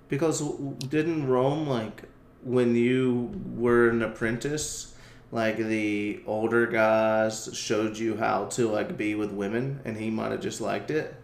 Because 0.07 0.41
didn't 0.87 1.27
Rome 1.27 1.67
like 1.67 2.03
when 2.43 2.75
you 2.75 3.31
were 3.55 3.89
an 3.89 4.01
apprentice, 4.01 4.95
like 5.31 5.57
the 5.57 6.21
older 6.25 6.65
guys 6.65 7.49
showed 7.53 7.97
you 7.97 8.17
how 8.17 8.45
to 8.45 8.67
like 8.67 8.97
be 8.97 9.15
with 9.15 9.31
women, 9.31 9.81
and 9.85 9.97
he 9.97 10.09
might 10.09 10.31
have 10.31 10.41
just 10.41 10.61
liked 10.61 10.91
it. 10.91 11.15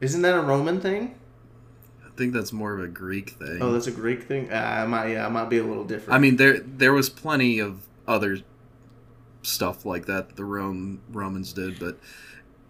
Isn't 0.00 0.22
that 0.22 0.36
a 0.36 0.40
Roman 0.40 0.80
thing? 0.80 1.18
I 2.06 2.10
think 2.16 2.32
that's 2.32 2.52
more 2.52 2.72
of 2.74 2.80
a 2.80 2.88
Greek 2.88 3.30
thing. 3.30 3.58
Oh, 3.60 3.72
that's 3.72 3.86
a 3.86 3.92
Greek 3.92 4.24
thing. 4.24 4.52
Uh, 4.52 4.56
I 4.56 4.86
might, 4.86 5.08
yeah, 5.10 5.26
I 5.26 5.28
might 5.28 5.48
be 5.48 5.58
a 5.58 5.64
little 5.64 5.84
different. 5.84 6.14
I 6.14 6.18
mean, 6.18 6.36
there 6.36 6.60
there 6.60 6.92
was 6.92 7.10
plenty 7.10 7.58
of 7.58 7.86
other 8.06 8.38
stuff 9.42 9.84
like 9.84 10.06
that 10.06 10.36
the 10.36 10.44
Rome 10.44 11.00
Romans 11.10 11.52
did, 11.52 11.78
but 11.78 11.98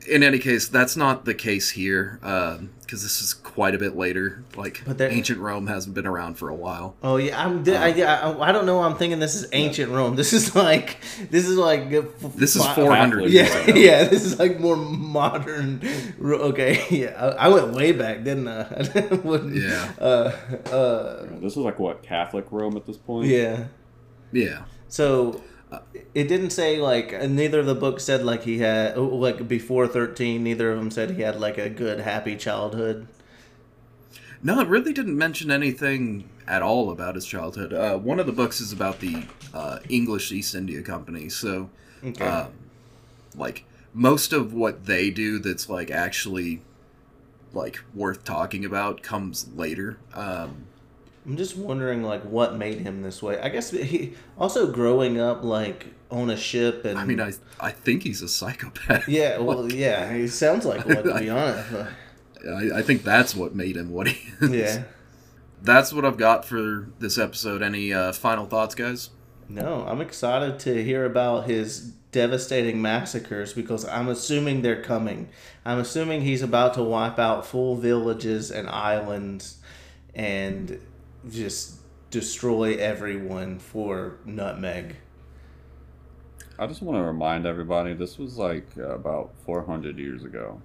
in 0.09 0.23
any 0.23 0.39
case, 0.39 0.69
that's 0.69 0.97
not 0.97 1.25
the 1.25 1.35
case 1.35 1.71
here 1.71 2.19
because 2.21 3.03
this 3.03 3.21
is 3.21 3.35
quite 3.35 3.75
a 3.75 3.79
bit 3.79 3.97
later. 3.97 4.43
Like 4.57 4.83
But 4.87 4.99
there- 4.99 5.11
ancient 5.11 5.39
Rome 5.41 5.67
hasn't 5.67 5.95
been 5.95 6.07
around 6.07 6.35
for 6.39 6.49
a 6.49 6.55
while. 6.55 6.97
Oh 7.03 7.17
yeah, 7.17 7.43
I'm. 7.45 7.63
di- 7.63 7.77
I, 7.77 7.91
I, 7.91 8.49
I 8.49 8.53
don't 8.53 8.65
know. 8.67 8.81
I'm 8.83 8.97
thinking 8.97 9.19
this 9.19 9.35
is 9.35 9.47
ancient 9.53 9.93
Rome. 9.93 10.17
This 10.17 10.33
is 10.33 10.55
like 10.57 10.97
this 11.31 11.47
is 11.47 11.57
like 11.57 11.93
f- 11.93 12.05
This 12.35 12.57
is 12.57 12.65
400 12.67 13.17
Catholic. 13.25 13.33
years 13.33 13.55
Yeah, 13.55 13.59
ago. 13.63 13.75
yeah. 13.79 14.05
This 14.05 14.25
is 14.25 14.39
like 14.39 14.59
more 14.59 14.77
modern. 14.77 15.83
Okay, 16.23 16.85
yeah. 16.91 17.11
I, 17.39 17.47
I 17.47 17.49
went 17.49 17.73
way 17.73 17.93
back, 17.93 18.25
didn't 18.25 18.49
I? 18.49 18.61
I 19.11 19.15
wouldn't- 19.17 19.55
Yeah. 19.57 19.93
Uh, 20.01 20.33
uh, 20.73 21.23
This 21.41 21.57
was 21.57 21.59
like 21.59 21.79
what 21.79 22.03
Catholic 22.03 22.47
Rome 22.51 22.77
at 22.77 22.87
this 22.87 22.97
point. 22.97 23.27
yeah. 23.29 23.65
Yeah. 24.33 24.65
So 24.89 25.43
it 26.15 26.29
didn't 26.29 26.51
say 26.51 26.79
like 26.81 27.13
uh, 27.13 27.27
neither 27.27 27.61
of 27.61 27.67
the 27.67 27.75
books 27.75 28.05
said 28.05 28.25
like 28.25 28.45
he 28.45 28.59
had 28.59 28.97
oh, 28.97 29.05
like 29.05 29.47
before 29.47 29.87
13 29.87 30.43
neither 30.43 30.73
of 30.73 30.79
them 30.79 30.91
said 30.91 31.11
he 31.11 31.23
had 31.23 31.39
like 31.39 31.59
a 31.59 31.69
good 31.69 32.01
happy 32.01 32.37
childhood 32.37 33.07
No, 34.43 34.61
it 34.61 34.69
really 34.69 34.93
didn't 34.93 35.19
mention 35.19 35.51
anything 35.51 36.29
at 36.47 36.63
all 36.63 36.91
about 36.91 37.17
his 37.17 37.27
childhood. 37.27 37.73
Uh, 37.73 37.99
one 37.99 38.21
of 38.21 38.27
the 38.27 38.33
books 38.33 38.61
is 38.61 38.73
about 38.73 39.01
the 39.01 39.25
uh, 39.53 39.81
English 39.89 40.31
East 40.33 40.55
India 40.55 40.81
Company, 40.83 41.29
so 41.29 41.71
okay 42.05 42.25
um, 42.25 42.53
like 43.37 43.65
most 43.93 44.33
of 44.33 44.55
what 44.55 44.87
they 44.87 45.11
do 45.11 45.39
that's 45.41 45.69
like 45.69 45.91
actually 45.91 46.63
like 47.53 47.81
worth 47.95 48.25
talking 48.25 48.65
about 48.65 49.03
comes 49.03 49.49
later. 49.57 49.99
Um, 50.15 50.68
I'm 51.27 51.37
just 51.37 51.57
wondering, 51.57 52.03
like, 52.03 52.23
what 52.23 52.57
made 52.57 52.81
him 52.81 53.03
this 53.03 53.23
way. 53.23 53.39
I 53.41 53.49
guess 53.51 53.71
he 53.71 54.15
also 54.39 54.71
growing 54.73 55.21
up 55.21 55.43
like 55.45 55.87
on 56.11 56.31
a 56.31 56.37
ship, 56.37 56.85
and 56.85 56.99
I 56.99 57.05
mean, 57.05 57.21
I 57.21 57.33
I 57.61 57.71
think 57.71 58.03
he's 58.03 58.23
a 58.23 58.29
psychopath. 58.29 59.09
yeah, 59.09 59.39
well, 59.41 59.71
yeah, 59.71 60.13
he 60.15 60.27
sounds 60.29 60.65
like 60.65 60.87
one 60.87 61.05
to 61.05 61.19
be 61.19 61.29
honest. 61.31 61.73
I, 62.49 62.79
I 62.79 62.83
think 62.83 63.03
that's 63.03 63.35
what 63.35 63.55
made 63.55 63.77
him 63.77 63.91
what 63.91 64.07
he 64.09 64.31
is. 64.41 64.51
Yeah, 64.77 64.83
That's 65.61 65.93
what 65.93 66.05
I've 66.05 66.17
got 66.17 66.45
for 66.45 66.89
this 67.01 67.19
episode. 67.19 67.63
Any 67.63 67.93
uh, 67.93 68.13
final 68.13 68.47
thoughts, 68.47 68.75
guys? 68.75 69.11
no, 69.51 69.85
I'm 69.89 70.01
excited 70.01 70.59
to 70.61 70.85
hear 70.85 71.05
about 71.05 71.47
his 71.49 71.81
devastating 72.13 72.81
massacres 72.83 73.53
because 73.55 73.85
I'm 73.87 74.09
assuming 74.09 74.63
they're 74.63 74.83
coming. 74.83 75.29
I'm 75.65 75.79
assuming 75.79 76.21
he's 76.23 76.43
about 76.43 76.75
to 76.75 76.83
wipe 76.83 77.19
out 77.19 77.45
full 77.45 77.75
villages 77.77 78.51
and 78.51 78.69
islands, 78.69 79.59
and 80.15 80.81
just 81.31 81.77
destroy 82.11 82.75
everyone 82.77 83.59
for 83.59 84.17
Nutmeg. 84.25 84.97
I 86.59 86.67
just 86.67 86.83
want 86.83 86.99
to 86.99 87.03
remind 87.03 87.47
everybody 87.47 87.95
this 87.95 88.19
was 88.19 88.37
like 88.37 88.67
uh, 88.79 88.91
about 88.95 89.31
400 89.47 89.99
years 89.99 90.25
ago. 90.25 90.61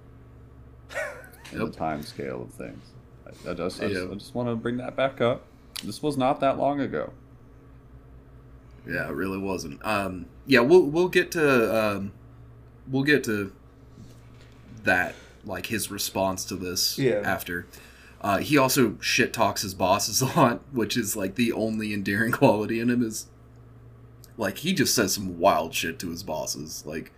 in 1.52 1.60
Yep. 1.60 1.72
the 1.72 1.76
time 1.76 2.02
scale 2.02 2.42
of 2.42 2.50
things. 2.52 2.82
I, 3.26 3.50
I 3.50 3.54
just, 3.54 3.80
I, 3.82 3.88
just, 3.88 4.00
Yeah. 4.04 4.10
I 4.10 4.14
just 4.14 4.34
want 4.34 4.48
to 4.48 4.56
bring 4.56 4.78
that 4.78 4.96
back 4.96 5.20
up. 5.20 5.42
This 5.84 6.02
was 6.02 6.16
not 6.16 6.40
that 6.40 6.58
long 6.58 6.80
ago. 6.80 7.12
Yeah, 8.88 9.08
it 9.08 9.12
really 9.12 9.38
wasn't. 9.38 9.84
Um, 9.84 10.26
yeah, 10.46 10.60
we'll 10.60 10.82
we'll 10.84 11.08
get 11.08 11.30
to 11.32 11.76
um, 11.96 12.12
we'll 12.88 13.02
get 13.02 13.24
to 13.24 13.52
that 14.84 15.14
like 15.44 15.66
his 15.66 15.90
response 15.90 16.44
to 16.46 16.56
this 16.56 16.98
Yeah. 16.98 17.22
after. 17.24 17.66
Uh, 18.24 18.38
he 18.38 18.56
also 18.56 18.96
shit 19.00 19.34
talks 19.34 19.60
his 19.60 19.74
bosses 19.74 20.22
a 20.22 20.24
lot, 20.24 20.62
which 20.72 20.96
is 20.96 21.14
like 21.14 21.34
the 21.34 21.52
only 21.52 21.92
endearing 21.92 22.32
quality 22.40 22.80
in 22.80 22.88
him 22.88 23.02
is 23.02 23.26
like 24.38 24.58
he 24.58 24.72
just 24.72 24.94
says 24.94 25.14
some 25.14 25.38
wild 25.38 25.74
shit 25.74 25.98
to 25.98 26.08
his 26.08 26.22
bosses. 26.22 26.84
Like 26.86 27.12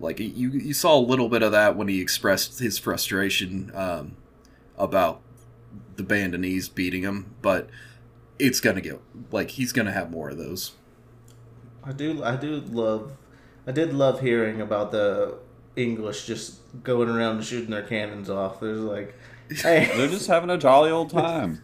like 0.00 0.18
you 0.18 0.50
you 0.50 0.74
saw 0.74 0.98
a 0.98 1.00
little 1.00 1.28
bit 1.28 1.44
of 1.44 1.52
that 1.52 1.76
when 1.76 1.86
he 1.86 2.00
expressed 2.00 2.58
his 2.58 2.76
frustration 2.76 3.70
um, 3.72 4.16
about 4.76 5.20
the 5.94 6.02
Bandanese 6.02 6.74
beating 6.74 7.02
him, 7.02 7.36
but 7.40 7.70
it's 8.40 8.58
gonna 8.58 8.80
get 8.80 9.00
like 9.30 9.50
he's 9.50 9.70
gonna 9.70 9.92
have 9.92 10.10
more 10.10 10.30
of 10.30 10.38
those. 10.38 10.72
I 11.84 11.92
do 11.92 12.24
I 12.24 12.34
do 12.34 12.60
love 12.68 13.12
I 13.64 13.70
did 13.70 13.94
love 13.94 14.20
hearing 14.20 14.60
about 14.60 14.90
the 14.90 15.38
English 15.76 16.26
just 16.26 16.58
going 16.82 17.08
around 17.08 17.36
and 17.36 17.44
shooting 17.44 17.70
their 17.70 17.84
cannons 17.84 18.28
off. 18.28 18.58
There's 18.58 18.80
like 18.80 19.14
They're 19.96 20.08
just 20.08 20.26
having 20.26 20.50
a 20.50 20.58
jolly 20.58 20.90
old 20.90 21.10
time. 21.10 21.62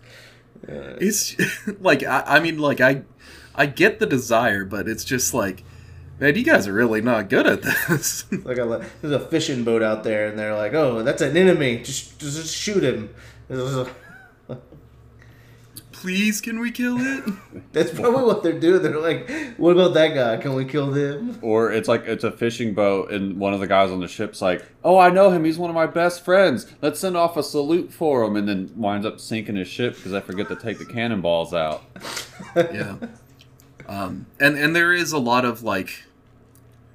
uh, 0.68 0.72
It's 1.00 1.36
like 1.80 2.02
I, 2.04 2.22
I 2.26 2.40
mean, 2.40 2.58
like 2.58 2.80
I, 2.80 3.02
I 3.54 3.66
get 3.66 3.98
the 3.98 4.06
desire, 4.06 4.64
but 4.64 4.88
it's 4.88 5.04
just 5.04 5.32
like, 5.34 5.64
man, 6.20 6.34
you 6.36 6.44
guys 6.44 6.66
are 6.66 6.72
really 6.72 7.00
not 7.00 7.28
good 7.28 7.46
at 7.46 7.62
this. 7.62 8.24
like 8.44 8.58
a, 8.58 8.84
there's 9.00 9.12
a 9.14 9.20
fishing 9.28 9.64
boat 9.64 9.82
out 9.82 10.04
there 10.04 10.28
and 10.28 10.38
they're 10.38 10.56
like, 10.56 10.74
"Oh, 10.74 11.02
that's 11.02 11.22
an 11.22 11.36
enemy. 11.36 11.78
Just 11.78 12.18
just 12.20 12.54
shoot 12.54 12.82
him." 12.84 13.10
There's 16.02 16.14
a- 16.14 16.16
Please, 16.16 16.40
can 16.40 16.60
we 16.60 16.70
kill 16.70 16.96
it? 17.00 17.24
That's 17.72 17.90
probably 17.90 18.24
what 18.24 18.42
they're 18.42 18.58
doing. 18.58 18.82
They're 18.82 19.00
like, 19.00 19.28
"What 19.56 19.72
about 19.72 19.94
that 19.94 20.14
guy? 20.14 20.36
Can 20.38 20.54
we 20.54 20.64
kill 20.64 20.90
them?" 20.90 21.38
Or 21.42 21.72
it's 21.72 21.88
like 21.88 22.04
it's 22.06 22.24
a 22.24 22.30
fishing 22.30 22.74
boat, 22.74 23.10
and 23.10 23.38
one 23.38 23.52
of 23.54 23.60
the 23.60 23.66
guys 23.66 23.90
on 23.90 24.00
the 24.00 24.08
ship's 24.08 24.40
like, 24.40 24.64
"Oh, 24.84 24.98
I 24.98 25.10
know 25.10 25.30
him. 25.30 25.44
He's 25.44 25.58
one 25.58 25.70
of 25.70 25.74
my 25.74 25.86
best 25.86 26.24
friends. 26.24 26.66
Let's 26.80 27.00
send 27.00 27.16
off 27.16 27.36
a 27.36 27.42
salute 27.42 27.92
for 27.92 28.22
him." 28.24 28.36
And 28.36 28.48
then 28.48 28.70
winds 28.76 29.04
up 29.06 29.20
sinking 29.20 29.56
his 29.56 29.68
ship 29.68 29.96
because 29.96 30.12
I 30.14 30.20
forget 30.20 30.48
to 30.48 30.56
take 30.56 30.78
the 30.78 30.86
cannonballs 30.86 31.52
out. 31.54 31.82
yeah. 32.56 32.96
Um, 33.86 34.26
and 34.38 34.56
and 34.56 34.74
there 34.76 34.92
is 34.92 35.12
a 35.12 35.18
lot 35.18 35.44
of 35.44 35.62
like, 35.62 36.04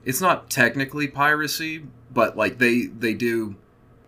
it's 0.06 0.22
not 0.22 0.50
technically 0.50 1.08
piracy, 1.08 1.86
but 2.12 2.38
like 2.38 2.58
they 2.60 2.86
they 2.86 3.14
do 3.14 3.56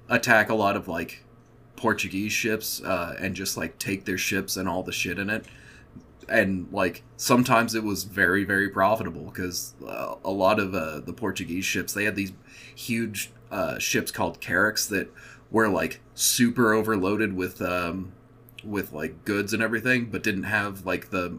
attack 0.10 0.50
a 0.50 0.56
lot 0.56 0.76
of 0.76 0.88
like 0.88 1.24
Portuguese 1.76 2.32
ships 2.32 2.82
uh, 2.84 3.16
and 3.20 3.36
just 3.36 3.58
like 3.58 3.78
take 3.80 4.06
their 4.06 4.18
ships 4.18 4.58
and 4.58 4.68
all 4.68 4.84
the 4.84 4.92
shit 4.92 5.20
in 5.20 5.30
it. 5.30 5.46
And 6.28 6.68
like 6.72 7.04
sometimes 7.18 7.76
it 7.76 7.84
was 7.84 8.04
very 8.04 8.44
very 8.44 8.70
profitable 8.70 9.26
because 9.26 9.76
uh, 9.88 10.16
a 10.24 10.32
lot 10.32 10.60
of 10.60 10.74
uh, 10.74 11.02
the 11.02 11.14
Portuguese 11.14 11.66
ships 11.66 11.94
they 11.94 12.06
had 12.06 12.16
these 12.16 12.34
huge 12.76 13.32
uh, 13.52 13.78
ships 13.78 14.12
called 14.12 14.40
carracks 14.42 14.88
that 14.88 15.12
were 15.52 15.70
like 15.70 16.02
super 16.16 16.74
overloaded 16.74 17.34
with 17.34 17.62
um, 17.62 18.14
with 18.64 18.92
like 18.92 19.24
goods 19.26 19.54
and 19.54 19.62
everything, 19.62 20.06
but 20.06 20.24
didn't 20.24 20.44
have 20.44 20.86
like 20.86 21.12
the 21.12 21.38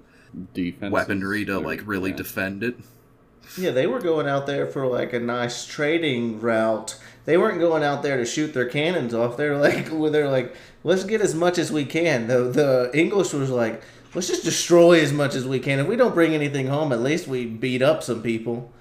Defense 0.53 0.93
weaponry 0.93 1.45
to 1.47 1.59
like 1.59 1.87
really 1.87 2.11
yeah. 2.11 2.17
defend 2.17 2.63
it. 2.63 2.77
Yeah, 3.57 3.71
they 3.71 3.87
were 3.87 4.01
going 4.01 4.27
out 4.27 4.47
there 4.47 4.67
for 4.67 4.87
like 4.87 5.13
a 5.13 5.21
nice 5.21 5.67
trading 5.67 6.41
route. 6.41 6.99
They 7.25 7.37
weren't 7.37 7.59
going 7.59 7.83
out 7.83 8.03
there 8.03 8.17
to 8.17 8.25
shoot 8.25 8.55
their 8.55 8.69
cannons 8.69 9.15
off. 9.15 9.37
They're 9.37 9.59
like, 9.59 9.91
they're 10.13 10.29
like, 10.29 10.55
let's 10.85 11.05
get 11.05 11.21
as 11.21 11.35
much 11.35 11.59
as 11.59 11.73
we 11.73 11.85
can. 11.85 12.27
The 12.29 12.45
the 12.45 12.91
English 12.95 13.33
was 13.33 13.51
like, 13.51 13.83
let's 14.15 14.29
just 14.29 14.45
destroy 14.45 15.01
as 15.01 15.13
much 15.13 15.35
as 15.35 15.47
we 15.47 15.59
can. 15.59 15.79
If 15.79 15.87
we 15.87 15.97
don't 15.97 16.15
bring 16.15 16.35
anything 16.35 16.67
home, 16.69 16.93
at 16.93 17.01
least 17.01 17.29
we 17.29 17.47
beat 17.47 17.83
up 17.83 18.03
some 18.03 18.23
people. 18.23 18.73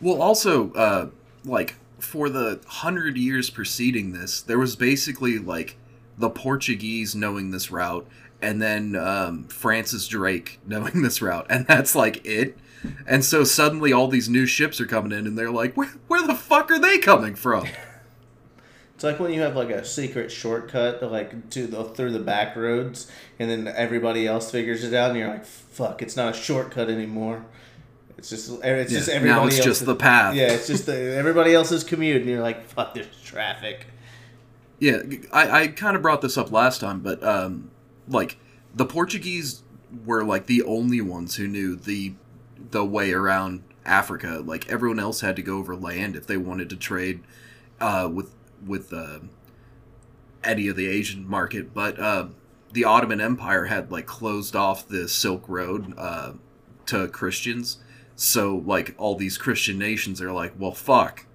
Well, 0.00 0.20
also, 0.20 0.72
uh, 0.72 1.10
like 1.44 1.76
for 1.98 2.28
the 2.28 2.60
hundred 2.66 3.16
years 3.16 3.50
preceding 3.50 4.12
this, 4.12 4.42
there 4.42 4.58
was 4.58 4.76
basically 4.76 5.38
like 5.38 5.76
the 6.18 6.30
Portuguese 6.30 7.14
knowing 7.14 7.50
this 7.50 7.70
route, 7.70 8.06
and 8.40 8.60
then 8.60 8.96
um, 8.96 9.44
Francis 9.44 10.06
Drake 10.08 10.60
knowing 10.66 11.02
this 11.02 11.22
route, 11.22 11.46
and 11.48 11.66
that's 11.66 11.94
like 11.94 12.24
it. 12.26 12.58
And 13.06 13.24
so 13.24 13.44
suddenly, 13.44 13.92
all 13.92 14.08
these 14.08 14.28
new 14.28 14.46
ships 14.46 14.80
are 14.80 14.86
coming 14.86 15.12
in, 15.16 15.26
and 15.26 15.38
they're 15.38 15.50
like, 15.50 15.74
"Where, 15.76 15.88
where 16.08 16.26
the 16.26 16.34
fuck 16.34 16.70
are 16.70 16.78
they 16.78 16.98
coming 16.98 17.34
from?" 17.34 17.66
It's 19.02 19.04
like 19.04 19.18
when 19.18 19.32
you 19.32 19.40
have 19.40 19.56
like 19.56 19.70
a 19.70 19.84
secret 19.84 20.30
shortcut, 20.30 21.02
like 21.02 21.50
to 21.50 21.66
the 21.66 21.82
through 21.82 22.12
the 22.12 22.20
back 22.20 22.54
roads, 22.54 23.10
and 23.40 23.50
then 23.50 23.66
everybody 23.66 24.28
else 24.28 24.48
figures 24.48 24.84
it 24.84 24.94
out, 24.94 25.10
and 25.10 25.18
you're 25.18 25.26
like, 25.26 25.44
"Fuck! 25.44 26.02
It's 26.02 26.16
not 26.16 26.36
a 26.36 26.38
shortcut 26.38 26.88
anymore. 26.88 27.44
It's 28.16 28.30
just 28.30 28.62
it's 28.62 28.92
just 28.92 29.08
Yeah, 29.08 29.14
everybody 29.14 29.40
now 29.40 29.46
it's 29.48 29.58
just 29.58 29.84
the 29.84 29.96
path. 29.96 30.36
Yeah, 30.36 30.52
it's 30.52 30.68
just 30.68 30.86
the, 30.86 31.16
everybody 31.16 31.52
else's 31.52 31.82
commute, 31.82 32.20
and 32.20 32.30
you're 32.30 32.42
like, 32.42 32.64
"Fuck! 32.64 32.94
There's 32.94 33.08
traffic." 33.24 33.86
Yeah, 34.78 35.02
I, 35.32 35.62
I 35.62 35.66
kind 35.66 35.96
of 35.96 36.02
brought 36.02 36.22
this 36.22 36.38
up 36.38 36.52
last 36.52 36.80
time, 36.80 37.00
but 37.00 37.20
um, 37.24 37.72
like 38.06 38.36
the 38.72 38.84
Portuguese 38.84 39.64
were 40.04 40.22
like 40.22 40.46
the 40.46 40.62
only 40.62 41.00
ones 41.00 41.34
who 41.34 41.48
knew 41.48 41.74
the 41.74 42.14
the 42.72 42.84
way 42.84 43.12
around 43.12 43.62
Africa. 43.84 44.42
Like 44.44 44.68
everyone 44.68 44.98
else 44.98 45.20
had 45.20 45.36
to 45.36 45.42
go 45.42 45.58
over 45.58 45.76
land 45.76 46.16
if 46.16 46.26
they 46.26 46.36
wanted 46.36 46.68
to 46.70 46.76
trade 46.76 47.22
uh, 47.80 48.10
with 48.12 48.34
with 48.66 48.92
uh, 48.92 49.20
any 50.42 50.68
of 50.68 50.76
the 50.76 50.88
Asian 50.88 51.28
market. 51.28 51.72
But 51.72 51.98
uh, 51.98 52.28
the 52.72 52.84
Ottoman 52.84 53.20
Empire 53.20 53.66
had 53.66 53.92
like 53.92 54.06
closed 54.06 54.56
off 54.56 54.88
the 54.88 55.08
Silk 55.08 55.48
Road 55.48 55.94
uh, 55.96 56.32
to 56.86 57.08
Christians. 57.08 57.78
So 58.16 58.56
like 58.56 58.94
all 58.98 59.14
these 59.14 59.38
Christian 59.38 59.78
nations 59.78 60.20
are 60.20 60.32
like, 60.32 60.54
well, 60.58 60.72
fuck, 60.72 61.26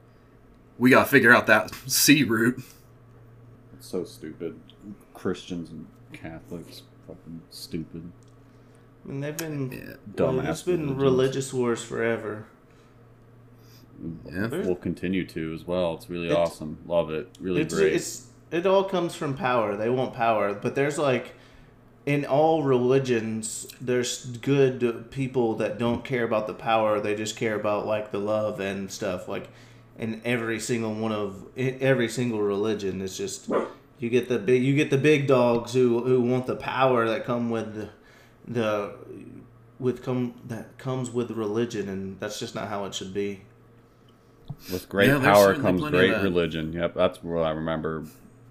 we 0.77 0.89
gotta 0.89 1.09
figure 1.09 1.33
out 1.33 1.47
that 1.47 1.73
sea 1.87 2.23
route. 2.23 2.61
It's 3.73 3.87
so 3.87 4.03
stupid. 4.03 4.59
Christians 5.13 5.69
and 5.69 5.87
Catholics, 6.13 6.83
fucking 7.07 7.41
stupid. 7.49 8.11
Mean, 9.07 9.21
they've 9.21 9.37
been 9.37 9.71
Yeah. 9.71 9.93
Dumbass 10.15 10.49
it's 10.49 10.61
been 10.63 10.81
religions. 10.81 11.01
religious 11.01 11.53
wars 11.53 11.83
forever. 11.83 12.45
Yeah. 14.25 14.47
We'll 14.49 14.75
continue 14.75 15.25
to 15.27 15.53
as 15.53 15.65
well. 15.65 15.95
It's 15.95 16.09
really 16.09 16.27
It's- 16.27 16.37
awesome. 16.49 16.77
Love 16.85 17.09
it. 17.11 17.29
Really 17.39 17.61
it's, 17.61 17.73
great. 17.73 17.93
it's 17.93 18.27
it 18.51 18.65
all 18.65 18.83
comes 18.83 19.15
from 19.15 19.33
power. 19.33 19.75
They 19.75 19.89
want 19.89 20.13
power, 20.13 20.53
but 20.53 20.75
there's 20.75 20.97
like 20.97 21.33
in 22.05 22.23
all 22.25 22.63
religions, 22.63 23.67
there's 23.81 24.25
good 24.41 25.09
people 25.11 25.55
that 25.55 25.77
don't 25.77 26.05
care 26.05 26.23
about 26.23 26.47
the 26.47 26.53
power. 26.53 26.99
They 27.01 27.15
just 27.15 27.35
care 27.35 27.55
about 27.55 27.85
like 27.85 28.11
the 28.11 28.19
love 28.19 28.59
and 28.61 28.89
stuff. 28.91 29.27
Like 29.27 29.49
in 29.97 30.21
every 30.23 30.59
single 30.59 30.93
one 30.93 31.11
of 31.11 31.43
every 31.57 32.07
single 32.07 32.41
religion, 32.41 33.01
it's 33.01 33.17
just 33.17 33.49
you 33.99 34.09
get 34.09 34.29
the 34.29 34.37
big 34.39 34.61
you 34.63 34.75
get 34.75 34.91
the 34.91 34.97
big 34.97 35.27
dogs 35.27 35.73
who 35.73 36.03
who 36.03 36.21
want 36.21 36.45
the 36.45 36.55
power 36.55 37.07
that 37.07 37.25
come 37.25 37.49
with 37.49 37.89
the, 38.47 38.53
the 38.53 38.95
with 39.79 40.03
come 40.03 40.33
that 40.47 40.77
comes 40.77 41.11
with 41.11 41.31
religion, 41.31 41.89
and 41.89 42.19
that's 42.19 42.39
just 42.39 42.55
not 42.55 42.67
how 42.67 42.85
it 42.85 42.95
should 42.95 43.13
be. 43.13 43.41
With 44.71 44.89
great 44.89 45.07
Yeah, 45.09 45.19
power 45.19 45.55
comes 45.55 45.81
great 45.81 46.17
religion. 46.21 46.73
Yep, 46.73 46.95
that's 46.95 47.23
what 47.23 47.43
I 47.43 47.51
remember 47.51 48.05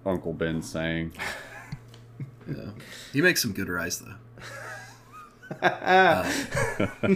Uncle 0.05 0.33
Ben 0.33 0.61
saying. 0.61 1.13
Yeah. 2.49 2.69
He 3.11 3.21
makes 3.21 3.41
some 3.41 3.51
good 3.51 3.67
rice 3.67 3.97
though. 3.97 4.15
Uh, 5.61 6.29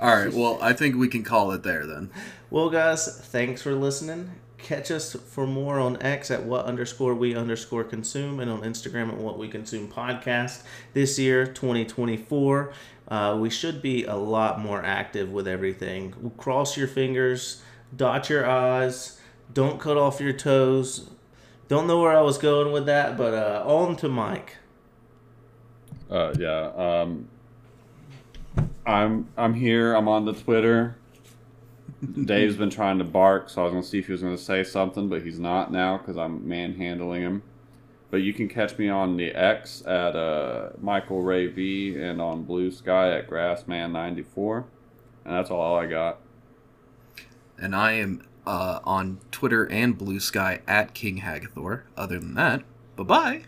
all 0.00 0.16
right. 0.16 0.32
Well, 0.32 0.58
I 0.62 0.72
think 0.72 0.96
we 0.96 1.08
can 1.08 1.22
call 1.22 1.52
it 1.52 1.62
there 1.62 1.84
then. 1.84 2.10
Well, 2.48 2.70
guys, 2.70 3.20
thanks 3.20 3.60
for 3.60 3.74
listening. 3.74 4.30
Catch 4.62 4.90
us 4.90 5.14
for 5.14 5.46
more 5.46 5.78
on 5.78 6.00
X 6.02 6.30
at 6.30 6.44
what 6.44 6.64
underscore 6.64 7.14
we 7.14 7.34
underscore 7.34 7.84
consume 7.84 8.40
and 8.40 8.50
on 8.50 8.62
Instagram 8.62 9.08
at 9.08 9.16
what 9.16 9.38
we 9.38 9.48
consume 9.48 9.88
podcast. 9.88 10.62
This 10.94 11.18
year, 11.18 11.46
2024, 11.46 12.72
uh, 13.08 13.36
we 13.40 13.50
should 13.50 13.82
be 13.82 14.04
a 14.04 14.14
lot 14.14 14.60
more 14.60 14.84
active 14.84 15.32
with 15.32 15.48
everything. 15.48 16.32
Cross 16.36 16.76
your 16.76 16.88
fingers, 16.88 17.62
dot 17.96 18.30
your 18.30 18.48
I's, 18.48 19.20
don't 19.52 19.80
cut 19.80 19.96
off 19.96 20.20
your 20.20 20.32
toes. 20.32 21.10
Don't 21.68 21.86
know 21.86 22.00
where 22.00 22.16
I 22.16 22.20
was 22.20 22.38
going 22.38 22.72
with 22.72 22.86
that, 22.86 23.16
but 23.16 23.34
uh, 23.34 23.64
on 23.66 23.96
to 23.96 24.08
Mike. 24.08 24.56
Uh, 26.10 26.34
yeah. 26.38 26.70
Um, 26.74 27.28
I'm 28.86 29.28
I'm 29.36 29.54
here. 29.54 29.94
I'm 29.94 30.08
on 30.08 30.24
the 30.24 30.32
Twitter. 30.32 30.96
Dave's 32.24 32.56
been 32.56 32.70
trying 32.70 32.98
to 32.98 33.04
bark, 33.04 33.50
so 33.50 33.60
I 33.60 33.64
was 33.64 33.72
gonna 33.72 33.82
see 33.82 33.98
if 33.98 34.06
he 34.06 34.12
was 34.12 34.22
gonna 34.22 34.38
say 34.38 34.64
something, 34.64 35.08
but 35.08 35.22
he's 35.22 35.38
not 35.38 35.70
now 35.70 35.98
because 35.98 36.16
I'm 36.16 36.48
manhandling 36.48 37.22
him. 37.22 37.42
But 38.10 38.18
you 38.18 38.32
can 38.32 38.48
catch 38.48 38.76
me 38.78 38.88
on 38.88 39.16
the 39.16 39.30
X 39.32 39.82
at 39.86 40.16
uh, 40.16 40.70
Michael 40.80 41.22
Ray 41.22 41.46
V 41.46 41.96
and 42.00 42.20
on 42.20 42.42
Blue 42.42 42.70
Sky 42.70 43.16
at 43.16 43.28
Grassman94, 43.28 44.64
and 45.24 45.34
that's 45.34 45.50
all 45.50 45.76
I 45.76 45.86
got. 45.86 46.18
And 47.58 47.76
I 47.76 47.92
am 47.92 48.26
uh, 48.46 48.80
on 48.84 49.20
Twitter 49.30 49.64
and 49.70 49.96
Blue 49.96 50.18
Sky 50.20 50.60
at 50.66 50.94
King 50.94 51.20
Hagathor. 51.20 51.82
Other 51.96 52.18
than 52.18 52.34
that, 52.34 52.62
bye 52.96 53.04
bye. 53.04 53.42